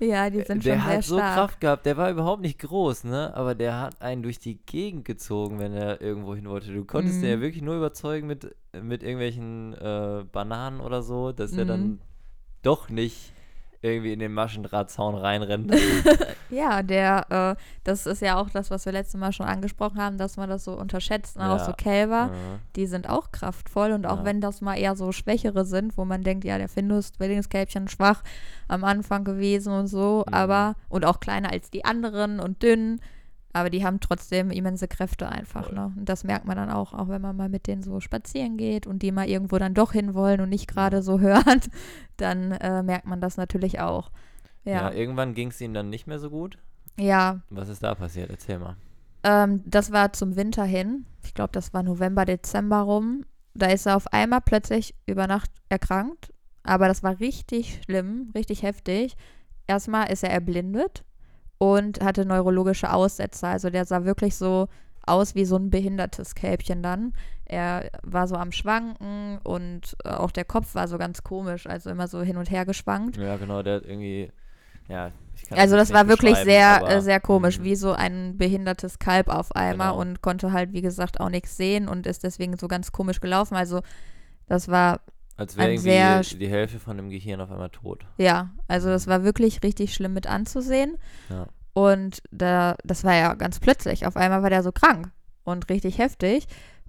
Ja, 0.00 0.30
die 0.30 0.42
sind 0.42 0.64
der 0.64 0.74
schon 0.78 0.80
sehr 0.80 0.84
hat 0.84 1.04
so 1.04 1.16
stark. 1.16 1.34
Kraft 1.34 1.60
gehabt, 1.60 1.84
der 1.86 1.96
war 1.96 2.08
überhaupt 2.08 2.40
nicht 2.40 2.60
groß, 2.60 3.02
ne? 3.02 3.34
Aber 3.34 3.56
der 3.56 3.80
hat 3.80 4.00
einen 4.00 4.22
durch 4.22 4.38
die 4.38 4.54
Gegend 4.64 5.04
gezogen, 5.04 5.58
wenn 5.58 5.72
er 5.72 6.00
irgendwo 6.00 6.36
hin 6.36 6.48
wollte. 6.48 6.72
Du 6.72 6.84
konntest 6.84 7.16
Mhm. 7.18 7.22
den 7.22 7.30
ja 7.30 7.40
wirklich 7.40 7.62
nur 7.64 7.74
überzeugen 7.76 8.28
mit, 8.28 8.54
mit 8.80 9.02
irgendwelchen 9.02 9.74
äh, 9.74 10.24
Bananen 10.30 10.80
oder 10.80 11.02
so, 11.02 11.32
dass 11.32 11.52
er 11.54 11.64
Mhm. 11.64 11.68
dann 11.68 12.00
doch 12.62 12.88
nicht 12.90 13.32
irgendwie 13.82 14.12
in 14.12 14.18
den 14.18 14.32
Maschendrahtzaun 14.32 15.14
reinrennt. 15.14 15.72
Ja, 16.50 16.82
der, 16.82 17.56
äh, 17.58 17.62
das 17.84 18.06
ist 18.06 18.22
ja 18.22 18.40
auch 18.40 18.48
das, 18.48 18.70
was 18.70 18.86
wir 18.86 18.92
letztes 18.92 19.20
Mal 19.20 19.32
schon 19.32 19.44
angesprochen 19.44 20.00
haben, 20.00 20.16
dass 20.16 20.38
man 20.38 20.48
das 20.48 20.64
so 20.64 20.72
unterschätzt. 20.72 21.36
Ne? 21.36 21.44
Auch 21.52 21.58
Ja. 21.58 21.64
so 21.66 21.72
Kälber, 21.74 22.30
Ja. 22.32 22.58
die 22.74 22.86
sind 22.86 23.06
auch 23.08 23.32
kraftvoll 23.32 23.92
und 23.92 24.06
auch 24.06 24.20
Ja. 24.20 24.24
wenn 24.24 24.40
das 24.40 24.62
mal 24.62 24.76
eher 24.78 24.96
so 24.96 25.12
schwächere 25.12 25.66
sind, 25.66 25.98
wo 25.98 26.06
man 26.06 26.22
denkt, 26.22 26.44
ja, 26.44 26.56
der 26.56 26.68
Findus, 26.70 27.12
Zwillingskälbchen, 27.12 27.88
schwach 27.88 28.22
am 28.66 28.82
Anfang 28.84 29.24
gewesen 29.24 29.74
und 29.74 29.88
so, 29.88 30.24
Mhm. 30.26 30.32
aber 30.34 30.74
und 30.88 31.04
auch 31.04 31.20
kleiner 31.20 31.52
als 31.52 31.70
die 31.70 31.84
anderen 31.84 32.40
und 32.40 32.62
dünn, 32.62 33.00
aber 33.52 33.70
die 33.70 33.84
haben 33.84 34.00
trotzdem 34.00 34.50
immense 34.50 34.88
Kräfte 34.88 35.28
einfach, 35.28 35.72
ne? 35.72 35.92
Und 35.96 36.08
das 36.08 36.22
merkt 36.24 36.44
man 36.44 36.56
dann 36.56 36.70
auch, 36.70 36.92
auch 36.92 37.08
wenn 37.08 37.22
man 37.22 37.36
mal 37.36 37.48
mit 37.48 37.66
denen 37.66 37.82
so 37.82 38.00
spazieren 38.00 38.56
geht 38.56 38.86
und 38.86 39.00
die 39.02 39.10
mal 39.12 39.28
irgendwo 39.28 39.58
dann 39.58 39.74
doch 39.74 39.92
hinwollen 39.92 40.40
und 40.40 40.48
nicht 40.50 40.68
gerade 40.68 41.02
so 41.02 41.20
hört, 41.20 41.68
dann 42.16 42.52
äh, 42.52 42.82
merkt 42.82 43.06
man 43.06 43.20
das 43.20 43.36
natürlich 43.36 43.80
auch. 43.80 44.10
Ja, 44.64 44.90
Ja, 44.90 44.92
irgendwann 44.92 45.34
ging 45.34 45.48
es 45.48 45.60
ihm 45.60 45.72
dann 45.74 45.88
nicht 45.90 46.06
mehr 46.06 46.18
so 46.18 46.30
gut. 46.30 46.58
ja, 46.98 47.40
Was 47.50 47.68
ist 47.68 47.82
da 47.82 47.94
passiert? 47.94 48.30
Erzähl 48.30 48.58
mal. 48.58 48.76
ähm, 49.24 49.62
das 49.64 49.92
war 49.92 50.12
zum 50.12 50.36
Winter 50.36 50.64
hin. 50.64 51.06
Ich 51.24 51.34
glaube, 51.34 51.50
das 51.52 51.72
war 51.72 51.82
November, 51.82 52.24
Dezember 52.24 52.80
rum. 52.80 53.24
Da 53.54 53.66
ist 53.66 53.86
er 53.86 53.96
auf 53.96 54.12
einmal 54.12 54.40
plötzlich 54.40 54.94
über 55.06 55.26
Nacht 55.26 55.50
erkrankt. 55.68 56.32
Aber 56.62 56.86
das 56.86 57.02
war 57.02 57.18
richtig 57.18 57.80
schlimm, 57.84 58.30
richtig 58.34 58.62
heftig. 58.62 59.16
Erstmal 59.66 60.10
ist 60.12 60.22
er 60.22 60.30
erblindet 60.30 61.04
und 61.58 62.02
hatte 62.02 62.24
neurologische 62.24 62.92
Aussetzer. 62.92 63.48
Also 63.48 63.70
der 63.70 63.84
sah 63.84 64.04
wirklich 64.04 64.36
so 64.36 64.68
aus 65.06 65.34
wie 65.34 65.44
so 65.44 65.56
ein 65.56 65.70
behindertes 65.70 66.34
Kälbchen 66.34 66.82
dann. 66.82 67.14
Er 67.44 67.90
war 68.02 68.28
so 68.28 68.36
am 68.36 68.52
Schwanken 68.52 69.38
und 69.42 69.96
äh, 70.04 70.10
auch 70.10 70.30
der 70.30 70.44
Kopf 70.44 70.74
war 70.74 70.86
so 70.86 70.98
ganz 70.98 71.22
komisch, 71.22 71.66
also 71.66 71.90
immer 71.90 72.06
so 72.06 72.20
hin 72.22 72.36
und 72.36 72.50
her 72.50 72.66
geschwankt. 72.66 73.16
Ja, 73.16 73.36
genau, 73.36 73.62
der 73.62 73.76
hat 73.76 73.84
irgendwie. 73.86 74.30
Ja, 74.86 75.12
ich 75.34 75.48
kann 75.48 75.58
Also 75.58 75.76
jetzt 75.76 75.90
das 75.90 75.92
war 75.92 76.08
wirklich 76.08 76.36
sehr, 76.38 76.82
aber, 76.82 76.90
äh, 76.96 77.00
sehr 77.02 77.20
komisch, 77.20 77.58
mhm. 77.58 77.64
wie 77.64 77.76
so 77.76 77.92
ein 77.92 78.36
behindertes 78.38 78.98
Kalb 78.98 79.28
auf 79.28 79.54
einmal 79.54 79.92
Genau. 79.92 80.00
und 80.00 80.22
konnte 80.22 80.52
halt, 80.52 80.72
wie 80.72 80.82
gesagt, 80.82 81.20
auch 81.20 81.28
nichts 81.30 81.56
sehen 81.56 81.88
und 81.88 82.06
ist 82.06 82.24
deswegen 82.24 82.56
so 82.56 82.68
ganz 82.68 82.92
komisch 82.92 83.20
gelaufen. 83.20 83.54
Also 83.56 83.80
das 84.46 84.68
war, 84.68 85.00
Als 85.38 85.56
wäre 85.56 85.70
irgendwie 85.70 85.90
sehr 85.90 86.20
die 86.20 86.48
Hälfte 86.48 86.80
von 86.80 86.96
dem 86.96 87.10
Gehirn 87.10 87.40
auf 87.40 87.50
einmal 87.50 87.70
tot. 87.70 88.04
ja, 88.18 88.50
also 88.66 88.88
das 88.88 89.06
war 89.06 89.22
wirklich 89.24 89.62
richtig 89.62 89.94
schlimm 89.94 90.12
mit 90.12 90.26
anzusehen. 90.26 90.98
Ja. 91.30 91.46
Und 91.72 92.22
da, 92.32 92.74
das 92.82 93.04
war 93.04 93.14
ja 93.14 93.34
ganz 93.34 93.60
plötzlich. 93.60 94.04
Auf 94.04 94.16
einmal 94.16 94.42
war 94.42 94.50
der 94.50 94.64
so 94.64 94.72
krank 94.72 95.12
und 95.44 95.70
richtig 95.70 95.98
heftig. 95.98 96.48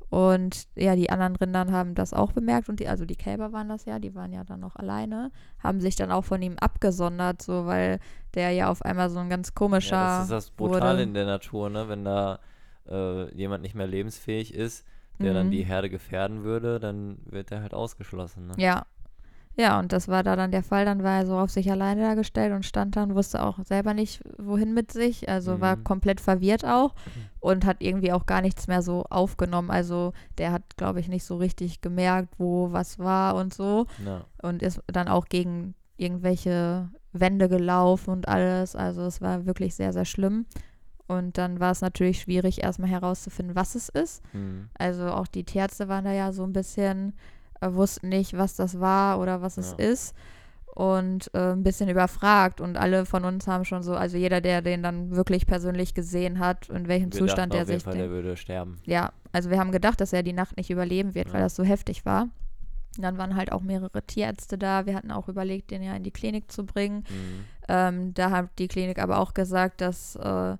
Und 0.09 0.67
ja, 0.75 0.95
die 0.95 1.11
anderen 1.11 1.35
Rindern 1.35 1.71
haben 1.71 1.93
das 1.93 2.13
auch 2.13 2.31
bemerkt 2.31 2.67
und 2.67 2.79
die, 2.79 2.87
also 2.87 3.05
die 3.05 3.15
Kälber 3.15 3.53
waren 3.53 3.69
das 3.69 3.85
ja, 3.85 3.99
die 3.99 4.15
waren 4.15 4.33
ja 4.33 4.43
dann 4.43 4.59
noch 4.59 4.75
alleine, 4.75 5.31
haben 5.59 5.79
sich 5.79 5.95
dann 5.95 6.11
auch 6.11 6.25
von 6.25 6.41
ihm 6.41 6.57
abgesondert, 6.57 7.43
so 7.43 7.67
weil 7.67 7.99
der 8.33 8.49
ja 8.49 8.71
auf 8.71 8.81
einmal 8.81 9.11
so 9.11 9.19
ein 9.19 9.29
ganz 9.29 9.53
komischer. 9.53 9.95
Ja, 9.95 10.17
das 10.17 10.23
ist 10.23 10.31
das 10.31 10.51
Brutale 10.51 10.93
wurde. 10.93 11.03
in 11.03 11.13
der 11.13 11.25
Natur, 11.25 11.69
ne? 11.69 11.87
Wenn 11.87 12.03
da 12.03 12.39
äh, 12.89 13.31
jemand 13.35 13.61
nicht 13.61 13.75
mehr 13.75 13.85
lebensfähig 13.85 14.55
ist, 14.55 14.83
der 15.19 15.33
dann 15.33 15.47
Mhm. 15.47 15.51
die 15.51 15.63
Herde 15.63 15.89
gefährden 15.89 16.43
würde, 16.43 16.79
dann 16.79 17.17
wird 17.25 17.51
er 17.51 17.61
halt 17.61 17.73
ausgeschlossen, 17.73 18.47
ne? 18.47 18.53
Ja. 18.57 18.85
Ja, 19.57 19.77
und 19.77 19.91
das 19.91 20.07
war 20.07 20.23
da 20.23 20.37
dann 20.37 20.51
der 20.51 20.63
Fall. 20.63 20.85
Dann 20.85 21.03
war 21.03 21.17
er 21.17 21.25
so 21.25 21.37
auf 21.37 21.49
sich 21.49 21.69
alleine 21.69 22.01
da 22.01 22.13
gestellt 22.13 22.53
und 22.53 22.63
stand 22.65 22.95
da 22.95 23.03
und 23.03 23.13
wusste 23.15 23.43
auch 23.43 23.59
selber 23.65 23.93
nicht, 23.93 24.21
wohin 24.37 24.73
mit 24.73 24.93
sich. 24.93 25.27
Also 25.27 25.59
war 25.59 25.75
Mhm. 25.75 25.83
komplett 25.83 26.21
verwirrt 26.21 26.63
auch 26.63 26.95
und 27.41 27.65
hat 27.65 27.77
irgendwie 27.81 28.13
auch 28.13 28.25
gar 28.25 28.41
nichts 28.41 28.67
mehr 28.69 28.81
so 28.81 29.03
aufgenommen. 29.09 29.69
Also 29.69 30.13
der 30.37 30.53
hat, 30.53 30.77
glaube 30.77 31.01
ich, 31.01 31.09
nicht 31.09 31.25
so 31.25 31.35
richtig 31.35 31.81
gemerkt, 31.81 32.29
wo 32.37 32.71
was 32.71 32.99
war 32.99 33.35
und 33.35 33.53
so. 33.53 33.85
Ja. 34.05 34.23
Und 34.41 34.61
ist 34.63 34.81
dann 34.87 35.09
auch 35.09 35.25
gegen 35.25 35.75
irgendwelche 35.97 36.89
Wände 37.11 37.49
gelaufen 37.49 38.11
und 38.11 38.27
alles. 38.29 38.77
Also 38.77 39.01
es 39.01 39.19
war 39.19 39.45
wirklich 39.45 39.75
sehr, 39.75 39.91
sehr 39.91 40.05
schlimm. 40.05 40.45
Und 41.09 41.37
dann 41.37 41.59
war 41.59 41.71
es 41.71 41.81
natürlich 41.81 42.21
schwierig, 42.21 42.63
erstmal 42.63 42.89
herauszufinden, 42.89 43.55
was 43.55 43.73
es 43.75 43.89
ist. 43.89 44.21
Mhm. 44.33 44.69
Also 44.77 45.07
auch 45.07 45.27
die 45.27 45.43
Tierärzte 45.43 45.87
waren 45.89 46.05
da 46.05 46.11
ja 46.13 46.31
so 46.31 46.43
ein 46.43 46.53
bisschen, 46.53 47.13
äh, 47.61 47.73
wussten 47.73 48.09
nicht, 48.09 48.37
was 48.37 48.55
das 48.55 48.79
war 48.79 49.19
oder 49.19 49.41
was 49.41 49.57
es 49.57 49.75
Ja. 49.77 49.85
ist. 49.87 50.15
Und 50.75 51.29
äh, 51.33 51.51
ein 51.53 51.63
bisschen 51.63 51.89
überfragt. 51.89 52.61
Und 52.61 52.77
alle 52.77 53.05
von 53.05 53.25
uns 53.25 53.47
haben 53.47 53.65
schon 53.65 53.81
so, 53.83 53.95
also 53.95 54.17
jeder, 54.17 54.39
der 54.39 54.61
den 54.61 54.83
dann 54.83 55.09
wirklich 55.15 55.45
persönlich 55.47 55.93
gesehen 55.95 56.39
hat, 56.39 56.69
in 56.69 56.87
welchem 56.87 57.11
Wir 57.11 57.19
Zustand 57.19 57.53
jeden 57.53 57.65
sich. 57.65 57.83
Fall, 57.83 57.93
den- 57.93 58.01
der 58.01 58.09
würde 58.11 58.37
sterben. 58.37 58.79
ja, 58.85 59.11
also 59.31 59.49
wir 59.49 59.59
haben 59.59 59.71
gedacht, 59.71 59.99
dass 59.99 60.13
er 60.13 60.23
die 60.23 60.31
Nacht 60.33 60.57
nicht 60.57 60.69
überleben 60.69 61.15
wird, 61.15 61.33
weil 61.33 61.39
Ja. 61.41 61.45
das 61.47 61.55
so 61.55 61.63
heftig 61.63 62.05
war. 62.05 62.27
Und 62.97 63.03
dann 63.03 63.17
waren 63.17 63.35
halt 63.35 63.51
auch 63.51 63.61
mehrere 63.61 64.01
Tierärzte 64.03 64.57
da. 64.57 64.85
Wir 64.85 64.95
hatten 64.95 65.11
auch 65.11 65.27
überlegt, 65.27 65.71
den 65.71 65.81
ja 65.83 65.95
in 65.95 66.03
die 66.03 66.11
Klinik 66.11 66.51
zu 66.51 66.65
bringen. 66.65 67.03
Mhm. 67.09 67.45
Ähm, 67.67 68.13
da 68.13 68.31
hat 68.31 68.49
die 68.57 68.67
Klinik 68.67 68.99
aber 68.99 69.19
auch 69.19 69.33
gesagt, 69.33 69.81
dass 69.81 70.15
äh, 70.15 70.55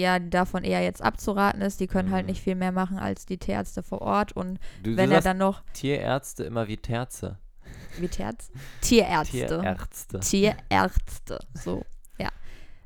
ja 0.00 0.18
davon 0.18 0.64
eher 0.64 0.82
jetzt 0.82 1.02
abzuraten 1.02 1.60
ist. 1.62 1.80
Die 1.80 1.86
können 1.86 2.10
halt 2.10 2.24
Mhm. 2.24 2.30
nicht 2.30 2.42
viel 2.42 2.54
mehr 2.54 2.72
machen 2.72 2.98
als 2.98 3.26
die 3.26 3.38
Tierärzte 3.38 3.82
vor 3.82 4.00
Ort. 4.02 4.32
Und 4.32 4.58
Du, 4.82 4.96
wenn 4.96 5.10
du 5.10 5.16
er 5.16 5.22
sagst 5.22 5.26
dann 5.26 5.38
noch 5.38 5.62
Tierärzte 5.72 6.44
immer 6.44 6.68
wie 6.68 6.76
Terze. 6.76 7.38
wie 7.98 8.08
Tierärzt? 8.08 8.50
Tierärzte. 8.80 9.36
Tierärzte. 9.46 10.20
Tierärzte. 10.20 11.38
So, 11.54 11.84
ja. 12.18 12.28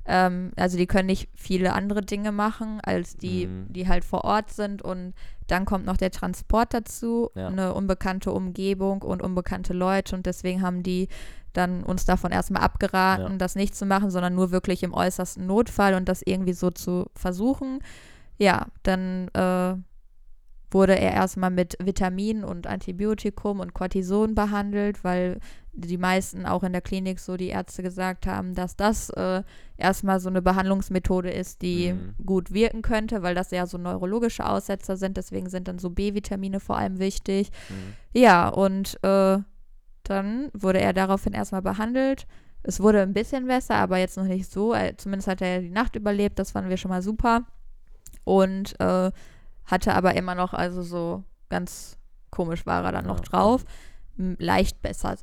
Ähm, 0.07 0.53
also 0.57 0.77
die 0.77 0.87
können 0.87 1.07
nicht 1.07 1.29
viele 1.35 1.73
andere 1.75 2.01
Dinge 2.03 2.33
machen, 2.33 2.81
als 2.83 3.17
die, 3.17 3.47
Mhm. 3.47 3.73
die 3.73 3.87
halt 3.89 4.05
vor 4.05 4.25
Ort 4.25 4.51
sind. 4.53 4.83
Und 4.83 5.15
dann 5.47 5.65
kommt 5.65 5.85
noch 5.85 5.97
der 5.97 6.11
Transport 6.11 6.73
dazu, 6.75 7.31
Ja. 7.35 7.49
eine 7.49 7.75
unbekannte 7.75 8.33
Umgebung 8.33 9.03
und 9.03 9.23
unbekannte 9.23 9.73
Leute. 9.75 10.17
Und 10.17 10.27
deswegen 10.27 10.63
haben 10.63 10.83
die 10.83 11.09
dann 11.53 11.83
uns 11.83 12.05
davon 12.05 12.33
erstmal 12.33 12.63
abgeraten, 12.63 13.33
Ja. 13.33 13.37
das 13.39 13.55
nicht 13.55 13.75
zu 13.77 13.87
machen, 13.87 14.11
sondern 14.11 14.35
nur 14.35 14.51
wirklich 14.53 14.83
im 14.83 14.95
äußersten 14.95 15.47
Notfall 15.47 15.95
und 15.95 16.09
das 16.09 16.23
irgendwie 16.25 16.55
so 16.55 16.71
zu 16.71 17.07
versuchen. 17.15 17.81
Ja, 18.39 18.67
dann 18.83 19.29
äh, 19.35 19.75
wurde 20.71 20.99
er 20.99 21.13
erstmal 21.13 21.51
mit 21.51 21.77
Vitamin 21.83 22.45
und 22.45 22.67
Antibiotikum 22.67 23.61
und 23.61 23.75
Cortison 23.75 24.35
behandelt, 24.35 25.05
weil 25.05 25.39
die 25.75 25.99
meisten 25.99 26.45
auch 26.47 26.63
in 26.63 26.73
der 26.73 26.81
Klinik 26.83 27.19
so 27.21 27.37
die 27.37 27.49
Ärzte 27.49 27.83
gesagt 27.83 28.27
haben, 28.27 28.55
dass 28.55 28.77
das 28.77 29.11
äh, 29.11 29.43
erstmal 29.77 30.21
so 30.21 30.29
eine 30.31 30.41
Behandlungsmethode 30.43 31.31
ist, 31.31 31.61
die 31.63 31.93
Mhm. 31.93 32.15
gut 32.27 32.53
wirken 32.53 32.81
könnte, 32.83 33.23
weil 33.23 33.35
das 33.35 33.51
ja 33.51 33.67
so 33.67 33.77
neurologische 33.79 34.47
Aussetzer 34.47 34.97
sind. 34.97 35.17
Deswegen 35.19 35.49
sind 35.51 35.69
dann 35.69 35.79
so 35.79 35.91
B-Vitamine 35.91 36.59
vor 36.61 36.77
allem 36.79 36.99
wichtig. 36.99 37.51
Mhm. 37.69 38.21
Ja, 38.21 38.49
und 38.49 38.99
äh, 39.03 39.39
dann 40.05 40.51
wurde 40.53 40.81
er 40.81 40.93
daraufhin 40.93 41.33
erstmal 41.33 41.63
behandelt. 41.63 42.27
Es 42.63 42.81
wurde 42.81 43.03
ein 43.03 43.13
bisschen 43.13 43.47
besser, 43.47 43.77
aber 43.77 43.99
jetzt 43.99 44.17
noch 44.17 44.25
nicht 44.25 44.51
so. 44.51 44.75
Zumindest 44.97 45.29
hat 45.29 45.43
er 45.43 45.61
die 45.61 45.71
Nacht 45.71 45.97
überlebt, 45.97 46.39
das 46.39 46.53
fanden 46.53 46.71
wir 46.71 46.77
schon 46.77 46.91
mal 46.91 47.03
super. 47.03 47.43
Und 48.25 48.79
äh, 48.81 49.11
hatte 49.65 49.95
aber 49.95 50.15
immer 50.15 50.35
noch, 50.35 50.55
also 50.55 50.83
so 50.83 51.25
ganz 51.49 51.99
komisch 52.31 52.67
war 52.67 52.85
er 52.85 52.93
dann 52.93 53.07
noch 53.07 53.21
drauf. 53.21 53.65
Leicht 54.17 54.83
besser, 54.83 55.17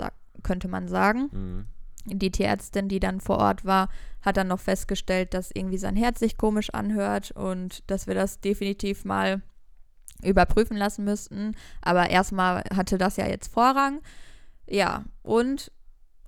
könnte 0.43 0.67
man 0.67 0.87
sagen. 0.87 1.29
Mhm. 1.31 1.65
Die 2.05 2.31
Tierärztin, 2.31 2.87
die 2.87 2.99
dann 2.99 3.19
vor 3.19 3.37
Ort 3.37 3.65
war, 3.65 3.89
hat 4.21 4.37
dann 4.37 4.47
noch 4.47 4.59
festgestellt, 4.59 5.33
dass 5.33 5.51
irgendwie 5.53 5.77
sein 5.77 5.95
Herz 5.95 6.19
sich 6.19 6.37
komisch 6.37 6.73
anhört 6.73 7.31
und 7.31 7.89
dass 7.89 8.07
wir 8.07 8.15
das 8.15 8.39
definitiv 8.39 9.05
mal 9.05 9.41
überprüfen 10.23 10.75
lassen 10.75 11.03
müssten. 11.03 11.55
Aber 11.81 12.09
erstmal 12.09 12.63
hatte 12.75 12.97
das 12.97 13.17
ja 13.17 13.27
jetzt 13.27 13.51
Vorrang. 13.53 13.99
Ja, 14.69 15.05
und 15.23 15.71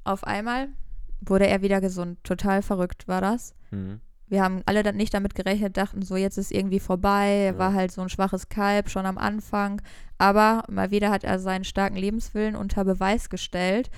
auf 0.04 0.24
einmal 0.24 0.70
wurde 1.22 1.48
er 1.48 1.62
wieder 1.62 1.82
gesund. 1.82 2.24
Total 2.24 2.62
verrückt 2.62 3.08
war 3.08 3.22
das. 3.22 3.54
Mhm. 3.72 4.02
Wir 4.28 4.42
haben 4.42 4.62
alle 4.66 4.82
dann 4.82 4.96
nicht 4.96 5.14
damit 5.14 5.36
gerechnet, 5.36 5.76
dachten 5.76 6.02
so, 6.02 6.16
jetzt 6.16 6.38
ist 6.38 6.52
irgendwie 6.52 6.80
vorbei. 6.80 7.28
Er 7.28 7.54
Ja. 7.54 7.58
war 7.60 7.74
halt 7.74 7.92
so 7.92 8.02
ein 8.02 8.10
schwaches 8.10 8.48
Kalb 8.50 8.90
schon 8.90 9.06
am 9.06 9.18
Anfang. 9.18 9.82
Aber 10.18 10.64
mal 10.70 10.90
wieder 10.90 11.12
hat 11.12 11.24
er 11.26 11.38
seinen 11.38 11.66
starken 11.66 11.98
Lebenswillen 11.98 12.56
unter 12.56 12.86
Beweis 12.86 13.30
gestellt 13.30 13.90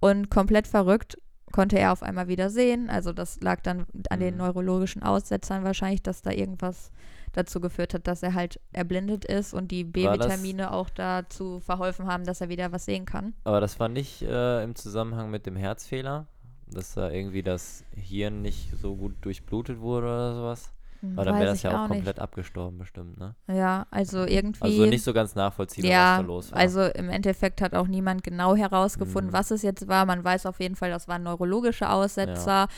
und 0.00 0.30
komplett 0.30 0.66
verrückt 0.66 1.18
konnte 1.52 1.78
er 1.78 1.92
auf 1.92 2.02
einmal 2.02 2.28
wieder 2.28 2.48
sehen. 2.48 2.88
Also 2.88 3.12
das 3.12 3.38
lag 3.42 3.60
dann 3.60 3.84
an 4.08 4.20
den 4.20 4.34
Mhm. 4.34 4.38
neurologischen 4.38 5.02
Aussetzern 5.02 5.62
wahrscheinlich, 5.64 6.02
dass 6.02 6.22
da 6.22 6.30
irgendwas 6.30 6.90
dazu 7.32 7.60
geführt 7.60 7.94
hat, 7.94 8.06
dass 8.06 8.22
er 8.22 8.34
halt 8.34 8.60
erblindet 8.72 9.24
ist 9.24 9.54
und 9.54 9.70
die 9.70 9.84
B-Vitamine 9.84 10.72
auch 10.72 10.90
dazu 10.90 11.60
verholfen 11.60 12.06
haben, 12.06 12.24
dass 12.24 12.40
er 12.40 12.48
wieder 12.48 12.72
was 12.72 12.84
sehen 12.84 13.04
kann. 13.06 13.34
Aber 13.44 13.60
das 13.60 13.80
war 13.80 13.88
nicht 13.88 14.22
äh, 14.22 14.62
im 14.62 14.74
Zusammenhang 14.74 15.30
mit 15.30 15.46
dem 15.46 15.56
Herzfehler, 15.56 16.26
dass 16.66 16.94
da 16.94 17.10
irgendwie 17.10 17.42
das 17.42 17.84
Hirn 17.94 18.42
nicht 18.42 18.70
so 18.80 18.96
gut 18.96 19.14
durchblutet 19.22 19.80
wurde 19.80 20.06
oder 20.06 20.34
sowas. 20.34 20.72
Hm, 21.00 21.16
Weil 21.16 21.24
dann 21.24 21.34
wäre 21.34 21.46
das 21.46 21.62
ja 21.62 21.70
auch 21.70 21.88
nicht. 21.88 21.96
komplett 21.98 22.18
abgestorben 22.20 22.78
bestimmt, 22.78 23.18
ne? 23.18 23.34
Ja, 23.48 23.86
also 23.90 24.24
irgendwie. 24.24 24.62
Also 24.62 24.86
nicht 24.86 25.02
so 25.02 25.12
ganz 25.12 25.34
nachvollziehbar, 25.34 25.90
was 25.90 25.94
Ja, 25.96 26.16
da 26.18 26.22
los 26.22 26.52
war. 26.52 26.58
also 26.58 26.82
im 26.82 27.10
Endeffekt 27.10 27.60
hat 27.60 27.74
auch 27.74 27.88
niemand 27.88 28.22
genau 28.22 28.54
herausgefunden, 28.54 29.30
Mhm. 29.30 29.34
was 29.34 29.50
es 29.50 29.62
jetzt 29.62 29.88
war. 29.88 30.06
Man 30.06 30.22
weiß 30.22 30.46
auf 30.46 30.60
jeden 30.60 30.76
Fall, 30.76 30.90
das 30.90 31.08
waren 31.08 31.24
neurologische 31.24 31.90
Aussetzer. 31.90 32.68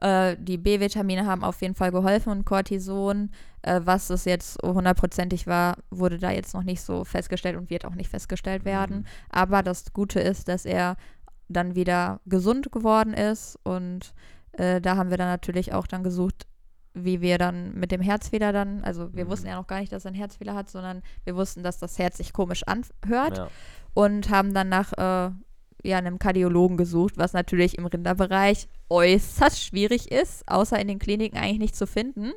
Äh, 0.00 0.36
die 0.38 0.58
B-Vitamine 0.58 1.26
haben 1.26 1.42
auf 1.42 1.60
jeden 1.62 1.74
Fall 1.74 1.90
geholfen 1.90 2.30
und 2.30 2.44
Cortison. 2.44 3.30
Äh, 3.62 3.80
was 3.84 4.10
es 4.10 4.24
jetzt 4.24 4.58
hundertprozentig 4.62 5.46
war, 5.46 5.76
wurde 5.90 6.18
da 6.18 6.30
jetzt 6.30 6.54
noch 6.54 6.62
nicht 6.62 6.80
so 6.82 7.04
festgestellt 7.04 7.56
und 7.56 7.70
wird 7.70 7.84
auch 7.84 7.94
nicht 7.94 8.10
festgestellt 8.10 8.64
werden. 8.64 8.98
Mhm. 8.98 9.04
Aber 9.30 9.62
das 9.62 9.92
Gute 9.92 10.20
ist, 10.20 10.48
dass 10.48 10.64
er 10.64 10.96
dann 11.48 11.74
wieder 11.74 12.20
gesund 12.26 12.72
geworden 12.72 13.12
ist 13.12 13.58
und 13.64 14.14
äh, 14.52 14.80
da 14.80 14.96
haben 14.96 15.10
wir 15.10 15.16
dann 15.18 15.28
natürlich 15.28 15.72
auch 15.72 15.86
dann 15.86 16.02
gesucht, 16.02 16.46
wie 16.94 17.20
wir 17.20 17.38
dann 17.38 17.74
mit 17.74 17.92
dem 17.92 18.00
Herzfehler 18.00 18.52
dann, 18.52 18.82
also 18.82 19.14
wir 19.14 19.24
Mhm. 19.24 19.30
wussten 19.30 19.46
ja 19.48 19.56
noch 19.56 19.66
gar 19.66 19.80
nicht, 19.80 19.92
dass 19.92 20.04
er 20.04 20.12
ein 20.12 20.14
Herzfehler 20.16 20.54
hat, 20.54 20.70
sondern 20.70 21.02
wir 21.24 21.36
wussten, 21.36 21.62
dass 21.62 21.78
das 21.78 21.98
Herz 21.98 22.16
sich 22.16 22.32
komisch 22.32 22.62
anhört 22.66 23.38
ja. 23.38 23.48
und 23.94 24.30
haben 24.30 24.54
dann 24.54 24.68
nach 24.68 24.92
äh, 24.94 25.30
ja, 25.82 25.98
einem 25.98 26.18
Kardiologen 26.18 26.76
gesucht, 26.76 27.16
was 27.16 27.32
natürlich 27.32 27.78
im 27.78 27.86
Rinderbereich 27.86 28.68
äußerst 28.88 29.62
schwierig 29.62 30.10
ist, 30.10 30.46
außer 30.48 30.78
in 30.78 30.88
den 30.88 30.98
Kliniken 30.98 31.38
eigentlich 31.38 31.58
nicht 31.58 31.76
zu 31.76 31.86
finden. 31.86 32.32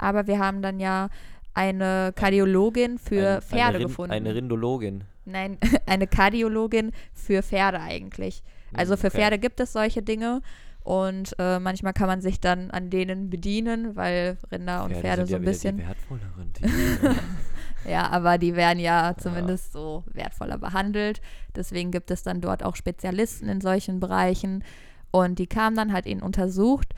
Aber 0.00 0.26
wir 0.26 0.38
haben 0.38 0.62
dann 0.62 0.80
ja 0.80 1.08
eine 1.54 2.12
Kardiologin 2.14 2.98
für 2.98 3.36
Ein- 3.36 3.42
Pferde 3.42 3.76
eine 3.76 3.86
gefunden. 3.86 4.12
Eine 4.12 4.34
Rindologin. 4.34 5.04
Nein, 5.24 5.58
eine 5.86 6.06
Kardiologin 6.06 6.92
für 7.12 7.42
Pferde 7.42 7.80
eigentlich. 7.80 8.42
Also 8.72 8.96
für 8.96 9.08
okay. 9.08 9.18
Pferde 9.18 9.38
gibt 9.38 9.60
es 9.60 9.72
solche 9.72 10.00
Dinge 10.02 10.42
und 10.84 11.34
äh, 11.38 11.58
manchmal 11.58 11.92
kann 11.92 12.06
man 12.06 12.20
sich 12.20 12.40
dann 12.40 12.70
an 12.70 12.88
denen 12.88 13.28
bedienen, 13.30 13.96
weil 13.96 14.38
Rinder 14.50 14.84
und 14.84 14.94
Pferde 14.96 15.26
sind 15.26 15.28
so 15.28 15.32
ja 15.32 15.38
ein 15.38 15.42
wieder 15.42 15.50
bisschen. 15.50 15.76
Die 15.76 15.86
wertvolleren 15.86 16.52
Tiere. 17.00 17.16
Ja, 17.88 18.08
aber 18.10 18.38
die 18.38 18.54
werden 18.54 18.78
ja 18.78 19.14
zumindest 19.18 19.72
so 19.72 20.04
wertvoller 20.12 20.58
behandelt. 20.58 21.20
Deswegen 21.56 21.90
gibt 21.90 22.10
es 22.10 22.22
dann 22.22 22.40
dort 22.40 22.62
auch 22.62 22.76
Spezialisten 22.76 23.48
in 23.48 23.60
solchen 23.60 24.00
Bereichen. 24.00 24.62
Und 25.10 25.38
die 25.38 25.46
kamen 25.46 25.76
dann, 25.76 25.92
hat 25.92 26.06
ihn 26.06 26.22
untersucht 26.22 26.94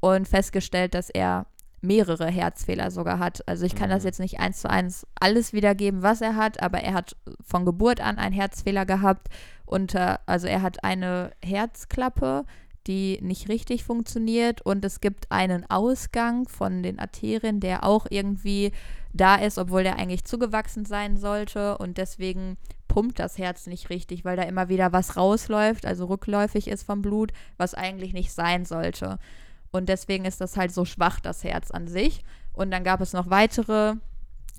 und 0.00 0.26
festgestellt, 0.26 0.94
dass 0.94 1.10
er 1.10 1.46
mehrere 1.82 2.26
Herzfehler 2.26 2.90
sogar 2.90 3.18
hat. 3.18 3.46
Also 3.48 3.64
ich 3.64 3.74
kann 3.74 3.90
das 3.90 4.02
Mhm. 4.02 4.06
jetzt 4.08 4.20
nicht 4.20 4.40
eins 4.40 4.60
zu 4.60 4.70
eins 4.70 5.06
alles 5.18 5.52
wiedergeben, 5.52 6.02
was 6.02 6.20
er 6.20 6.36
hat, 6.36 6.62
aber 6.62 6.80
er 6.80 6.94
hat 6.94 7.16
von 7.42 7.64
Geburt 7.64 8.00
an 8.00 8.18
einen 8.18 8.34
Herzfehler 8.34 8.86
gehabt. 8.86 9.28
Unter, 9.64 10.20
also 10.26 10.46
er 10.46 10.62
hat 10.62 10.84
eine 10.84 11.30
Herzklappe, 11.44 12.44
die 12.86 13.18
nicht 13.22 13.48
richtig 13.48 13.84
funktioniert 13.84 14.62
und 14.62 14.84
es 14.84 15.00
gibt 15.00 15.30
einen 15.30 15.68
Ausgang 15.70 16.48
von 16.48 16.82
den 16.82 16.98
Arterien, 16.98 17.60
der 17.60 17.84
auch 17.84 18.06
irgendwie 18.10 18.72
da 19.12 19.36
ist, 19.36 19.58
obwohl 19.58 19.82
der 19.82 19.96
eigentlich 19.96 20.24
zugewachsen 20.24 20.84
sein 20.84 21.16
sollte 21.16 21.78
und 21.78 21.98
deswegen 21.98 22.56
pumpt 22.88 23.18
das 23.18 23.38
Herz 23.38 23.66
nicht 23.66 23.90
richtig, 23.90 24.24
weil 24.24 24.36
da 24.36 24.42
immer 24.42 24.68
wieder 24.68 24.92
was 24.92 25.16
rausläuft, 25.16 25.86
also 25.86 26.06
rückläufig 26.06 26.68
ist 26.68 26.82
vom 26.82 27.02
Blut, 27.02 27.32
was 27.56 27.74
eigentlich 27.74 28.12
nicht 28.12 28.32
sein 28.32 28.64
sollte. 28.64 29.18
Und 29.72 29.88
deswegen 29.88 30.24
ist 30.24 30.40
das 30.40 30.56
halt 30.56 30.72
so 30.72 30.84
schwach, 30.84 31.20
das 31.20 31.44
Herz 31.44 31.70
an 31.70 31.86
sich. 31.86 32.24
Und 32.52 32.70
dann 32.70 32.82
gab 32.84 33.00
es 33.00 33.12
noch 33.12 33.30
weitere 33.30 33.94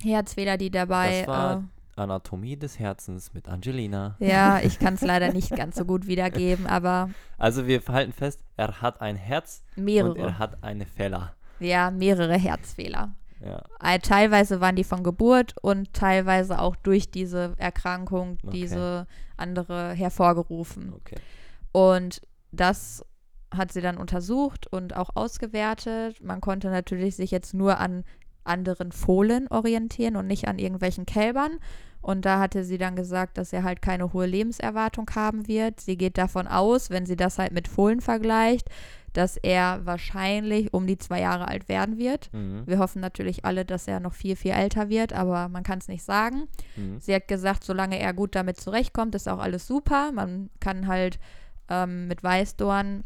Herzfehler, 0.02 0.58
die 0.58 0.72
dabei. 0.72 1.20
Das 1.20 1.28
war 1.28 1.64
Anatomie 1.98 2.56
des 2.58 2.80
Herzens 2.80 3.34
mit 3.34 3.48
Angelina. 3.50 4.16
äh, 4.20 4.30
ja, 4.30 4.60
ich 4.64 4.80
kann 4.80 4.94
es 4.96 5.02
leider 5.02 5.34
nicht 5.34 5.56
ganz 5.56 5.76
so 5.76 5.86
gut 5.86 6.08
wiedergeben, 6.08 6.66
aber 6.66 7.10
Also 7.38 7.68
wir 7.68 7.82
halten 7.88 8.14
fest, 8.14 8.40
er 8.58 8.82
hat 8.82 9.02
ein 9.02 9.16
Herz 9.18 9.62
und 9.76 9.82
er 9.82 9.84
mehrere. 9.84 10.40
hat 10.40 10.64
eine 10.64 10.86
Fehler. 10.86 11.34
Ja, 11.60 11.92
mehrere 11.92 12.38
Herzfehler. 12.38 13.14
Ja. 13.44 13.62
Äh, 13.84 14.00
Teilweise 14.00 14.62
waren 14.62 14.76
die 14.76 14.84
von 14.84 15.04
Geburt 15.04 15.56
und 15.62 15.94
teilweise 15.94 16.60
auch 16.60 16.76
durch 16.78 17.12
diese 17.12 17.54
Erkrankung, 17.58 18.38
Okay. 18.44 18.52
diese 18.52 19.08
andere 19.36 19.94
hervorgerufen. 19.94 20.94
Okay. 20.94 21.18
Und 21.72 22.22
das 22.52 23.06
hat 23.52 23.72
sie 23.72 23.82
dann 23.82 23.98
untersucht 23.98 24.68
und 24.68 24.96
auch 24.96 25.10
ausgewertet. 25.16 26.24
Man 26.24 26.42
konnte 26.42 26.70
natürlich 26.70 27.16
sich 27.16 27.32
jetzt 27.32 27.54
nur 27.54 27.80
an 27.80 28.04
anderen 28.44 28.92
Fohlen 28.92 29.48
orientieren 29.50 30.16
und 30.16 30.28
nicht 30.28 30.48
an 30.48 30.58
irgendwelchen 30.58 31.06
Kälbern. 31.06 31.60
Und 32.02 32.26
da 32.26 32.40
hatte 32.40 32.64
sie 32.64 32.80
dann 32.80 32.96
gesagt, 32.96 33.38
dass 33.38 33.54
er 33.54 33.64
halt 33.64 33.82
keine 33.82 34.12
hohe 34.12 34.26
Lebenserwartung 34.26 35.10
haben 35.14 35.48
wird. 35.48 35.80
Sie 35.80 35.98
geht 35.98 36.18
davon 36.18 36.48
aus, 36.48 36.90
wenn 36.90 37.06
sie 37.06 37.16
das 37.16 37.38
halt 37.38 37.52
mit 37.52 37.68
Fohlen 37.68 38.02
vergleicht, 38.02 38.70
dass 39.14 39.38
er 39.38 39.86
wahrscheinlich 39.86 40.74
um 40.74 40.88
die 40.88 40.98
zwei 40.98 41.22
Jahre 41.22 41.48
alt 41.48 41.70
werden 41.70 41.98
wird. 42.00 42.34
Mhm. 42.34 42.64
Wir 42.66 42.80
hoffen 42.80 43.02
natürlich 43.02 43.46
alle, 43.46 43.66
dass 43.66 43.88
er 43.88 44.00
noch 44.00 44.14
viel, 44.14 44.36
viel 44.36 44.52
älter 44.52 44.90
wird, 44.90 45.14
aber 45.14 45.48
man 45.50 45.62
kann 45.64 45.78
es 45.78 45.88
nicht 45.88 46.04
sagen. 46.04 46.48
Mhm. 46.76 47.00
Sie 47.00 47.14
hat 47.14 47.28
gesagt, 47.28 47.64
solange 47.64 48.00
er 48.00 48.14
gut 48.14 48.34
damit 48.36 48.60
zurechtkommt, 48.60 49.14
ist 49.14 49.30
auch 49.30 49.40
alles 49.40 49.68
super. 49.68 50.12
Man 50.12 50.50
kann 50.60 50.88
halt 50.88 51.20
ähm, 51.70 52.08
mit 52.08 52.24
Weißdorn 52.24 53.04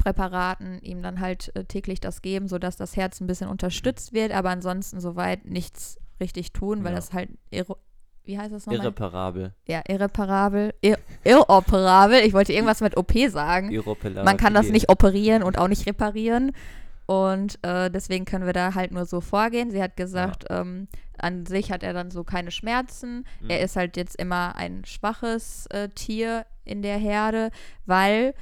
Präparaten 0.00 0.80
ihm 0.82 1.02
dann 1.02 1.20
halt 1.20 1.52
äh, 1.54 1.64
täglich 1.64 2.00
das 2.00 2.22
geben, 2.22 2.48
sodass 2.48 2.76
das 2.76 2.96
Herz 2.96 3.20
ein 3.20 3.26
bisschen 3.26 3.48
unterstützt 3.48 4.12
wird, 4.12 4.32
aber 4.32 4.50
ansonsten 4.50 5.00
soweit 5.00 5.44
nichts 5.44 5.98
richtig 6.20 6.52
tun, 6.52 6.82
weil 6.82 6.90
Ja. 6.92 6.96
das 6.96 7.12
halt 7.12 7.30
irre 7.50 7.76
wie 8.24 8.38
heißt 8.38 8.52
das 8.52 8.66
nochmal? 8.66 8.84
Irreparabel. 8.84 9.54
ja, 9.66 9.82
irreparabel, 9.88 10.74
ir 10.82 10.98
irroperabel. 11.24 12.20
Ich 12.20 12.32
wollte 12.34 12.52
irgendwas 12.52 12.80
mit 12.82 12.96
OP 12.96 13.12
sagen. 13.28 13.74
Man 14.24 14.36
kann 14.36 14.54
das 14.54 14.68
nicht 14.68 14.88
operieren 14.90 15.42
und 15.42 15.58
auch 15.58 15.68
nicht 15.68 15.86
reparieren. 15.86 16.52
Und 17.06 17.58
äh, 17.62 17.90
deswegen 17.90 18.26
können 18.26 18.46
wir 18.46 18.52
da 18.52 18.74
halt 18.74 18.92
nur 18.92 19.04
so 19.06 19.20
vorgehen. 19.20 19.70
Sie 19.72 19.82
hat 19.82 19.96
gesagt, 19.96 20.44
ähm, 20.50 20.86
an 21.18 21.44
sich 21.46 21.72
hat 21.72 21.82
er 21.82 21.92
dann 21.92 22.10
so 22.12 22.22
keine 22.22 22.52
Schmerzen. 22.52 23.24
Mhm. 23.40 23.50
Er 23.50 23.60
ist 23.62 23.74
halt 23.74 23.96
jetzt 23.96 24.14
immer 24.16 24.54
ein 24.54 24.84
schwaches 24.84 25.66
äh, 25.70 25.88
Tier 25.88 26.46
in 26.64 26.82
der 26.82 26.98
Herde, 26.98 27.50
weil 27.86 28.34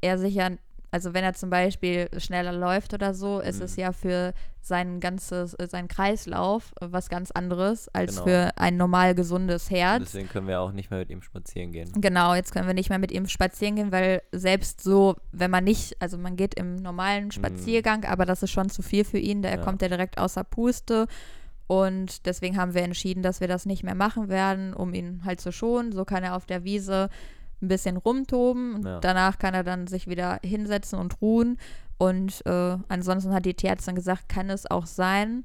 er 0.00 0.16
sich 0.16 0.36
ja, 0.36 0.48
also 0.94 1.12
wenn 1.12 1.24
er 1.24 1.34
zum 1.34 1.50
Beispiel 1.50 2.08
schneller 2.18 2.52
läuft 2.52 2.94
oder 2.94 3.14
so, 3.14 3.40
ist 3.40 3.60
es 3.60 3.76
Mhm. 3.76 3.82
ja 3.82 3.92
für 3.92 4.32
sein 4.60 5.00
ganzes, 5.00 5.52
äh, 5.54 5.66
seinen 5.68 5.88
Kreislauf 5.88 6.72
äh, 6.80 6.86
was 6.90 7.08
ganz 7.08 7.30
anderes 7.32 7.88
als 7.92 8.12
Genau. 8.12 8.24
für 8.26 8.52
ein 8.56 8.76
normal 8.76 9.14
gesundes 9.14 9.70
Herz. 9.70 10.04
Deswegen 10.04 10.28
können 10.28 10.46
wir 10.46 10.60
auch 10.60 10.72
nicht 10.72 10.90
mehr 10.90 11.00
mit 11.00 11.10
ihm 11.10 11.20
spazieren 11.20 11.72
gehen. 11.72 11.90
Genau, 12.00 12.34
jetzt 12.34 12.52
können 12.52 12.66
wir 12.68 12.74
nicht 12.74 12.88
mehr 12.90 13.00
mit 13.00 13.10
ihm 13.12 13.26
spazieren 13.26 13.74
gehen, 13.76 13.90
weil 13.92 14.22
selbst 14.32 14.82
so, 14.82 15.16
wenn 15.32 15.50
man 15.50 15.64
nicht, 15.64 16.00
also 16.00 16.16
man 16.16 16.36
geht 16.36 16.54
im 16.54 16.76
normalen 16.76 17.30
Spaziergang, 17.32 18.04
aber 18.04 18.24
das 18.24 18.42
ist 18.42 18.52
schon 18.52 18.70
zu 18.70 18.80
viel 18.80 19.04
für 19.04 19.18
ihn, 19.18 19.42
da 19.42 19.50
Mhm. 19.50 19.56
Ja. 19.58 19.62
kommt 19.64 19.82
er 19.82 19.88
direkt 19.88 20.18
außer 20.18 20.44
Puste 20.44 21.06
Und 21.66 22.26
deswegen 22.26 22.58
haben 22.58 22.74
wir 22.74 22.82
entschieden, 22.82 23.22
dass 23.22 23.40
wir 23.40 23.48
das 23.48 23.64
nicht 23.64 23.84
mehr 23.84 23.94
machen 23.94 24.28
werden, 24.28 24.74
um 24.74 24.92
ihn 24.92 25.22
halt 25.24 25.40
zu 25.40 25.50
schonen. 25.50 25.92
So 25.92 26.04
kann 26.04 26.22
er 26.22 26.36
auf 26.36 26.44
der 26.44 26.62
Wiese 26.62 27.08
ein 27.64 27.68
bisschen 27.68 27.96
rumtoben. 27.96 28.74
Und 28.74 28.84
Ja. 28.86 29.00
Danach 29.00 29.38
kann 29.38 29.54
er 29.54 29.64
dann 29.64 29.86
sich 29.86 30.06
wieder 30.06 30.38
hinsetzen 30.44 30.98
und 30.98 31.20
ruhen. 31.20 31.58
Und 31.98 32.44
äh, 32.46 32.76
ansonsten 32.88 33.32
hat 33.32 33.44
die 33.46 33.54
Tierärztin 33.54 33.94
gesagt, 33.94 34.28
kann 34.28 34.50
es 34.50 34.70
auch 34.70 34.86
sein, 34.86 35.44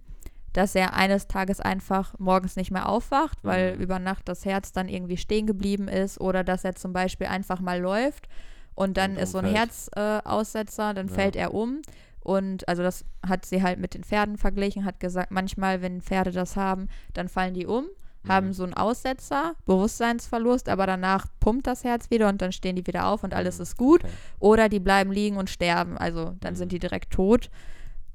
dass 0.53 0.73
er 0.73 0.95
eines 0.95 1.27
Tages 1.27 1.59
einfach 1.61 2.17
morgens 2.17 2.55
nicht 2.55 2.71
mehr 2.71 2.89
aufwacht, 2.89 3.37
weil 3.43 3.75
Mhm. 3.75 3.81
über 3.83 3.99
Nacht 3.99 4.27
das 4.27 4.45
Herz 4.45 4.71
dann 4.71 4.89
irgendwie 4.89 5.17
stehen 5.17 5.45
geblieben 5.45 5.87
ist 5.87 6.19
oder 6.19 6.43
dass 6.43 6.63
er 6.65 6.73
zum 6.75 6.91
Beispiel 6.91 7.27
einfach 7.27 7.59
mal 7.59 7.79
läuft 7.79 8.27
und 8.73 8.97
dann 8.97 9.11
Und 9.11 9.17
ist 9.17 9.31
so 9.33 9.37
ein. 9.39 9.45
Herzaussetzer, 9.45 10.91
äh, 10.91 10.93
dann 10.93 11.07
Ja. 11.07 11.13
fällt 11.13 11.35
er 11.35 11.53
um. 11.53 11.81
Und 12.21 12.67
also 12.67 12.83
das 12.83 13.05
hat 13.25 13.45
sie 13.45 13.63
halt 13.63 13.79
mit 13.79 13.93
den 13.93 14.03
Pferden 14.03 14.37
verglichen, 14.37 14.85
hat 14.85 14.99
gesagt, 14.99 15.31
manchmal, 15.31 15.81
wenn 15.81 16.01
Pferde 16.01 16.31
das 16.31 16.55
haben, 16.55 16.87
dann 17.13 17.27
fallen 17.29 17.53
die 17.53 17.65
um, 17.65 17.85
haben 18.27 18.47
Mhm. 18.47 18.53
so 18.53 18.63
einen 18.63 18.73
Aussetzer, 18.73 19.55
Bewusstseinsverlust, 19.65 20.69
aber 20.69 20.85
danach 20.85 21.25
pumpt 21.39 21.67
das 21.67 21.83
Herz 21.83 22.09
wieder 22.09 22.27
und 22.29 22.41
dann 22.41 22.51
stehen 22.51 22.75
die 22.75 22.85
wieder 22.85 23.07
auf 23.07 23.23
und 23.23 23.33
alles 23.33 23.57
Mhm. 23.57 23.63
ist 23.63 23.77
gut. 23.77 24.03
Okay. 24.03 24.13
Oder 24.39 24.69
die 24.69 24.79
bleiben 24.79 25.11
liegen 25.11 25.37
und 25.37 25.49
sterben, 25.49 25.97
also 25.97 26.35
dann 26.39 26.53
Mhm. 26.53 26.57
sind 26.57 26.71
die 26.71 26.79
direkt 26.79 27.11
tot. 27.11 27.49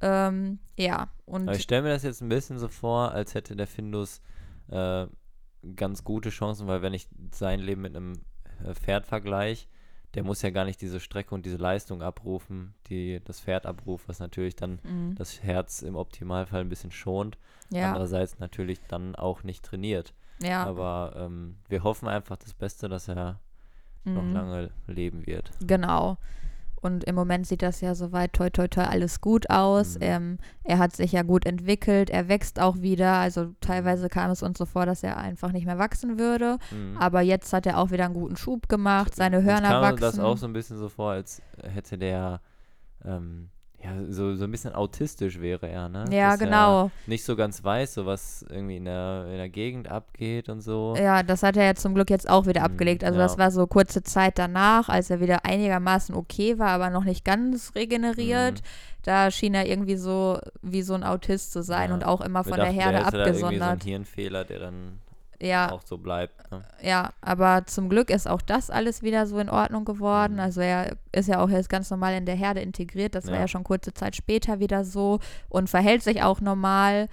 Ähm, 0.01 0.59
ja, 0.79 1.09
und 1.25 1.49
Aber 1.49 1.57
ich 1.57 1.63
stelle 1.63 1.83
mir 1.83 1.89
das 1.91 2.03
jetzt 2.03 2.21
ein 2.21 2.29
bisschen 2.29 2.59
so 2.59 2.69
vor, 2.69 3.13
als 3.13 3.35
hätte 3.35 3.57
der 3.57 3.67
Findus 3.67 4.21
äh, 4.71 5.07
ganz 5.77 6.05
gute 6.05 6.31
Chancen, 6.31 6.67
weil 6.67 6.83
wenn 6.83 6.95
ich 6.95 7.09
sein 7.33 7.61
Leben 7.61 7.83
mit 7.83 7.97
einem 7.97 8.13
äh, 8.67 8.75
Pferd 8.75 9.07
vergleiche, 9.07 9.67
der 10.15 10.23
muss 10.25 10.43
ja 10.43 10.51
gar 10.51 10.65
nicht 10.65 10.81
diese 10.81 11.01
Strecke 11.01 11.35
und 11.35 11.45
diese 11.45 11.57
Leistung 11.57 12.01
abrufen, 12.03 12.75
die 12.89 13.21
das 13.25 13.41
Pferd 13.41 13.67
abruft, 13.67 14.09
was 14.09 14.21
natürlich 14.21 14.55
dann 14.55 14.79
Mhm. 14.85 15.15
das 15.17 15.43
Herz 15.43 15.83
im 15.83 15.97
Optimalfall 15.97 16.61
ein 16.61 16.69
bisschen 16.69 16.93
schont. 16.93 17.37
Ja, 17.75 17.89
Andererseits 17.89 18.39
natürlich 18.39 18.81
dann 18.89 19.15
auch 19.15 19.43
nicht 19.43 19.65
trainiert. 19.65 20.15
ja. 20.41 20.65
Aber 20.65 21.15
ähm, 21.17 21.57
wir 21.69 21.83
hoffen 21.83 22.09
einfach 22.09 22.37
das 22.37 22.55
Beste, 22.55 22.89
dass 22.89 23.09
er 23.09 23.41
noch 24.05 24.23
mhm. 24.23 24.33
lange 24.33 24.71
leben 24.87 25.27
wird. 25.27 25.51
Genau. 25.67 26.19
Und 26.85 27.05
im 27.05 27.15
Moment 27.15 27.47
sieht 27.47 27.63
das 27.63 27.81
ja 27.81 27.95
soweit 27.95 28.35
toi 28.35 28.51
toi 28.51 28.69
toi 28.69 28.85
alles 28.85 29.23
gut 29.23 29.49
aus. 29.49 29.95
Mhm. 29.95 30.03
Ähm, 30.03 30.39
er 30.65 30.79
hat 30.79 30.95
sich 30.95 31.13
ja 31.13 31.23
gut 31.23 31.47
entwickelt, 31.47 32.11
er 32.11 32.29
wächst 32.29 32.61
auch 32.61 32.83
wieder. 32.83 33.15
Also 33.15 33.55
teilweise 33.63 34.11
kam 34.11 34.31
es 34.31 34.43
uns 34.43 34.59
so 34.59 34.67
vor, 34.67 34.85
dass 34.85 35.03
er 35.03 35.17
einfach 35.17 35.51
nicht 35.53 35.65
mehr 35.65 35.79
wachsen 35.79 36.19
würde. 36.19 36.59
Mhm. 36.71 36.99
Aber 36.99 37.23
jetzt 37.23 37.51
hat 37.55 37.65
er 37.65 37.79
auch 37.79 37.91
wieder 37.91 38.05
einen 38.05 38.13
guten 38.13 38.37
Schub 38.37 38.69
gemacht, 38.69 39.15
seine 39.15 39.39
Uns 39.39 39.47
Hörner 39.47 39.69
kam 39.69 39.83
wachsen. 39.83 40.01
das 40.03 40.19
auch 40.19 40.37
so 40.37 40.47
ein 40.47 40.53
bisschen 40.53 40.77
so 40.77 40.91
vor, 40.91 41.13
als 41.13 41.41
hätte 41.63 41.97
der 41.97 42.43
ähm, 43.03 43.49
ja 43.85 43.91
so, 44.09 44.35
so 44.35 44.45
ein 44.45 44.51
bisschen 44.51 44.75
autistisch 44.75 45.41
wäre 45.41 45.69
er, 45.69 45.89
ne? 45.89 46.05
ja, 46.11 46.31
Dass 46.31 46.41
genau. 46.41 46.91
nicht 47.07 47.23
so 47.25 47.37
ganz 47.37 47.63
weiß, 47.63 47.95
so 47.95 48.07
was 48.07 48.45
irgendwie 48.49 48.79
in 48.79 48.87
der, 48.87 49.27
in 49.31 49.37
der 49.37 49.49
Gegend 49.51 49.89
abgeht 49.91 50.49
und 50.49 50.63
so. 50.63 50.95
Ja, 50.97 51.23
das 51.23 51.43
hat 51.43 51.57
er 51.59 51.65
ja 51.67 51.75
zum 51.75 51.95
Glück 51.95 52.09
jetzt 52.11 52.29
auch 52.29 52.47
wieder 52.47 52.61
Mhm, 52.61 52.67
abgelegt. 52.67 53.05
Also 53.05 53.19
ja. 53.19 53.25
das 53.27 53.37
war 53.39 53.51
so 53.51 53.67
kurze 53.67 54.03
Zeit 54.03 54.39
danach, 54.39 54.89
als 54.89 55.11
er 55.11 55.21
wieder 55.21 55.45
einigermaßen 55.45 56.15
okay 56.15 56.59
war, 56.59 56.71
aber 56.71 56.89
noch 56.91 57.05
nicht 57.05 57.25
ganz 57.25 57.75
regeneriert. 57.75 58.55
Mhm. 58.63 58.67
Da 59.03 59.31
schien 59.31 59.53
er 59.55 59.67
irgendwie 59.67 59.97
so 59.97 60.39
wie 60.63 60.81
so 60.81 60.95
ein 60.95 61.05
Autist 61.05 61.53
zu 61.53 61.63
sein 61.63 61.91
Ja. 61.91 61.95
und 61.95 62.05
auch 62.07 62.23
immer 62.23 62.43
von 62.43 62.57
der 62.57 62.67
Herde 62.71 62.97
der 62.99 63.07
hätte 63.07 63.17
da 63.19 63.25
irgendwie 63.27 63.39
so 63.41 63.47
abgesondert. 63.47 63.85
Hirnfehler, 63.85 64.45
der 64.45 64.59
dann 64.61 65.01
Ja, 65.41 65.71
auch 65.73 65.83
so 65.85 65.99
bleibt. 65.99 66.51
Ne? 66.51 66.65
ja, 66.83 67.11
aber 67.21 67.65
zum 67.67 67.89
Glück 67.89 68.11
ist 68.11 68.29
auch 68.29 68.43
das 68.43 68.71
alles 68.71 69.03
wieder 69.03 69.27
so 69.27 69.39
in 69.39 69.49
Ordnung 69.51 69.85
geworden. 69.85 70.35
Mhm. 70.35 70.41
Also 70.41 70.61
er 70.61 70.97
ist 71.13 71.29
ja 71.29 71.41
auch 71.41 71.49
jetzt 71.51 71.69
ganz 71.69 71.91
normal 71.91 72.15
in 72.15 72.27
der 72.27 72.35
Herde 72.37 72.61
integriert. 72.61 73.15
Das 73.15 73.27
war 73.27 73.35
Ja. 73.35 73.41
ja 73.41 73.49
schon 73.49 73.65
kurze 73.65 73.93
Zeit 73.95 74.17
später 74.17 74.61
wieder 74.61 74.85
so 74.85 75.21
und 75.49 75.69
verhält 75.71 76.03
sich 76.03 76.23
auch 76.23 76.41
normal. 76.41 77.09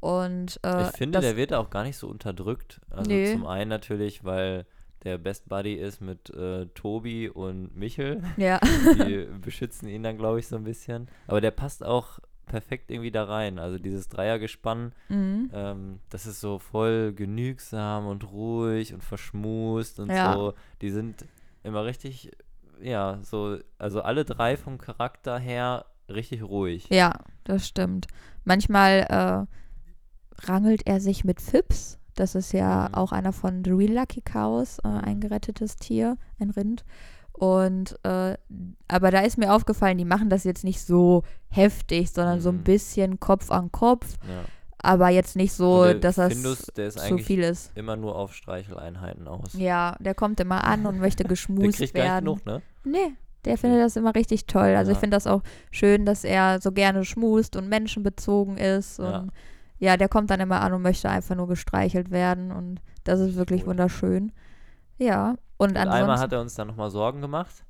Und 0.00 0.60
äh, 0.62 0.88
Ich 0.90 0.96
finde, 0.96 1.20
der 1.20 1.36
wird 1.36 1.52
auch 1.52 1.70
gar 1.70 1.82
nicht 1.82 1.96
so 1.96 2.06
unterdrückt. 2.08 2.80
Also 2.90 3.10
Nö. 3.10 3.32
zum 3.32 3.46
einen 3.46 3.68
natürlich, 3.70 4.24
weil 4.24 4.66
der 5.04 5.18
Best 5.18 5.48
Buddy 5.48 5.74
ist 5.74 6.00
mit 6.00 6.30
äh, 6.30 6.66
Tobi 6.74 7.28
und 7.28 7.76
Michel. 7.76 8.22
ja, 8.36 8.58
Die 9.06 9.26
beschützen 9.40 9.88
ihn 9.88 10.02
dann, 10.02 10.18
glaube 10.18 10.38
ich, 10.40 10.48
so 10.48 10.56
ein 10.56 10.64
bisschen. 10.64 11.08
Aber 11.28 11.40
der 11.40 11.50
passt 11.52 11.84
auch 11.84 12.18
perfekt 12.46 12.90
irgendwie 12.90 13.10
da 13.10 13.24
rein. 13.24 13.58
Also 13.58 13.78
dieses 13.78 14.08
Dreiergespann, 14.08 14.92
mhm. 15.08 15.50
ähm, 15.52 16.00
das 16.10 16.26
ist 16.26 16.40
so 16.40 16.58
voll 16.58 17.12
genügsam 17.12 18.06
und 18.06 18.30
ruhig 18.30 18.94
und 18.94 19.02
verschmust 19.04 20.00
und 20.00 20.10
Ja. 20.10 20.32
so. 20.34 20.54
Die 20.80 20.90
sind 20.90 21.24
immer 21.62 21.84
richtig, 21.84 22.30
ja, 22.80 23.18
so, 23.22 23.58
also 23.78 24.02
alle 24.02 24.24
drei 24.24 24.56
vom 24.56 24.78
Charakter 24.78 25.38
her 25.38 25.84
richtig 26.08 26.42
ruhig. 26.42 26.88
ja, 26.88 27.12
das 27.44 27.66
stimmt. 27.66 28.06
Manchmal 28.44 29.46
äh, 30.40 30.46
rangelt 30.46 30.86
er 30.86 31.00
sich 31.00 31.24
mit 31.24 31.40
Fips. 31.40 31.98
Das 32.14 32.34
ist 32.34 32.52
ja 32.52 32.88
Mhm. 32.88 32.94
auch 32.94 33.12
einer 33.12 33.32
von 33.32 33.62
The 33.64 33.72
Real 33.72 33.92
Lucky 33.92 34.22
Cows, 34.22 34.78
äh, 34.78 34.88
ein 34.88 35.20
gerettetes 35.20 35.76
Tier, 35.76 36.16
ein 36.38 36.50
Rind. 36.50 36.84
Und 37.38 37.98
äh, 38.02 38.36
aber 38.88 39.10
da 39.10 39.20
ist 39.20 39.36
mir 39.36 39.52
aufgefallen, 39.52 39.98
die 39.98 40.04
machen 40.06 40.30
das 40.30 40.44
jetzt 40.44 40.64
nicht 40.64 40.80
so 40.80 41.22
heftig, 41.48 42.10
sondern 42.10 42.40
so 42.40 42.48
ein 42.48 42.56
Mhm. 42.58 42.64
bisschen 42.64 43.20
Kopf 43.20 43.50
an 43.50 43.70
Kopf, 43.70 44.14
Ja. 44.26 44.44
aber 44.78 45.10
jetzt 45.10 45.36
nicht 45.36 45.52
so, 45.52 45.84
der 45.84 45.94
dass 45.96 46.14
das 46.16 46.32
Findus, 46.32 46.62
der 46.76 46.86
ist 46.86 46.98
zu 46.98 47.18
viel 47.18 47.40
ist. 47.42 47.72
immer 47.76 47.96
nur 47.96 48.16
auf 48.16 48.32
Streicheleinheiten 48.34 49.28
aus. 49.28 49.52
Ja, 49.52 49.96
der 50.00 50.14
kommt 50.14 50.40
immer 50.40 50.64
an 50.64 50.86
und 50.86 50.98
möchte 50.98 51.22
Der 51.24 51.28
geschmust 51.28 51.76
kriegt 51.78 51.94
gar 51.94 52.02
nicht 52.02 52.10
werden. 52.12 52.24
genug, 52.24 52.46
ne? 52.46 52.62
Nee, 52.84 53.12
der 53.44 53.58
findet 53.58 53.80
das 53.82 53.96
immer 53.96 54.14
richtig 54.14 54.46
toll. 54.46 54.74
Also 54.74 54.92
ich 54.92 54.96
Ja. 54.96 55.00
finde 55.00 55.16
das 55.16 55.26
auch 55.26 55.42
schön, 55.70 56.06
dass 56.06 56.24
er 56.24 56.60
so 56.62 56.72
gerne 56.72 57.04
schmust 57.04 57.54
und 57.56 57.68
menschenbezogen 57.68 58.56
ist. 58.56 58.98
Ja. 58.98 59.18
Und 59.18 59.32
ja, 59.78 59.98
der 59.98 60.08
kommt 60.08 60.30
dann 60.30 60.40
immer 60.40 60.62
an 60.62 60.72
und 60.72 60.80
möchte 60.80 61.10
einfach 61.10 61.36
nur 61.36 61.48
gestreichelt 61.48 62.10
werden. 62.10 62.50
Und 62.50 62.80
das 63.04 63.20
ist 63.20 63.34
wirklich 63.36 63.62
Cool. 63.62 63.68
wunderschön. 63.68 64.32
Ja, 64.98 65.36
und, 65.58 65.70
Und 65.70 65.76
einmal 65.76 66.18
hat 66.18 66.32
er 66.32 66.40
uns 66.40 66.54
dann 66.54 66.68
nochmal 66.68 66.90
Sorgen 66.90 67.20
gemacht. 67.20 67.64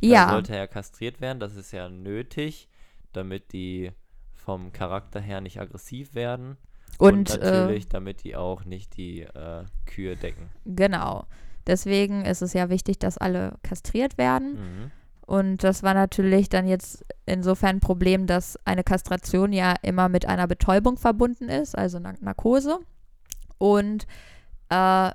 Da 0.00 0.06
ja, 0.06 0.30
sollte 0.30 0.52
er 0.52 0.58
ja 0.58 0.66
kastriert 0.66 1.20
werden. 1.20 1.40
Das 1.40 1.56
ist 1.56 1.72
ja 1.72 1.88
nötig, 1.88 2.68
damit 3.12 3.52
die 3.52 3.92
vom 4.34 4.72
Charakter 4.72 5.20
her 5.20 5.40
nicht 5.40 5.60
aggressiv 5.60 6.14
werden. 6.14 6.56
und, 6.98 7.30
äh, 7.30 7.38
natürlich, 7.38 7.88
damit 7.88 8.22
die 8.24 8.36
auch 8.36 8.64
nicht 8.64 8.96
die 8.96 9.22
äh, 9.22 9.64
Kühe 9.86 10.16
decken. 10.16 10.50
genau. 10.64 11.26
Deswegen 11.66 12.26
ist 12.26 12.42
es 12.42 12.52
ja 12.52 12.68
wichtig, 12.68 12.98
dass 12.98 13.16
alle 13.16 13.54
kastriert 13.62 14.18
werden. 14.18 14.52
Mhm. 14.52 14.90
Und 15.26 15.64
das 15.64 15.82
war 15.82 15.94
natürlich 15.94 16.50
dann 16.50 16.66
jetzt 16.68 17.06
insofern 17.24 17.76
ein 17.76 17.80
Problem, 17.80 18.26
dass 18.26 18.58
eine 18.66 18.84
Kastration 18.84 19.52
ja 19.52 19.74
immer 19.80 20.10
mit 20.10 20.26
einer 20.26 20.46
Betäubung 20.46 20.98
verbunden 20.98 21.48
ist, 21.48 21.76
also 21.76 21.98
Nar 21.98 22.14
Narkose. 22.20 22.80
Und 23.56 24.06
äh, 24.68 25.10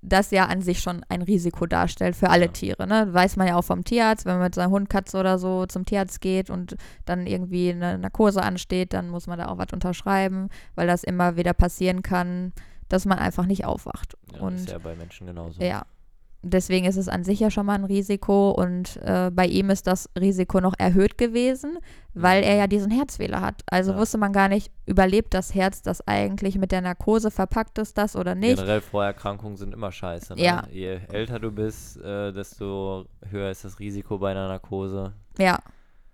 das 0.00 0.30
ja 0.30 0.46
an 0.46 0.62
sich 0.62 0.80
schon 0.80 1.04
ein 1.08 1.22
Risiko 1.22 1.66
darstellt 1.66 2.14
für 2.14 2.30
alle 2.30 2.46
Ja. 2.46 2.52
Tiere. 2.52 2.86
Ne? 2.86 3.08
Weiß 3.12 3.36
man 3.36 3.48
ja 3.48 3.56
auch 3.56 3.64
vom 3.64 3.84
Tierarzt, 3.84 4.26
wenn 4.26 4.34
man 4.34 4.44
mit 4.44 4.54
seinem 4.54 4.70
Hund, 4.70 4.88
Katze 4.88 5.18
oder 5.18 5.38
so 5.38 5.66
zum 5.66 5.84
Tierarzt 5.84 6.20
geht 6.20 6.50
und 6.50 6.76
dann 7.04 7.26
irgendwie 7.26 7.70
eine 7.70 7.98
Narkose 7.98 8.42
ansteht, 8.42 8.92
dann 8.92 9.08
muss 9.08 9.26
man 9.26 9.38
da 9.38 9.46
auch 9.48 9.58
was 9.58 9.72
unterschreiben, 9.72 10.48
weil 10.76 10.86
das 10.86 11.02
immer 11.02 11.36
wieder 11.36 11.52
passieren 11.52 12.02
kann, 12.02 12.52
dass 12.88 13.04
man 13.06 13.18
einfach 13.18 13.46
nicht 13.46 13.64
aufwacht. 13.64 14.16
Ja, 14.34 14.40
und 14.40 14.54
ist 14.54 14.70
ja 14.70 14.78
bei 14.78 14.94
Menschen 14.94 15.26
genauso. 15.26 15.60
ja. 15.62 15.84
Deswegen 16.42 16.86
ist 16.86 16.96
es 16.96 17.08
an 17.08 17.24
sich 17.24 17.40
ja 17.40 17.50
schon 17.50 17.66
mal 17.66 17.74
ein 17.74 17.84
Risiko 17.84 18.52
und 18.52 18.96
äh, 19.02 19.28
bei 19.32 19.44
ihm 19.46 19.70
ist 19.70 19.88
das 19.88 20.08
Risiko 20.18 20.60
noch 20.60 20.74
erhöht 20.78 21.18
gewesen, 21.18 21.78
weil 22.14 22.44
er 22.44 22.54
ja 22.54 22.66
diesen 22.68 22.92
Herzfehler 22.92 23.40
hat. 23.40 23.62
Also 23.66 23.90
Ja. 23.90 23.98
wusste 23.98 24.18
man 24.18 24.32
gar 24.32 24.48
nicht, 24.48 24.70
überlebt 24.86 25.34
das 25.34 25.52
Herz, 25.56 25.82
das 25.82 26.06
eigentlich 26.06 26.56
mit 26.56 26.70
der 26.70 26.80
Narkose 26.80 27.32
verpackt 27.32 27.78
ist, 27.78 27.98
das 27.98 28.14
oder 28.14 28.36
nicht. 28.36 28.56
Generell 28.56 28.80
Vorerkrankungen 28.80 29.56
sind 29.56 29.74
immer 29.74 29.90
scheiße. 29.90 30.34
Ne? 30.34 30.42
Ja. 30.42 30.62
Je 30.70 31.00
älter 31.12 31.40
du 31.40 31.50
bist, 31.50 31.96
äh, 32.02 32.32
desto 32.32 33.06
höher 33.28 33.50
ist 33.50 33.64
das 33.64 33.80
Risiko 33.80 34.18
bei 34.18 34.30
einer 34.30 34.46
Narkose. 34.46 35.14
Ja. 35.38 35.58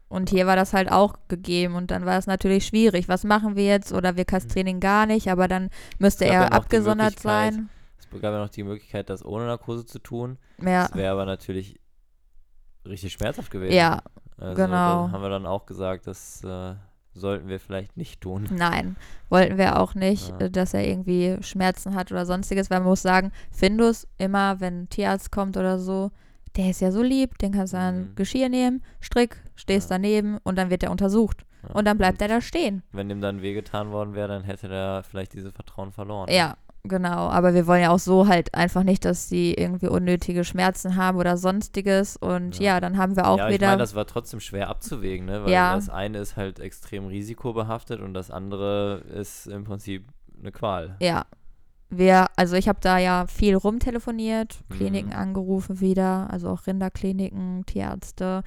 Und 0.09 0.31
hier 0.31 0.47
war 0.47 0.57
das 0.57 0.73
halt 0.73 0.91
auch 0.91 1.17
gegeben 1.29 1.75
und 1.75 1.91
dann 1.91 2.07
war 2.07 2.17
es 2.17 2.27
natürlich 2.27 2.67
schwierig. 2.67 3.09
Was 3.09 3.25
machen 3.25 3.57
wir 3.57 3.65
jetzt? 3.67 3.93
Oder 3.93 4.17
wir 4.17 4.25
kastrieren 4.25 4.69
ihn 4.69 4.81
gar 4.81 5.07
nicht, 5.07 5.29
aber 5.29 5.49
dann 5.49 5.69
müsste 5.99 6.25
er 6.25 6.53
abgesondert 6.53 7.19
sein. 7.19 7.69
Gab 8.21 8.33
ja 8.33 8.39
noch 8.39 8.49
die 8.51 8.63
Möglichkeit, 8.63 9.11
das 9.11 9.25
ohne 9.25 9.47
Narkose 9.47 9.85
zu 9.87 9.99
tun. 9.99 10.39
Ja, 10.61 10.87
Das 10.89 10.95
wäre 10.95 11.13
aber 11.13 11.25
natürlich 11.27 11.79
richtig 12.87 13.13
schmerzhaft 13.13 13.51
gewesen. 13.51 13.75
ja, 13.75 14.03
also, 14.39 14.55
genau. 14.63 15.11
Haben 15.11 15.23
wir 15.23 15.31
dann 15.31 15.47
auch 15.47 15.67
gesagt, 15.67 16.07
das 16.07 16.43
äh, 16.45 16.75
sollten 17.15 17.49
wir 17.49 17.61
vielleicht 17.61 17.97
nicht 17.97 18.21
tun. 18.21 18.49
Nein, 18.53 18.97
wollten 19.29 19.57
wir 19.59 19.79
auch 19.81 19.95
nicht, 19.95 20.29
Ja. 20.41 20.49
dass 20.49 20.75
er 20.75 20.87
irgendwie 20.87 21.37
Schmerzen 21.43 21.95
hat 21.95 22.11
oder 22.13 22.27
sonstiges, 22.27 22.71
weil 22.71 22.81
man 22.81 22.89
muss 22.89 23.03
sagen, 23.03 23.33
Findus 23.51 24.07
immer, 24.19 24.61
wenn 24.61 24.83
ein 24.83 24.89
Tierarzt 24.89 25.31
kommt 25.31 25.57
oder 25.57 25.79
so, 25.79 26.11
der 26.57 26.71
ist 26.71 26.81
ja 26.81 26.93
so 26.93 27.03
lieb, 27.03 27.39
den 27.39 27.53
kannst 27.53 27.73
du 27.73 27.79
an 27.79 28.11
Mhm. 28.11 28.15
Geschirr 28.17 28.49
nehmen, 28.49 28.83
Strick, 29.01 29.43
stehst 29.55 29.91
Ja. 29.91 29.97
daneben 29.97 30.39
und 30.45 30.57
dann 30.57 30.71
wird 30.71 30.83
er 30.83 30.91
untersucht. 30.91 31.45
Ja. 31.63 31.71
Und 31.75 31.85
dann 31.87 31.97
bleibt 31.97 32.21
er 32.21 32.29
da 32.29 32.41
stehen. 32.41 32.83
Wenn 32.93 33.09
dem 33.09 33.21
dann 33.21 33.41
wehgetan 33.43 33.91
worden 33.91 34.15
wäre, 34.15 34.29
dann 34.29 34.43
hätte 34.45 34.69
der 34.69 35.03
vielleicht 35.09 35.33
dieses 35.33 35.53
Vertrauen 35.53 35.93
verloren. 35.93 36.29
Ja, 36.31 36.57
genau. 36.85 37.29
Aber 37.29 37.55
wir 37.55 37.67
wollen 37.67 37.83
ja 37.83 37.91
auch 37.91 37.99
so 37.99 38.29
halt 38.29 38.55
einfach 38.55 38.83
nicht, 38.85 39.05
dass 39.05 39.29
sie 39.29 39.55
irgendwie 39.55 39.89
unnötige 39.89 40.45
Schmerzen 40.45 40.97
haben 40.97 41.19
oder 41.19 41.37
sonstiges. 41.37 42.17
Und 42.17 42.59
ja, 42.59 42.75
Ja. 42.75 42.81
dann 42.81 42.97
haben 42.99 43.17
wir 43.17 43.27
auch 43.27 43.39
ja, 43.39 43.49
ich 43.49 43.55
wieder. 43.55 43.67
meine, 43.69 43.79
das 43.79 43.95
war 43.95 44.07
trotzdem 44.07 44.41
schwer 44.41 44.69
abzuwägen, 44.69 45.27
ne? 45.27 45.45
Weil 45.45 45.53
Ja. 45.53 45.75
das 45.75 45.89
eine 45.89 46.19
ist 46.19 46.37
halt 46.37 46.61
extrem 46.61 47.07
risikobehaftet 47.07 48.01
und 48.01 48.15
das 48.15 48.31
andere 48.31 49.03
ist 49.15 49.47
im 49.47 49.65
Prinzip 49.65 50.07
eine 50.41 50.53
Qual. 50.53 50.97
Ja. 51.01 51.25
Wir, 51.91 52.27
also 52.37 52.57
ich 52.57 52.69
habe 52.69 52.79
da 52.81 52.99
ja 52.99 53.27
viel 53.29 53.55
rumtelefoniert, 53.55 54.59
Kliniken 54.71 55.11
Mhm. 55.11 55.17
angerufen 55.17 55.81
wieder, 55.81 56.29
also 56.31 56.49
auch 56.49 56.67
Rinderkliniken, 56.67 57.65
Tierärzte 57.67 58.43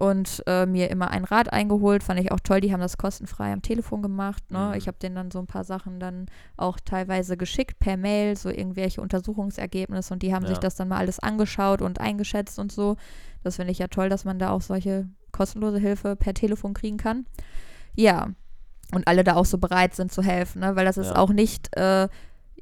und 0.00 0.42
äh, 0.46 0.64
mir 0.64 0.88
immer 0.90 1.10
ein 1.10 1.24
Rad 1.24 1.52
eingeholt. 1.52 2.02
Fand 2.02 2.18
ich 2.18 2.32
auch 2.32 2.40
toll, 2.40 2.62
die 2.62 2.72
haben 2.72 2.80
das 2.80 2.96
kostenfrei 2.96 3.52
am 3.52 3.60
Telefon 3.60 4.00
gemacht. 4.00 4.42
Ne? 4.50 4.68
Mhm. 4.68 4.74
Ich 4.74 4.86
habe 4.88 4.96
denen 4.98 5.14
dann 5.14 5.30
so 5.30 5.38
ein 5.38 5.46
paar 5.46 5.62
Sachen 5.64 6.00
dann 6.00 6.24
auch 6.56 6.78
teilweise 6.82 7.36
geschickt 7.36 7.78
per 7.78 7.98
Mail, 7.98 8.34
so 8.36 8.48
irgendwelche 8.48 9.02
Untersuchungsergebnisse 9.02 10.14
und 10.14 10.22
die 10.22 10.34
haben 10.34 10.46
sich 10.46 10.56
Ja. 10.56 10.60
das 10.60 10.74
dann 10.76 10.88
mal 10.88 10.96
alles 10.96 11.18
angeschaut 11.18 11.82
und 11.82 12.00
eingeschätzt 12.00 12.58
und 12.58 12.72
so. 12.72 12.96
Das 13.42 13.56
finde 13.56 13.72
ich 13.72 13.78
ja 13.78 13.88
toll, 13.88 14.08
dass 14.08 14.24
man 14.24 14.38
da 14.38 14.50
auch 14.50 14.62
solche 14.62 15.06
kostenlose 15.32 15.78
Hilfe 15.78 16.16
per 16.16 16.32
Telefon 16.32 16.72
kriegen 16.72 16.96
kann. 16.96 17.26
Ja, 17.94 18.28
und 18.94 19.06
alle 19.06 19.22
da 19.22 19.36
auch 19.36 19.44
so 19.44 19.58
bereit 19.58 19.94
sind 19.94 20.10
zu 20.12 20.22
helfen, 20.22 20.60
ne? 20.60 20.76
weil 20.76 20.86
das 20.86 20.96
ist 20.96 21.08
Ja. 21.10 21.16
auch 21.16 21.30
nicht 21.30 21.76
äh, 21.76 22.08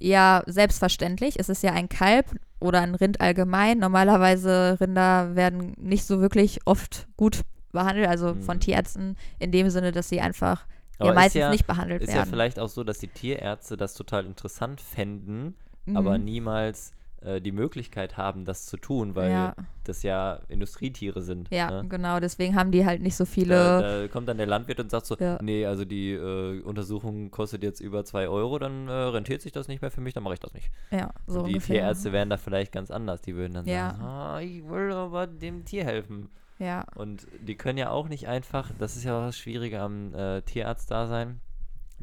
ja 0.01 0.43
selbstverständlich. 0.47 1.39
Es 1.39 1.49
ist 1.49 1.63
ja 1.63 1.73
ein 1.73 1.89
Kalb 1.89 2.27
oder 2.61 2.81
ein 2.81 2.95
Rind 2.95 3.21
allgemein. 3.21 3.79
Normalerweise 3.79 4.77
Rinder 4.81 5.35
werden 5.37 5.75
nicht 5.79 6.05
so 6.05 6.21
wirklich 6.21 6.61
oft 6.65 7.07
gut 7.17 7.43
behandelt, 7.73 8.09
also 8.09 8.35
von 8.35 8.57
Mhm. 8.57 8.61
Tierärzten 8.61 9.17
in 9.39 9.53
dem 9.53 9.71
Sinne, 9.71 9.93
dass 9.93 10.09
sie 10.09 10.21
einfach 10.21 10.67
Aber 10.99 11.09
ja 11.09 11.13
ist 11.13 11.17
meistens 11.17 11.41
ja- 11.41 11.51
nicht 11.51 11.67
behandelt 11.67 12.03
Ist 12.03 12.09
ja 12.11 12.17
werden. 12.17 12.31
vielleicht 12.31 12.59
auch 12.59 12.69
so, 12.69 12.83
dass 12.85 12.99
die 12.99 13.09
Tierärzte 13.09 13.77
das 13.77 13.95
total 13.95 14.25
interessant 14.27 14.81
fänden, 14.81 15.55
Mhm. 15.87 15.97
aber 15.97 16.19
niemals 16.19 16.93
äh, 17.23 17.41
die 17.41 17.53
Möglichkeit 17.53 18.17
haben, 18.17 18.45
das 18.45 18.67
zu 18.67 18.77
tun, 18.77 19.15
weil 19.15 19.31
Ja. 19.31 19.55
das 19.85 20.03
ja 20.03 20.41
Industrietiere 20.49 21.23
sind. 21.23 21.49
ja, 21.51 21.71
ne? 21.83 21.89
genau. 21.89 22.21
Deswegen 22.21 22.55
haben 22.57 22.71
die 22.71 22.85
halt 22.87 23.03
nicht 23.03 23.17
so 23.17 23.25
Da, 23.25 23.31
viele. 23.31 23.55
da 23.81 24.09
kommt 24.09 24.29
dann 24.29 24.37
der 24.39 24.47
Landwirt 24.47 24.81
und 24.81 24.91
sagt 24.91 25.07
so, 25.07 25.17
Ja. 25.19 25.39
nee, 25.43 25.65
also 25.67 25.85
die 25.85 26.13
äh, 26.13 26.61
Untersuchung 26.63 27.31
kostet 27.31 27.63
jetzt 27.63 27.81
über 27.81 28.05
2 28.05 28.29
Euro, 28.29 28.59
dann 28.59 28.89
äh, 28.89 28.93
rentiert 28.93 29.43
sich 29.43 29.53
das 29.53 29.69
nicht 29.69 29.81
mehr 29.83 29.91
für 29.91 30.01
mich, 30.01 30.15
dann 30.15 30.23
mache 30.23 30.35
ich 30.35 30.41
das 30.41 30.53
nicht. 30.55 30.71
ja, 30.91 31.11
so 31.27 31.41
und 31.41 31.47
die 31.47 31.55
ungefähr. 31.55 31.77
Tierärzte 31.81 32.13
wären 32.13 32.31
da 32.31 32.37
vielleicht 32.37 32.73
ganz 32.73 32.91
anders. 32.91 33.21
Die 33.23 33.35
würden 33.35 33.55
dann 33.55 33.67
Ja. 33.67 33.91
sagen, 33.91 34.03
ah, 34.03 34.41
ich 34.41 34.69
will 34.69 34.93
aber 34.93 35.27
dem 35.27 35.65
Tier 35.65 35.85
helfen. 35.85 36.29
Ja, 36.61 36.85
Und 36.97 37.27
die 37.41 37.55
können 37.57 37.79
ja 37.79 37.91
auch 37.91 38.09
nicht 38.09 38.27
einfach, 38.27 38.73
das 38.81 38.97
ist 38.97 39.05
ja 39.05 39.17
auch 39.17 39.27
das 39.27 39.39
Schwierige 39.39 39.81
am 39.81 40.13
äh, 40.13 40.43
Tierarzt-Dasein, 40.43 41.41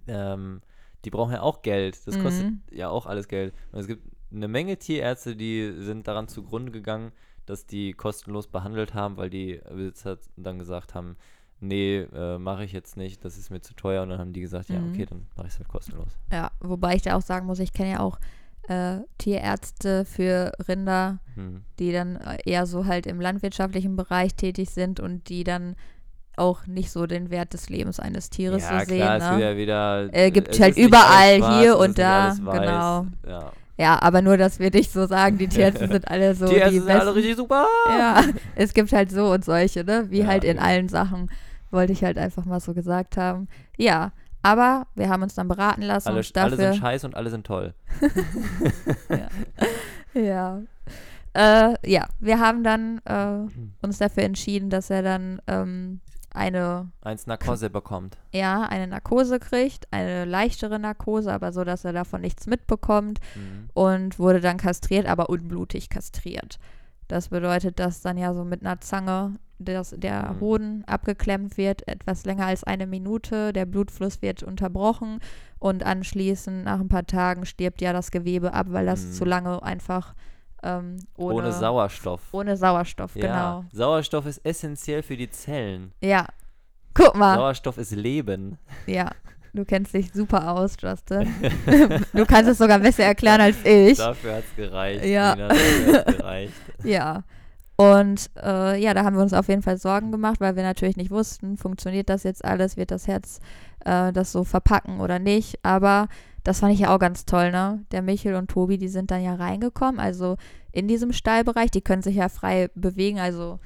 ähm, 0.07 0.61
die 1.03 1.09
brauchen 1.11 1.33
ja 1.33 1.41
auch 1.41 1.61
Geld. 1.61 2.07
Das 2.07 2.17
kostet 2.19 2.47
Mhm. 2.47 2.61
ja 2.71 2.89
auch 2.89 3.05
alles 3.05 3.27
Geld. 3.27 3.53
Und 3.71 3.79
es 3.79 3.87
gibt 3.87 4.03
eine 4.31 4.47
Menge 4.47 4.77
Tierärzte, 4.77 5.35
die 5.35 5.73
sind 5.79 6.07
daran 6.07 6.27
zugrunde 6.27 6.71
gegangen, 6.71 7.11
dass 7.45 7.65
die 7.65 7.93
kostenlos 7.93 8.47
behandelt 8.47 8.93
haben, 8.93 9.17
weil 9.17 9.29
die 9.29 9.61
Besitzer 9.69 10.17
dann 10.35 10.57
gesagt 10.59 10.95
haben, 10.95 11.15
nee, 11.59 11.99
äh, 11.99 12.37
mache 12.37 12.63
ich 12.65 12.73
jetzt 12.73 12.97
nicht, 12.97 13.23
das 13.23 13.37
ist 13.37 13.49
mir 13.51 13.61
zu 13.61 13.73
teuer. 13.75 14.03
Und 14.03 14.09
dann 14.09 14.19
haben 14.19 14.33
die 14.33 14.41
gesagt, 14.41 14.69
ja, 14.69 14.79
Mhm. 14.79 14.89
okay, 14.93 15.05
dann 15.05 15.27
mache 15.37 15.47
ich 15.47 15.53
es 15.53 15.59
halt 15.59 15.67
kostenlos. 15.69 16.09
ja. 16.31 16.51
Wobei 16.59 16.95
ich 16.95 17.01
da 17.03 17.15
auch 17.15 17.21
sagen 17.21 17.45
muss, 17.45 17.59
ich 17.59 17.71
kenne 17.73 17.91
ja 17.91 17.99
auch 17.99 18.19
äh, 18.67 18.97
Tierärzte 19.19 20.05
für 20.05 20.51
Rinder, 20.67 21.19
Hm. 21.35 21.63
die 21.77 21.91
dann 21.91 22.15
äh, 22.15 22.37
eher 22.45 22.65
so 22.65 22.85
halt 22.87 23.05
im 23.05 23.21
landwirtschaftlichen 23.21 23.95
Bereich 23.95 24.33
tätig 24.35 24.71
sind 24.71 24.99
und 24.99 25.29
die 25.29 25.43
dann 25.43 25.75
auch 26.37 26.65
nicht 26.65 26.89
so 26.91 27.05
den 27.05 27.29
Wert 27.29 27.53
des 27.53 27.69
Lebens 27.69 27.99
eines 27.99 28.31
Tieres 28.31 28.63
ja, 28.63 28.79
so 28.79 28.85
sehen. 28.87 28.97
klar, 28.97 29.17
es 29.17 29.37
ne? 29.37 29.41
ja 29.43 29.55
wieder. 29.57 30.13
Äh, 30.13 30.31
gibt 30.31 30.49
es 30.49 30.59
halt 30.59 30.77
überall 30.77 31.37
schwarz, 31.37 31.61
hier 31.61 31.73
es 31.75 31.79
und 31.79 31.97
da, 31.99 32.33
genau. 32.39 33.05
Ja. 33.27 33.51
Ja, 33.77 34.01
aber 34.01 34.21
nur, 34.21 34.37
dass 34.37 34.59
wir 34.59 34.71
nicht 34.71 34.91
so 34.91 35.05
sagen, 35.05 35.37
die 35.37 35.47
Tierärzte 35.49 35.87
sind 35.91 36.07
alle 36.09 36.33
so 36.35 36.47
Tierärzte 36.47 36.71
die 36.71 36.79
sind 36.79 36.89
alle 36.89 36.99
besten. 37.01 37.13
richtig 37.15 37.35
super. 37.35 37.67
Ja, 37.89 38.23
es 38.55 38.73
gibt 38.73 38.91
halt 38.93 39.11
so 39.11 39.31
und 39.31 39.43
solche, 39.43 39.83
ne? 39.83 40.05
Wie 40.09 40.19
Ja, 40.19 40.27
halt 40.27 40.43
in 40.43 40.57
genau. 40.57 40.67
allen 40.67 40.89
Sachen. 40.89 41.29
Wollte 41.71 41.91
ich 41.93 42.03
halt 42.03 42.17
einfach 42.17 42.45
mal 42.45 42.59
so 42.61 42.73
gesagt 42.73 43.17
haben. 43.17 43.47
Ja, 43.77 44.11
aber 44.43 44.87
wir 44.95 45.09
haben 45.09 45.23
uns 45.23 45.33
dann 45.35 45.47
beraten 45.47 45.81
lassen 45.81 46.07
Alle, 46.07 46.19
und 46.19 46.37
alle 46.37 46.51
dafür. 46.51 46.71
sind 46.73 46.81
scheiße 46.81 47.07
und 47.07 47.15
alle 47.15 47.29
sind 47.31 47.45
toll. 47.45 47.73
ja. 50.13 50.61
Äh, 51.33 51.73
ja, 51.85 52.07
wir 52.19 52.39
haben 52.39 52.63
dann 52.63 53.01
äh, 53.05 53.85
uns 53.85 53.97
dafür 53.97 54.23
entschieden, 54.23 54.69
dass 54.69 54.89
er 54.89 55.01
dann 55.03 55.41
ähm, 55.47 55.99
eine, 56.35 56.91
Eins 57.01 57.27
Narkose 57.27 57.69
bekommt. 57.69 58.17
ja, 58.33 58.63
eine 58.63 58.87
Narkose 58.87 59.39
kriegt, 59.39 59.87
eine 59.91 60.25
leichtere 60.25 60.79
Narkose, 60.79 61.31
aber 61.33 61.51
so, 61.51 61.63
dass 61.63 61.85
er 61.85 61.93
davon 61.93 62.21
nichts 62.21 62.47
mitbekommt 62.47 63.19
Mhm. 63.35 63.69
und 63.73 64.19
wurde 64.19 64.41
dann 64.41 64.57
kastriert, 64.57 65.07
aber 65.07 65.29
unblutig 65.29 65.89
kastriert. 65.89 66.57
Das 67.07 67.29
bedeutet, 67.29 67.79
dass 67.79 68.01
dann 68.01 68.17
ja 68.17 68.33
so 68.33 68.43
mit 68.43 68.61
einer 68.65 68.79
Zange 68.81 69.35
das, 69.59 69.91
der 69.97 70.33
Mhm. 70.33 70.39
Hoden 70.41 70.83
abgeklemmt 70.85 71.55
wird, 71.57 71.87
etwas 71.87 72.25
länger 72.25 72.47
als 72.47 72.63
eine 72.63 72.87
Minute, 72.87 73.53
der 73.53 73.65
Blutfluss 73.65 74.21
wird 74.21 74.43
unterbrochen 74.43 75.19
und 75.59 75.85
anschließend 75.85 76.65
nach 76.65 76.79
ein 76.79 76.89
paar 76.89 77.05
Tagen 77.05 77.45
stirbt 77.45 77.81
ja 77.81 77.93
das 77.93 78.11
Gewebe 78.11 78.53
ab, 78.53 78.67
weil 78.71 78.85
das 78.85 79.05
Mhm. 79.05 79.11
zu 79.13 79.23
lange 79.25 79.63
einfach 79.63 80.13
ähm, 80.65 80.97
ohne, 81.15 81.35
Ohne, 81.35 81.51
Sauerstoff. 81.53 82.21
ohne 82.31 82.57
Sauerstoff, 82.57 83.15
Ja, 83.15 83.21
genau. 83.61 83.65
Sauerstoff 83.71 84.25
ist 84.25 84.45
essentiell 84.45 85.03
für 85.03 85.15
die 85.15 85.29
Zellen. 85.29 85.91
Ja. 86.01 86.25
Guck 86.93 87.15
mal, 87.15 87.35
Sauerstoff 87.35 87.77
ist 87.77 87.91
Leben. 87.91 88.57
ja. 88.87 89.09
Du 89.53 89.63
kennst 89.63 89.93
dich 89.93 90.11
super 90.11 90.51
aus, 90.51 90.75
Justin. 90.81 91.33
du 92.13 92.25
kannst 92.25 92.51
es 92.51 92.57
sogar 92.57 92.77
besser 92.77 93.05
erklären 93.05 93.39
als 93.39 93.55
ich. 93.63 93.97
Dafür 93.97 94.35
hat 94.35 94.43
es 94.43 94.53
gereicht. 94.57 95.05
Ja. 95.05 95.33
Nina, 95.33 95.47
gereicht. 96.03 96.53
Ja. 96.83 97.23
Und 97.77 98.29
äh, 98.43 98.77
ja, 98.81 98.93
da 98.93 99.05
haben 99.05 99.15
wir 99.15 99.23
uns 99.23 99.33
auf 99.33 99.47
jeden 99.47 99.61
Fall 99.61 99.77
Sorgen 99.77 100.11
gemacht, 100.11 100.41
weil 100.41 100.57
wir 100.57 100.63
natürlich 100.63 100.97
nicht 100.97 101.09
wussten, 101.11 101.55
funktioniert 101.55 102.09
das 102.09 102.23
jetzt 102.23 102.43
alles, 102.43 102.75
wird 102.75 102.91
das 102.91 103.07
Herz 103.07 103.39
äh, 103.85 104.11
das 104.11 104.33
so 104.33 104.43
verpacken 104.43 104.99
oder 104.99 105.19
nicht. 105.19 105.59
Aber 105.63 106.09
das 106.45 106.59
fand 106.61 106.73
ich 106.73 106.79
ja 106.79 106.95
auch 106.95 106.99
ganz 106.99 107.25
toll, 107.25 107.51
ne? 107.51 107.83
Der 107.91 108.01
Michel 108.01 108.35
und 108.35 108.49
Tobi, 108.49 108.77
die 108.77 108.87
sind 108.87 109.11
dann 109.11 109.21
ja 109.23 109.35
reingekommen, 109.35 109.99
also 109.99 110.37
in 110.71 110.87
diesem 110.87 111.11
Stallbereich, 111.11 111.71
die 111.71 111.81
können 111.81 112.01
sich 112.03 112.15
ja 112.15 112.29
frei 112.29 112.69
bewegen, 112.75 113.19
also 113.19 113.59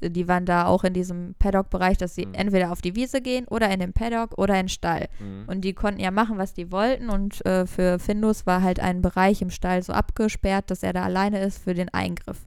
äh, 0.00 0.10
die 0.10 0.26
waren 0.28 0.44
da 0.44 0.66
auch 0.66 0.82
in 0.84 0.92
diesem 0.94 1.34
Paddock-Bereich, 1.38 1.96
dass 1.96 2.14
sie 2.14 2.26
Mhm. 2.26 2.34
entweder 2.34 2.72
auf 2.72 2.80
die 2.82 2.96
Wiese 2.96 3.20
gehen 3.20 3.46
oder 3.48 3.70
in 3.70 3.80
den 3.80 3.92
Paddock 3.92 4.36
oder 4.36 4.54
in 4.54 4.64
den 4.66 4.68
Stall. 4.68 5.08
Mhm. 5.20 5.44
Und 5.46 5.60
die 5.62 5.74
konnten 5.74 6.00
ja 6.00 6.10
machen, 6.10 6.36
was 6.36 6.54
die 6.54 6.72
wollten. 6.72 7.08
Und 7.08 7.44
äh, 7.46 7.66
für 7.66 7.98
Findus 7.98 8.46
war 8.46 8.62
halt 8.62 8.80
ein 8.80 9.00
Bereich 9.00 9.40
im 9.40 9.50
Stall 9.50 9.82
so 9.82 9.92
abgesperrt, 9.92 10.70
dass 10.70 10.82
er 10.82 10.92
da 10.92 11.02
alleine 11.04 11.40
ist 11.40 11.62
für 11.62 11.74
den 11.74 11.88
Eingriff. 11.94 12.46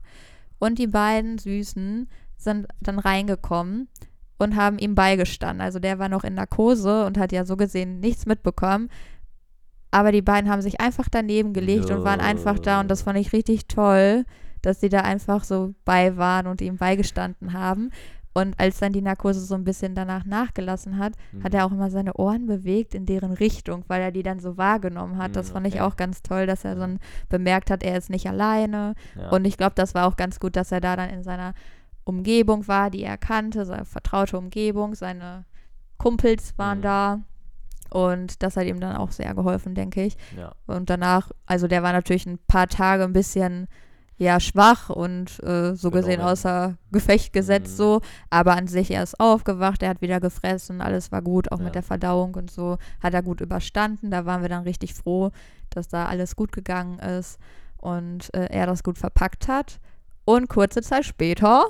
Und 0.58 0.78
die 0.78 0.86
beiden 0.88 1.38
Süßen 1.38 2.08
sind 2.36 2.66
dann 2.80 2.98
reingekommen 2.98 3.88
und 4.38 4.56
haben 4.56 4.78
ihm 4.78 4.94
beigestanden. 4.94 5.60
Also 5.60 5.78
der 5.78 5.98
war 5.98 6.08
noch 6.08 6.24
in 6.24 6.34
Narkose 6.34 7.06
und 7.06 7.16
hat 7.18 7.32
ja 7.32 7.44
so 7.44 7.56
gesehen 7.56 8.00
nichts 8.00 8.26
mitbekommen. 8.26 8.90
Aber 9.90 10.12
die 10.12 10.22
beiden 10.22 10.50
haben 10.50 10.62
sich 10.62 10.80
einfach 10.80 11.08
daneben 11.10 11.52
gelegt 11.52 11.90
und 11.90 12.04
waren 12.04 12.20
einfach 12.20 12.58
da. 12.58 12.80
Und 12.80 12.88
das 12.90 13.02
fand 13.02 13.18
ich 13.18 13.32
richtig 13.32 13.68
toll, 13.68 14.24
dass 14.62 14.80
sie 14.80 14.88
da 14.88 15.00
einfach 15.00 15.44
so 15.44 15.74
bei 15.84 16.16
waren 16.16 16.46
und 16.46 16.60
ihm 16.60 16.76
beigestanden 16.76 17.52
haben. 17.52 17.90
Und 18.34 18.60
als 18.60 18.78
dann 18.78 18.92
die 18.92 19.00
Narkose 19.02 19.40
so 19.40 19.54
ein 19.54 19.64
bisschen 19.64 19.94
danach 19.94 20.24
nachgelassen 20.24 20.98
hat, 20.98 21.14
hat 21.42 21.52
Mhm. 21.52 21.58
er 21.58 21.66
auch 21.66 21.72
immer 21.72 21.90
seine 21.90 22.12
Ohren 22.14 22.46
bewegt 22.46 22.94
in 22.94 23.04
deren 23.06 23.32
Richtung, 23.32 23.84
weil 23.88 24.00
er 24.02 24.12
die 24.12 24.22
dann 24.22 24.38
so 24.38 24.56
wahrgenommen 24.56 25.16
hat. 25.18 25.34
Das 25.34 25.50
Mm, 25.50 25.52
fand 25.54 25.66
ich 25.68 25.80
auch 25.80 25.96
ganz 25.96 26.22
toll, 26.22 26.46
dass 26.46 26.64
er 26.64 26.74
dann 26.76 26.98
bemerkt 27.28 27.70
hat, 27.70 27.82
er 27.82 27.96
ist 27.96 28.10
nicht 28.10 28.28
alleine. 28.28 28.94
ja. 29.16 29.30
Und 29.30 29.44
ich 29.46 29.56
glaube, 29.56 29.72
das 29.74 29.94
war 29.94 30.06
auch 30.06 30.16
ganz 30.16 30.38
gut, 30.38 30.54
dass 30.54 30.70
er 30.70 30.80
da 30.80 30.94
dann 30.94 31.10
in 31.10 31.22
seiner 31.24 31.54
Umgebung 32.04 32.68
war, 32.68 32.90
die 32.90 33.02
er 33.02 33.16
kannte, 33.18 33.64
seine 33.64 33.84
vertraute 33.86 34.38
Umgebung, 34.38 34.94
seine 34.94 35.44
Kumpels 35.96 36.56
waren 36.58 36.78
Mhm. 36.78 36.82
da. 36.82 37.20
Und 37.90 38.42
das 38.42 38.56
hat 38.56 38.66
ihm 38.66 38.80
dann 38.80 38.96
auch 38.96 39.10
sehr 39.12 39.34
geholfen, 39.34 39.74
denke 39.74 40.02
ich. 40.02 40.16
ja. 40.36 40.52
Und 40.66 40.90
danach, 40.90 41.30
also 41.46 41.66
der 41.68 41.82
war 41.82 41.92
natürlich 41.92 42.26
ein 42.26 42.38
paar 42.48 42.66
Tage 42.68 43.04
ein 43.04 43.12
bisschen 43.12 43.68
ja 44.20 44.40
schwach 44.40 44.90
und 44.90 45.40
äh, 45.44 45.76
so 45.76 45.92
gesehen 45.92 46.16
Genommen. 46.16 46.32
außer 46.32 46.76
Gefecht 46.90 47.32
gesetzt 47.32 47.70
Mhm. 47.72 47.76
so, 47.76 48.00
aber 48.30 48.56
an 48.56 48.66
sich 48.66 48.90
er 48.90 49.04
ist 49.04 49.20
aufgewacht, 49.20 49.80
er 49.80 49.90
hat 49.90 50.00
wieder 50.00 50.18
gefressen, 50.18 50.80
alles 50.80 51.12
war 51.12 51.22
gut, 51.22 51.52
auch 51.52 51.58
Ja. 51.60 51.66
mit 51.66 51.76
der 51.76 51.84
Verdauung 51.84 52.34
und 52.34 52.50
so, 52.50 52.78
hat 53.00 53.14
er 53.14 53.22
gut 53.22 53.40
überstanden, 53.40 54.10
da 54.10 54.26
waren 54.26 54.42
wir 54.42 54.48
dann 54.48 54.64
richtig 54.64 54.94
froh, 54.94 55.30
dass 55.70 55.86
da 55.86 56.06
alles 56.06 56.34
gut 56.34 56.50
gegangen 56.50 56.98
ist 56.98 57.38
und 57.76 58.34
äh, 58.34 58.46
er 58.50 58.66
das 58.66 58.82
gut 58.82 58.98
verpackt 58.98 59.46
hat 59.46 59.78
und 60.24 60.48
kurze 60.48 60.82
Zeit 60.82 61.04
später, 61.04 61.66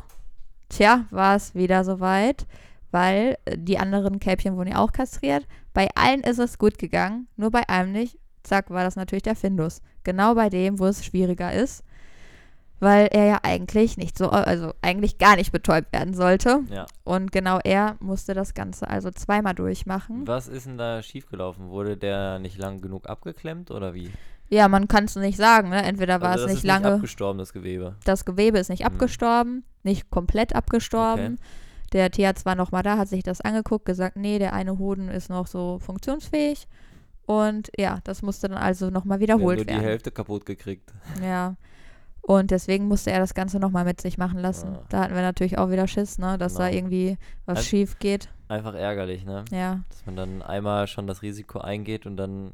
tja, 0.71 1.05
war 1.11 1.37
es 1.37 1.55
wieder 1.55 1.85
soweit, 1.85 2.47
weil 2.91 3.37
äh, 3.45 3.59
die 3.59 3.79
anderen 3.79 4.21
Kälbchen 4.21 4.57
wurden 4.57 4.71
ja 4.71 4.79
auch 4.79 4.93
kastriert, 4.93 5.47
bei 5.79 5.87
allen 5.95 6.23
ist 6.25 6.41
es 6.41 6.59
gut 6.59 6.77
gegangen, 6.77 7.29
nur 7.37 7.53
bei 7.53 7.69
einem 7.69 7.93
nicht, 7.93 8.19
zack, 8.43 8.69
war 8.71 8.83
das 8.83 8.97
natürlich 8.97 9.23
der 9.23 9.37
Findus. 9.37 9.81
Genau 10.03 10.35
bei 10.35 10.49
dem, 10.49 10.81
wo 10.81 10.87
es 10.87 11.05
schwieriger 11.05 11.53
ist, 11.53 11.85
weil 12.81 13.07
er 13.13 13.27
ja 13.27 13.39
eigentlich 13.45 13.97
nicht 13.97 14.19
so, 14.19 14.29
also 14.31 14.73
eigentlich 14.83 15.19
gar 15.19 15.37
nicht 15.37 15.53
betäubt 15.53 15.93
werden 15.93 16.15
sollte. 16.15 16.63
ja. 16.69 16.87
Und 17.05 17.31
genau 17.31 17.61
er 17.63 17.95
musste 18.01 18.35
das 18.35 18.55
Ganze 18.55 18.89
also 18.91 19.13
zweimal 19.13 19.55
durchmachen. 19.55 20.27
Was 20.27 20.49
ist 20.49 20.67
denn 20.67 20.79
da 20.79 21.01
schiefgelaufen? 21.01 21.69
Wurde 21.69 21.97
der 21.97 22.41
nicht 22.41 22.59
lang 22.59 22.81
genug 22.81 23.09
abgeklemmt 23.09 23.71
oder 23.71 23.95
wie? 23.95 24.11
Ja, 24.49 24.67
man 24.67 24.89
kann 24.89 25.05
es 25.05 25.15
nicht 25.15 25.37
sagen, 25.39 25.69
ne? 25.69 25.85
Entweder 25.85 26.21
war 26.21 26.31
also 26.31 26.47
es 26.47 26.47
das 26.47 26.55
nicht 26.55 26.65
ist 26.65 26.67
lange, 26.67 26.87
Nicht 26.87 26.95
abgestorben, 26.97 27.39
das 27.39 27.53
Gewebe. 27.53 27.95
das 28.05 28.25
Gewebe 28.25 28.59
ist 28.59 28.69
nicht 28.69 28.81
Mhm. 28.81 28.87
abgestorben, 28.87 29.65
nicht 29.85 30.11
komplett 30.11 30.57
abgestorben. 30.57 31.39
Der 31.93 32.11
Tierarzt 32.11 32.45
war 32.45 32.55
nochmal 32.55 32.83
da, 32.83 32.99
hat 32.99 33.09
sich 33.09 33.23
das 33.23 33.41
angeguckt, 33.41 33.85
gesagt, 33.87 34.17
nee, 34.17 34.39
der 34.39 34.53
eine 34.53 34.79
Hoden 34.79 35.09
ist 35.09 35.31
noch 35.31 35.47
so 35.47 35.79
funktionsfähig. 35.79 36.69
Und 37.27 37.71
ja, 37.79 37.99
das 38.05 38.23
musste 38.23 38.49
dann 38.49 38.59
also 38.59 38.91
nochmal 38.91 39.21
wiederholt 39.21 39.59
nur 39.59 39.65
die 39.67 39.73
werden. 39.73 39.83
Hälfte 39.83 40.11
kaputt 40.11 40.47
gekriegt. 40.47 40.93
Ja. 41.23 41.57
Und 42.23 42.51
deswegen 42.51 42.89
musste 42.89 43.11
er 43.11 43.21
das 43.21 43.33
Ganze 43.35 43.59
nochmal 43.59 43.85
mit 43.87 44.01
sich 44.03 44.19
machen 44.19 44.39
lassen. 44.39 44.77
Ah. 44.77 44.85
Da 44.91 45.01
hatten 45.01 45.15
wir 45.15 45.23
natürlich 45.23 45.57
auch 45.59 45.71
wieder 45.71 45.87
Schiss, 45.89 46.19
ne? 46.19 46.37
Dass 46.37 46.55
da 46.55 46.67
Genau. 46.69 46.77
irgendwie 46.79 47.17
was 47.47 47.59
Ein- 47.59 47.65
schief 47.65 47.99
geht. 47.99 48.29
Einfach 48.49 48.75
ärgerlich, 48.75 49.25
ne? 49.25 49.45
Ja, 49.51 49.81
Dass 49.91 50.05
man 50.07 50.17
dann 50.17 50.43
einmal 50.43 50.87
schon 50.87 51.07
das 51.07 51.23
Risiko 51.23 51.59
eingeht 51.61 52.05
und 52.07 52.17
dann 52.17 52.53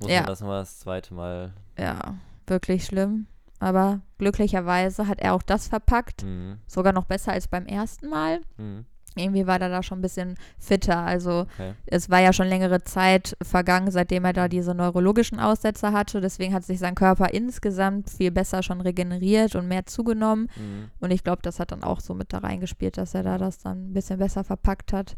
muss 0.00 0.10
Ja. 0.10 0.20
man 0.20 0.26
das 0.26 0.40
mal 0.42 0.58
das 0.60 0.78
zweite 0.80 1.14
Mal. 1.14 1.52
ja, 1.78 2.14
wirklich 2.46 2.84
schlimm. 2.84 3.26
Aber 3.58 4.00
glücklicherweise 4.18 5.08
hat 5.08 5.20
er 5.20 5.34
auch 5.34 5.42
das 5.42 5.68
verpackt. 5.68 6.24
Mhm. 6.24 6.58
Sogar 6.66 6.92
noch 6.92 7.04
besser 7.06 7.32
als 7.32 7.48
beim 7.48 7.66
ersten 7.66 8.08
Mal. 8.08 8.40
Mhm. 8.58 8.84
Irgendwie 9.18 9.46
war 9.46 9.58
er 9.58 9.70
da 9.70 9.82
schon 9.82 10.00
ein 10.00 10.02
bisschen 10.02 10.34
fitter. 10.58 10.98
Also 10.98 11.46
Okay. 11.54 11.72
es 11.86 12.10
war 12.10 12.20
ja 12.20 12.34
schon 12.34 12.48
längere 12.48 12.82
Zeit 12.84 13.34
vergangen, 13.42 13.90
seitdem 13.90 14.26
er 14.26 14.34
da 14.34 14.46
diese 14.46 14.74
neurologischen 14.74 15.40
Aussetzer 15.40 15.92
hatte. 15.94 16.20
Deswegen 16.20 16.52
hat 16.52 16.64
sich 16.64 16.78
sein 16.78 16.94
Körper 16.94 17.32
insgesamt 17.32 18.10
viel 18.10 18.30
besser 18.30 18.62
schon 18.62 18.82
regeneriert 18.82 19.54
und 19.54 19.68
mehr 19.68 19.86
zugenommen. 19.86 20.50
Mhm. 20.56 20.90
Und 21.00 21.12
ich 21.12 21.24
glaube, 21.24 21.40
das 21.40 21.58
hat 21.60 21.72
dann 21.72 21.82
auch 21.82 22.00
so 22.00 22.12
mit 22.12 22.34
da 22.34 22.38
reingespielt, 22.38 22.98
dass 22.98 23.14
er 23.14 23.22
da 23.22 23.38
das 23.38 23.56
dann 23.58 23.88
ein 23.90 23.92
bisschen 23.94 24.18
besser 24.18 24.44
verpackt 24.44 24.92
hat. 24.92 25.16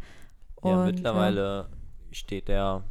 Ja, 0.63 0.77
Und, 0.83 0.85
mittlerweile 0.87 1.67
steht 2.13 2.49
er 2.49 2.85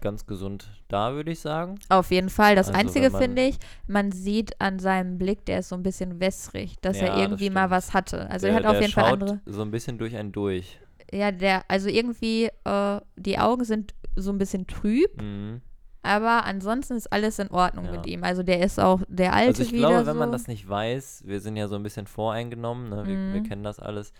ganz 0.00 0.26
gesund 0.26 0.68
da, 0.88 1.14
würde 1.14 1.30
ich 1.32 1.40
sagen. 1.40 1.78
Auf 1.88 2.10
jeden 2.10 2.28
Fall. 2.30 2.54
Das 2.56 2.68
Also, 2.68 2.78
Einzige 2.80 3.10
finde 3.10 3.42
ich, 3.42 3.58
man 3.86 4.12
sieht 4.12 4.60
an 4.60 4.78
seinem 4.78 5.18
Blick, 5.18 5.44
der 5.46 5.60
ist 5.60 5.68
so 5.68 5.76
ein 5.76 5.82
bisschen 5.82 6.20
wässrig, 6.20 6.76
dass 6.80 6.98
Ja, 7.00 7.06
er 7.06 7.12
das 7.12 7.18
irgendwie 7.22 7.50
mal 7.50 7.60
stimmt. 7.62 7.70
was 7.72 7.94
hatte. 7.94 8.30
Also 8.30 8.46
der, 8.46 8.54
er 8.54 8.56
hat 8.56 8.66
auf 8.66 8.80
jeden 8.80 8.92
Fall 8.92 9.12
andere. 9.12 9.40
so 9.46 9.62
ein 9.62 9.70
bisschen 9.70 9.98
durch 9.98 10.16
einen 10.16 10.32
durch. 10.32 10.78
Ja, 11.12 11.32
der, 11.32 11.64
also 11.68 11.88
irgendwie, 11.88 12.50
äh, 12.64 13.00
die 13.16 13.38
Augen 13.38 13.64
sind 13.64 13.94
so 14.16 14.30
ein 14.30 14.38
bisschen 14.38 14.66
trüb, 14.66 15.20
Mhm. 15.20 15.60
aber 16.02 16.44
ansonsten 16.44 16.94
ist 16.94 17.12
alles 17.12 17.38
in 17.38 17.50
Ordnung 17.50 17.86
Ja. 17.86 17.92
mit 17.92 18.06
ihm. 18.06 18.22
Also 18.24 18.42
der 18.42 18.60
ist 18.60 18.78
auch 18.78 19.02
der 19.08 19.32
alte 19.32 19.48
Also 19.48 19.62
ich 19.64 19.72
wieder 19.72 19.88
glaube, 19.88 20.06
wenn 20.06 20.14
so. 20.14 20.18
man 20.20 20.32
das 20.32 20.46
nicht 20.48 20.68
weiß, 20.68 21.22
wir 21.26 21.40
sind 21.40 21.56
ja 21.56 21.68
so 21.68 21.74
ein 21.76 21.82
bisschen 21.82 22.06
voreingenommen, 22.06 22.90
ne? 22.90 23.06
wir, 23.06 23.32
wir 23.32 23.40
Mhm. 23.40 23.44
kennen 23.44 23.62
das 23.64 23.80
alles. 23.80 24.12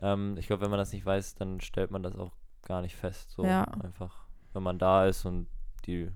Ähm, 0.00 0.36
ich 0.38 0.46
glaube, 0.46 0.62
wenn 0.62 0.70
man 0.70 0.78
das 0.78 0.92
nicht 0.92 1.04
weiß, 1.04 1.34
dann 1.34 1.60
stellt 1.60 1.90
man 1.90 2.02
das 2.04 2.14
auch 2.14 2.30
gar 2.62 2.82
nicht 2.82 2.94
fest. 2.94 3.30
So 3.32 3.44
Ja. 3.44 3.64
einfach, 3.82 4.26
wenn 4.52 4.62
man 4.62 4.78
da 4.78 5.06
ist 5.06 5.24
und 5.24 5.46
die 5.86 6.08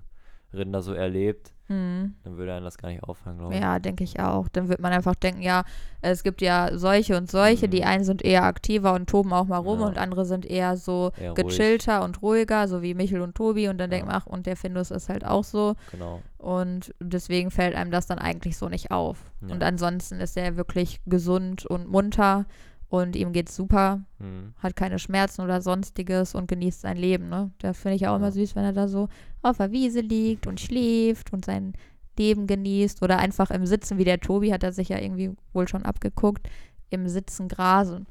Rinder 0.53 0.81
so 0.81 0.93
erlebt, 0.93 1.51
Mhm. 1.69 2.15
dann 2.23 2.37
würde 2.37 2.53
einen 2.53 2.65
das 2.65 2.77
gar 2.77 2.89
nicht 2.89 3.01
auffallen, 3.03 3.37
glaube 3.39 3.55
ich. 3.55 3.61
Ja, 3.61 3.79
denke 3.79 4.03
ich 4.03 4.19
auch. 4.19 4.47
Dann 4.49 4.67
wird 4.67 4.81
man 4.81 4.91
einfach 4.91 5.15
denken, 5.15 5.41
ja, 5.41 5.63
es 6.01 6.21
gibt 6.21 6.41
ja 6.41 6.77
solche 6.77 7.15
und 7.17 7.31
solche. 7.31 7.69
Die 7.69 7.79
Mhm. 7.79 7.87
einen 7.87 8.03
sind 8.03 8.21
eher 8.21 8.43
aktiver 8.43 8.93
und 8.93 9.09
toben 9.09 9.31
auch 9.33 9.45
mal 9.45 9.57
rum 9.57 9.79
Ja. 9.79 9.87
und 9.87 9.97
andere 9.97 10.25
sind 10.25 10.45
eher 10.45 10.75
so 10.77 11.11
Eher 11.17 11.31
ruhig. 11.31 11.47
gechillter 11.47 12.03
und 12.03 12.21
ruhiger, 12.21 12.67
so 12.67 12.81
wie 12.81 12.93
Michel 12.93 13.21
und 13.21 13.33
Tobi. 13.35 13.69
Und 13.69 13.77
dann 13.77 13.89
denkt 13.89 14.05
Ja. 14.05 14.11
man, 14.11 14.21
ach, 14.21 14.27
und 14.27 14.45
der 14.45 14.57
Findus 14.57 14.91
ist 14.91 15.07
halt 15.09 15.25
auch 15.25 15.45
so. 15.45 15.75
Genau. 15.91 16.21
Und 16.37 16.93
deswegen 16.99 17.49
fällt 17.49 17.75
einem 17.75 17.89
das 17.91 18.05
dann 18.07 18.19
eigentlich 18.19 18.57
so 18.57 18.67
nicht 18.67 18.91
auf. 18.91 19.31
Ja. 19.47 19.53
Und 19.53 19.63
ansonsten 19.63 20.19
ist 20.19 20.35
er 20.37 20.57
wirklich 20.57 20.99
gesund 21.05 21.65
und 21.65 21.87
munter 21.89 22.45
und 22.93 23.15
ihm 23.15 23.33
geht's 23.33 23.55
super, 23.55 24.01
Mhm. 24.19 24.53
hat 24.61 24.75
keine 24.75 24.99
Schmerzen 24.99 25.41
oder 25.41 25.61
sonstiges 25.61 26.35
und 26.35 26.47
genießt 26.47 26.81
sein 26.81 26.95
Leben. 26.95 27.27
Ne? 27.27 27.49
Da 27.57 27.73
finde 27.73 27.95
ich 27.95 28.07
auch 28.07 28.15
immer 28.15 28.27
Ja. 28.27 28.31
süß, 28.31 28.55
wenn 28.55 28.63
er 28.65 28.73
da 28.73 28.87
so 28.87 29.09
auf 29.41 29.57
der 29.57 29.71
Wiese 29.71 30.01
liegt 30.01 30.45
und 30.45 30.59
schläft 30.61 31.33
und 31.33 31.43
sein 31.43 31.73
Leben 32.19 32.45
genießt 32.45 33.01
oder 33.01 33.17
einfach 33.17 33.49
im 33.49 33.65
Sitzen, 33.65 33.97
wie 33.97 34.03
der 34.03 34.19
Tobi, 34.19 34.53
hat 34.53 34.61
er 34.61 34.71
sich 34.73 34.89
ja 34.89 34.99
irgendwie 34.99 35.31
wohl 35.53 35.67
schon 35.67 35.83
abgeguckt, 35.83 36.47
im 36.91 37.07
Sitzen 37.07 37.47
grasen. 37.47 38.05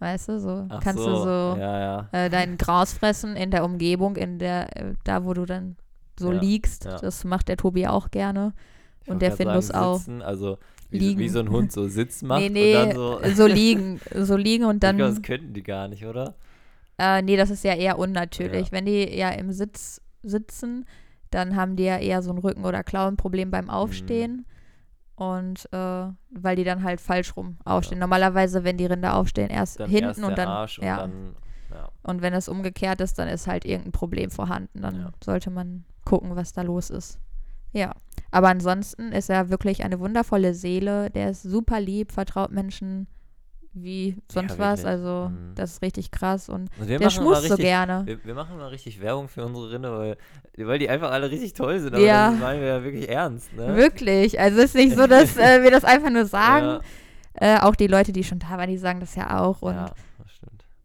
Weißt 0.00 0.28
du, 0.30 0.40
so 0.40 0.66
Ach 0.68 0.82
kannst 0.82 1.04
so, 1.04 1.10
du 1.10 1.16
so 1.16 1.56
Ja, 1.60 1.78
ja. 1.78 2.08
äh, 2.10 2.28
dein 2.30 2.56
Gras 2.56 2.92
fressen 2.92 3.36
in 3.36 3.52
der 3.52 3.64
Umgebung, 3.64 4.16
in 4.16 4.40
der, 4.40 4.76
äh, 4.76 4.94
da 5.04 5.24
wo 5.24 5.34
du 5.34 5.44
dann 5.46 5.76
so 6.18 6.32
liegst. 6.32 6.86
Das 6.86 7.22
macht 7.22 7.46
der 7.48 7.56
Tobi 7.58 7.86
auch 7.86 8.10
gerne. 8.10 8.54
Ich 9.04 9.08
Und 9.10 9.22
der 9.22 9.30
Findus 9.36 9.68
sagen, 9.68 9.84
auch. 9.84 9.98
Sitzen, 9.98 10.22
also 10.22 10.58
wie, 10.90 11.18
wie 11.18 11.28
so 11.28 11.40
ein 11.40 11.50
Hund 11.50 11.72
so 11.72 11.88
Sitz 11.88 12.22
macht 12.22 12.40
nee, 12.40 12.48
nee, 12.48 12.76
und 12.76 12.88
dann 12.88 12.94
so. 12.96 13.20
so 13.34 13.46
liegen, 13.52 14.00
so 14.14 14.36
liegen 14.36 14.64
und 14.64 14.76
ich 14.76 14.80
glaube, 14.80 14.98
das 14.98 15.14
dann, 15.14 15.22
könnten 15.22 15.52
die 15.54 15.62
gar 15.62 15.88
nicht, 15.88 16.04
oder? 16.04 16.34
äh, 16.98 17.22
nee, 17.22 17.36
das 17.36 17.50
ist 17.50 17.64
ja 17.64 17.74
eher 17.74 17.98
unnatürlich. 17.98 18.66
Ja. 18.66 18.72
Wenn 18.72 18.86
die 18.86 19.16
ja 19.16 19.30
im 19.30 19.52
Sitz 19.52 20.02
sitzen, 20.22 20.84
dann 21.30 21.56
haben 21.56 21.76
die 21.76 21.84
ja 21.84 21.96
eher 21.98 22.22
so 22.22 22.30
ein 22.30 22.38
Rücken- 22.38 22.64
oder 22.64 22.82
Klauenproblem 22.84 23.50
beim 23.50 23.70
Aufstehen. 23.70 24.44
Und 25.16 25.68
äh, 25.72 26.06
weil 26.30 26.56
die 26.56 26.64
dann 26.64 26.82
halt 26.82 27.00
falsch 27.00 27.36
rum 27.36 27.58
aufstehen. 27.64 27.98
Normalerweise, 27.98 28.64
wenn 28.64 28.78
die 28.78 28.86
Rinder 28.86 29.16
aufstehen, 29.16 29.50
erst 29.50 29.78
Dann 29.80 29.90
hinten 29.90 30.08
erst 30.08 30.24
und 30.24 30.38
dann. 30.38 30.48
Arsch 30.48 30.78
und 30.78 30.86
ja. 30.86 30.96
dann. 30.96 31.36
Ja. 31.70 31.88
Und 32.02 32.22
wenn 32.22 32.32
es 32.32 32.48
umgekehrt 32.48 33.00
ist, 33.00 33.18
dann 33.18 33.28
ist 33.28 33.46
halt 33.46 33.64
irgendein 33.64 33.92
Problem 33.92 34.30
vorhanden. 34.30 34.80
Dann 34.82 34.96
Ja. 34.96 35.10
sollte 35.22 35.50
man 35.50 35.84
gucken, 36.04 36.36
was 36.36 36.52
da 36.52 36.62
los 36.62 36.90
ist. 36.90 37.18
Ja. 37.72 37.92
Aber 38.30 38.48
ansonsten 38.48 39.12
ist 39.12 39.28
er 39.30 39.48
wirklich 39.50 39.84
eine 39.84 39.98
wundervolle 40.00 40.54
Seele. 40.54 41.10
Der 41.10 41.30
ist 41.30 41.42
super 41.42 41.80
lieb, 41.80 42.12
vertraut 42.12 42.52
Menschen 42.52 43.06
wie 43.72 44.16
sonst 44.30 44.58
was. 44.58 44.82
wirklich. 44.82 44.86
Also, 44.86 45.28
Mhm. 45.30 45.54
das 45.54 45.72
ist 45.74 45.82
richtig 45.82 46.10
krass. 46.10 46.48
Und 46.48 46.68
Und 46.80 46.88
wir 46.88 46.98
der 46.98 47.10
schmust 47.10 47.42
so 47.42 47.48
richtig, 47.54 47.64
gerne. 47.66 48.02
Wir, 48.04 48.24
wir 48.24 48.34
machen 48.34 48.56
mal 48.56 48.66
richtig 48.68 49.00
Werbung 49.00 49.28
für 49.28 49.44
unsere 49.44 49.70
Rinder, 49.72 49.96
weil, 49.98 50.16
weil 50.56 50.78
die 50.80 50.88
einfach 50.88 51.12
alle 51.12 51.30
richtig 51.30 51.52
toll 51.54 51.78
sind. 51.78 51.94
Aber 51.94 52.02
Ja. 52.04 52.30
das 52.32 52.40
meinen 52.40 52.60
wir 52.60 52.68
ja 52.68 52.82
wirklich 52.84 53.08
ernst, 53.08 53.52
ne? 53.54 53.76
Wirklich. 53.76 54.40
Also, 54.40 54.58
es 54.58 54.66
ist 54.66 54.74
nicht 54.74 54.96
so, 54.96 55.06
dass 55.06 55.36
äh, 55.36 55.62
wir 55.62 55.70
das 55.70 55.84
einfach 55.84 56.10
nur 56.10 56.26
sagen. 56.26 56.66
Ja, 56.66 56.80
Äh, 57.32 57.60
auch 57.60 57.76
die 57.76 57.86
Leute, 57.86 58.10
die 58.12 58.24
schon 58.24 58.40
da 58.40 58.58
waren, 58.58 58.68
die 58.68 58.76
sagen 58.76 58.98
das 58.98 59.14
ja 59.14 59.40
auch. 59.40 59.62
Und 59.62 59.74
ja. 59.76 59.94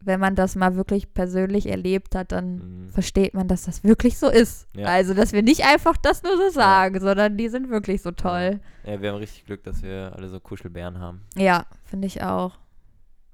Wenn 0.06 0.20
man 0.20 0.34
das 0.36 0.56
mal 0.56 0.76
wirklich 0.76 1.12
persönlich 1.12 1.66
erlebt 1.68 2.14
hat, 2.14 2.32
dann 2.32 2.56
Mhm. 2.84 2.88
versteht 2.90 3.34
man, 3.34 3.48
dass 3.48 3.64
das 3.64 3.84
wirklich 3.84 4.16
so 4.18 4.28
ist. 4.28 4.68
Ja. 4.74 4.86
Also, 4.86 5.12
dass 5.14 5.32
wir 5.32 5.42
nicht 5.42 5.64
einfach 5.64 5.96
das 5.96 6.22
nur 6.22 6.36
so 6.36 6.50
sagen, 6.50 7.00
sondern 7.00 7.36
die 7.36 7.48
sind 7.48 7.68
wirklich 7.70 8.02
so 8.02 8.12
toll. 8.12 8.60
Ja, 8.84 9.00
wir 9.02 9.10
haben 9.10 9.18
richtig 9.18 9.44
Glück, 9.46 9.62
dass 9.64 9.82
wir 9.82 10.12
alle 10.16 10.28
so 10.28 10.40
Kuschelbären 10.40 10.98
haben. 11.00 11.22
Ja, 11.36 11.66
finde 11.84 12.06
ich 12.06 12.22
auch. 12.22 12.58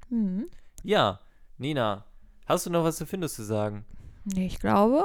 Hm. 0.09 0.47
Ja, 0.83 1.21
Nina, 1.59 2.05
hast 2.47 2.67
du 2.67 2.71
noch 2.71 2.85
was 2.85 2.97
zu 2.97 3.07
Findus 3.07 3.35
zu 3.35 3.45
sagen? 3.45 3.85
Nee, 4.25 4.47
ich 4.47 4.59
glaube, 4.59 5.03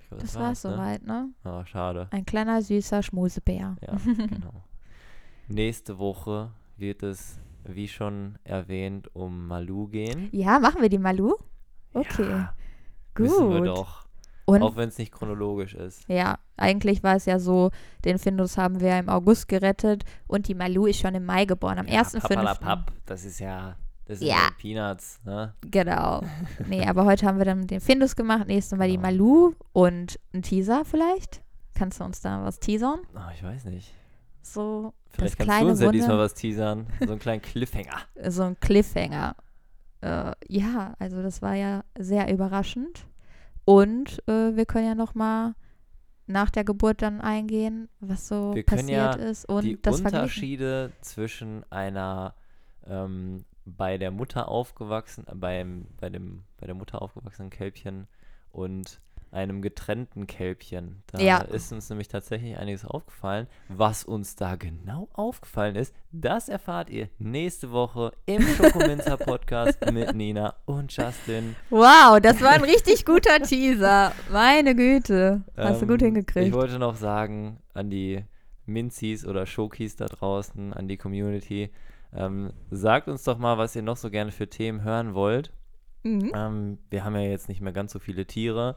Ich 0.00 0.08
glaub, 0.08 0.20
das 0.20 0.34
war's 0.36 0.64
ne? 0.64 0.70
soweit, 0.72 1.02
ne? 1.06 1.30
Ah, 1.44 1.64
schade. 1.66 2.08
Ein 2.10 2.24
kleiner, 2.26 2.62
süßer 2.62 3.02
Schmusebär. 3.02 3.76
Ja, 3.80 3.96
genau. 4.04 4.62
Nächste 5.48 5.98
Woche 5.98 6.50
wird 6.76 7.02
es, 7.02 7.38
wie 7.74 7.88
schon 7.88 8.38
erwähnt, 8.44 9.14
um 9.14 9.46
Malu 9.46 9.88
gehen. 9.88 10.28
Ja, 10.32 10.58
machen 10.58 10.82
wir 10.82 10.88
die 10.88 10.98
Malu? 10.98 11.34
Okay, 11.94 12.28
Ja, 12.28 12.54
Müssen 13.18 13.50
wir 13.50 13.58
gut. 13.58 13.68
doch. 13.68 14.06
Und 14.44 14.62
Auch 14.62 14.76
wenn 14.76 14.88
es 14.90 14.98
nicht 14.98 15.10
chronologisch 15.12 15.74
ist. 15.74 16.08
ja, 16.08 16.38
eigentlich 16.56 17.02
war 17.02 17.16
es 17.16 17.24
ja 17.26 17.40
so, 17.40 17.70
den 18.04 18.18
Findus 18.18 18.56
haben 18.56 18.78
wir 18.80 18.96
im 18.98 19.08
August 19.08 19.48
gerettet 19.48 20.04
und 20.28 20.46
die 20.46 20.54
Malu 20.54 20.86
ist 20.86 21.00
schon 21.00 21.14
im 21.16 21.24
Mai 21.24 21.46
geboren, 21.46 21.78
am 21.80 21.88
Ja, 21.88 22.02
1.5. 22.02 22.20
Papalapap, 22.20 22.92
das 23.06 23.24
ist 23.24 23.40
ja, 23.40 23.74
das 24.04 24.20
sind 24.20 24.28
Ja. 24.28 24.34
ja 24.36 24.48
Peanuts, 24.56 25.20
ne? 25.24 25.52
Genau. 25.62 26.22
Nee, 26.68 26.86
aber 26.86 27.06
heute 27.06 27.26
haben 27.26 27.38
wir 27.38 27.44
dann 27.44 27.66
den 27.66 27.80
Findus 27.80 28.14
gemacht, 28.14 28.46
nächstes 28.46 28.78
Mal 28.78 28.86
die 28.88 28.96
Genau. 28.98 29.08
Malu 29.08 29.54
und 29.72 30.20
ein 30.32 30.42
Teaser 30.42 30.84
vielleicht. 30.84 31.42
Kannst 31.74 31.98
du 32.00 32.04
uns 32.04 32.20
da 32.20 32.44
was 32.44 32.60
teasern? 32.60 33.00
Oh, 33.16 33.30
ich 33.34 33.42
weiß 33.42 33.64
nicht. 33.64 33.92
So 34.52 34.94
Vielleicht 35.10 35.40
das 35.40 35.46
kannst 35.46 35.62
du 35.62 35.68
uns 35.68 35.80
ja 35.80 35.92
diesmal 35.92 36.18
was 36.18 36.34
teasern. 36.34 36.86
So 37.00 37.10
einen 37.10 37.18
kleinen 37.18 37.42
Cliffhanger. 37.42 37.98
so 38.28 38.42
ein 38.42 38.58
Cliffhanger. 38.60 39.36
Äh, 40.02 40.32
ja, 40.48 40.94
also 40.98 41.22
das 41.22 41.42
war 41.42 41.54
ja 41.54 41.84
sehr 41.98 42.32
überraschend. 42.32 43.06
Und 43.64 44.22
äh, 44.28 44.54
wir 44.54 44.66
können 44.66 44.86
ja 44.86 44.94
noch 44.94 45.14
mal 45.14 45.54
nach 46.26 46.50
der 46.50 46.64
Geburt 46.64 47.02
dann 47.02 47.20
eingehen, 47.20 47.88
was 48.00 48.28
so 48.28 48.54
Wir 48.54 48.64
können 48.64 48.88
ja 48.88 49.08
passiert 49.08 49.30
ist 49.30 49.48
und 49.48 49.64
Die 49.64 49.80
das. 49.80 50.00
Unterschiede 50.00 50.92
zwischen 51.00 51.64
einer 51.70 52.34
ähm, 52.86 53.44
bei 53.64 53.98
der 53.98 54.10
Mutter 54.10 54.48
aufgewachsen, 54.48 55.24
äh, 55.26 55.34
beim, 55.34 55.86
bei 56.00 56.08
dem, 56.08 56.44
bei 56.58 56.66
der 56.66 56.74
Mutter 56.74 57.02
aufgewachsenen 57.02 57.50
Kälbchen 57.50 58.06
und 58.50 59.00
einem 59.36 59.62
getrennten 59.62 60.26
Kälbchen. 60.26 61.02
Da 61.12 61.20
Ja. 61.20 61.38
ist 61.42 61.70
uns 61.72 61.88
nämlich 61.90 62.08
tatsächlich 62.08 62.56
einiges 62.56 62.84
aufgefallen. 62.84 63.46
Was 63.68 64.02
uns 64.04 64.34
da 64.34 64.56
genau 64.56 65.08
aufgefallen 65.12 65.76
ist, 65.76 65.94
das 66.10 66.48
erfahrt 66.48 66.90
ihr 66.90 67.08
nächste 67.18 67.70
Woche 67.70 68.12
im 68.26 68.42
Schokominzer 68.42 69.16
Podcast 69.18 69.78
mit 69.92 70.14
Nina 70.14 70.54
und 70.64 70.90
Justin. 70.96 71.54
Wow, 71.70 72.18
das 72.20 72.40
war 72.40 72.50
ein 72.52 72.64
richtig 72.64 73.04
guter 73.04 73.40
Teaser. 73.40 74.12
Meine 74.32 74.74
Güte. 74.74 75.42
Hast 75.56 75.82
du 75.82 75.86
gut 75.86 76.00
Ähm, 76.02 76.08
Ich 76.08 76.14
hingekriegt. 76.14 76.52
wollte 76.54 76.78
noch 76.78 76.96
sagen 76.96 77.58
an 77.74 77.90
die 77.90 78.24
Minzis 78.64 79.26
oder 79.26 79.46
Schokis 79.46 79.96
da 79.96 80.06
draußen, 80.06 80.72
an 80.72 80.88
die 80.88 80.96
Community, 80.96 81.70
ähm, 82.14 82.52
sagt 82.70 83.08
uns 83.08 83.22
doch 83.24 83.38
mal, 83.38 83.58
was 83.58 83.76
ihr 83.76 83.82
noch 83.82 83.96
so 83.96 84.10
gerne 84.10 84.32
für 84.32 84.48
Themen 84.48 84.82
hören 84.82 85.14
wollt. 85.14 85.52
Mhm. 86.02 86.32
Ähm, 86.34 86.78
wir 86.90 87.04
haben 87.04 87.14
ja 87.14 87.22
jetzt 87.22 87.48
nicht 87.48 87.60
mehr 87.60 87.72
ganz 87.72 87.92
so 87.92 87.98
viele 87.98 88.26
Tiere, 88.26 88.76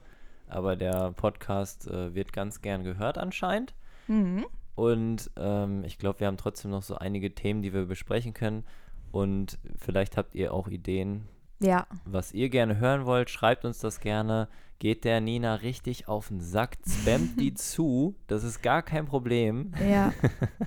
aber 0.49 0.75
der 0.75 1.11
Podcast 1.11 1.87
äh, 1.87 2.13
wird 2.13 2.33
ganz 2.33 2.61
gern 2.61 2.83
gehört 2.83 3.17
anscheinend. 3.17 3.73
Mhm. 4.07 4.45
Und 4.75 5.29
ähm, 5.37 5.83
ich 5.83 5.97
glaube, 5.97 6.21
wir 6.21 6.27
haben 6.27 6.37
trotzdem 6.37 6.71
noch 6.71 6.83
so 6.83 6.95
einige 6.95 7.35
Themen, 7.35 7.61
die 7.61 7.73
wir 7.73 7.85
besprechen 7.85 8.33
können. 8.33 8.63
Und 9.11 9.59
vielleicht 9.77 10.17
habt 10.17 10.35
ihr 10.35 10.53
auch 10.53 10.67
Ideen, 10.67 11.27
Ja, 11.59 11.87
Was 12.05 12.33
ihr 12.33 12.49
gerne 12.49 12.77
hören 12.77 13.05
wollt, 13.05 13.29
schreibt 13.29 13.65
uns 13.65 13.79
das 13.79 13.99
gerne. 13.99 14.47
Geht 14.77 15.03
der 15.03 15.19
Nina 15.19 15.55
richtig 15.55 16.07
auf 16.07 16.29
den 16.29 16.39
Sack, 16.39 16.77
spammt 16.87 17.39
die 17.39 17.53
zu. 17.55 18.15
Das 18.27 18.43
ist 18.43 18.61
gar 18.61 18.81
kein 18.81 19.05
Problem. 19.05 19.73
ja. 19.89 20.13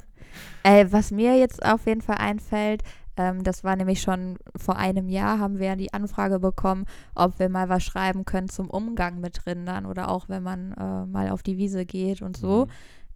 äh, 0.62 0.87
was 0.91 1.11
mir 1.11 1.39
jetzt 1.39 1.64
auf 1.64 1.87
jeden 1.87 2.03
Fall 2.03 2.18
einfällt, 2.18 2.83
ähm, 3.17 3.43
das 3.45 3.63
war 3.65 3.77
nämlich 3.77 4.01
schon 4.01 4.39
vor 4.57 4.77
einem 4.77 5.09
Jahr, 5.09 5.39
haben 5.39 5.59
wir 5.59 5.77
die 5.77 5.93
Anfrage 5.93 6.39
bekommen, 6.41 6.87
ob 7.15 7.39
wir 7.39 7.49
mal 7.49 7.69
was 7.69 7.83
schreiben 7.83 8.25
können 8.25 8.49
zum 8.49 8.71
Umgang 8.71 9.21
mit 9.21 9.47
Rindern 9.47 9.87
oder 9.87 10.09
auch 10.11 10.29
wenn 10.29 10.43
man 10.43 10.73
äh, 10.73 11.07
mal 11.07 11.31
auf 11.31 11.43
die 11.43 11.59
Wiese 11.59 11.85
geht 11.87 12.23
und 12.23 12.37
so. 12.37 12.67
Mhm. 12.67 12.71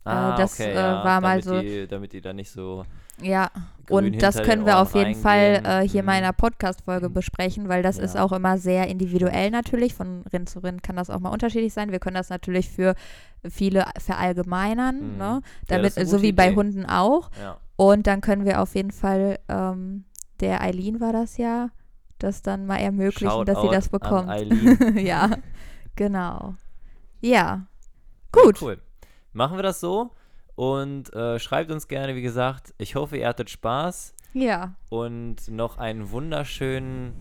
Ah, 0.09 0.37
das, 0.37 0.55
okay, 0.61 0.71
äh, 0.71 0.75
ja, 0.77 1.05
war 1.05 1.21
mal 1.21 1.43
so- 1.43 1.61
Die, 1.61 1.89
damit 1.89 2.13
die 2.13 2.21
da 2.21 2.33
nicht 2.33 2.51
so 2.53 2.85
Ja, 3.21 3.51
und 3.91 4.23
das 4.23 4.41
können 4.41 4.65
wir 4.65 4.79
auf 4.79 4.95
jeden 4.95 5.17
Fall 5.17 5.63
äh, 5.65 5.81
hier 5.89 6.01
in 6.01 6.05
Mhm. 6.07 6.13
meiner 6.13 6.33
Podcast-Folge 6.33 7.11
besprechen, 7.11 7.69
weil 7.69 7.83
das 7.83 7.99
ist 7.99 8.15
Ja. 8.15 8.23
auch 8.23 8.31
immer 8.31 8.57
sehr 8.59 8.87
individuell 8.87 9.51
natürlich. 9.51 9.95
Von 9.95 10.23
Rind 10.33 10.49
zu 10.49 10.61
Rind 10.61 10.85
kann 10.85 10.95
das 10.95 11.11
auch 11.11 11.19
mal 11.19 11.31
unterschiedlich 11.31 11.73
sein. 11.73 11.91
Wir 11.91 11.99
können 11.99 12.15
das 12.15 12.29
natürlich 12.29 12.71
für 12.71 12.95
viele 13.49 13.85
verallgemeinern, 13.99 15.13
Mhm. 15.15 15.19
ne? 15.19 15.25
Ja, 15.25 15.41
damit, 15.67 15.87
ist 15.89 15.99
eine 15.99 16.07
so 16.07 16.23
wie 16.23 16.33
bei 16.33 16.49
Idee. 16.49 16.57
Hunden 16.57 16.87
auch. 16.87 17.31
Ja. 17.79 17.85
Und 17.85 18.07
dann 18.07 18.21
können 18.21 18.45
wir 18.45 18.61
auf 18.61 18.75
jeden 18.75 18.91
Fall, 18.91 19.39
ähm, 19.49 20.05
der 20.41 20.63
Eileen 20.63 21.01
war 21.01 21.13
das 21.13 21.37
ja, 21.37 21.71
das 22.19 22.43
dann 22.43 22.67
mal 22.67 22.79
ermöglichen, 22.79 23.45
dass 23.45 23.61
sie 23.61 23.69
das 23.69 23.89
bekommt. 23.89 24.31
Ja, 24.97 25.37
genau. 25.95 26.55
Ja, 27.21 27.67
gut. 28.33 28.61
Cool. 28.61 28.79
Machen 29.33 29.57
wir 29.59 29.63
das 29.63 29.81
so 29.81 30.13
und 30.55 31.13
äh, 31.15 31.39
schreibt 31.39 31.71
uns 31.71 31.89
gerne, 31.89 32.15
wie 32.15 32.23
gesagt. 32.23 32.75
Ich 32.79 32.95
hoffe, 32.95 33.19
ihr 33.19 33.29
hattet 33.29 33.51
Spaß 33.51 34.15
Ja, 34.33 34.75
und 34.89 35.49
noch 35.49 35.77
einen 35.77 36.11
wunderschönen 36.11 37.15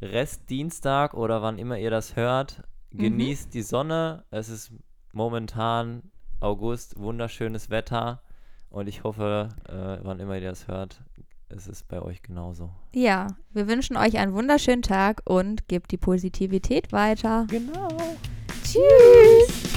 Restdienstag 0.00 1.14
oder 1.14 1.42
wann 1.42 1.58
immer 1.58 1.78
ihr 1.78 1.90
das 1.90 2.14
hört. 2.16 2.62
Mhm. 2.92 2.98
Genießt 2.98 3.52
die 3.52 3.62
Sonne. 3.62 4.24
Es 4.30 4.48
ist 4.48 4.72
momentan 5.12 6.02
August, 6.38 6.98
wunderschönes 6.98 7.70
Wetter 7.70 8.22
und 8.70 8.88
ich 8.88 9.04
hoffe, 9.04 9.48
äh, 9.68 10.04
wann 10.04 10.20
immer 10.20 10.36
ihr 10.36 10.48
das 10.48 10.68
hört, 10.68 11.02
es 11.48 11.66
ist 11.66 11.88
bei 11.88 12.00
euch 12.00 12.22
genauso. 12.22 12.70
ja. 12.92 13.26
Wir 13.52 13.66
wünschen 13.66 13.96
euch 13.96 14.16
einen 14.18 14.32
wunderschönen 14.32 14.82
Tag 14.82 15.22
und 15.24 15.66
gebt 15.66 15.90
die 15.90 15.96
Positivität 15.96 16.92
weiter. 16.92 17.46
Genau. 17.50 17.88
Tschüss. 18.62 19.69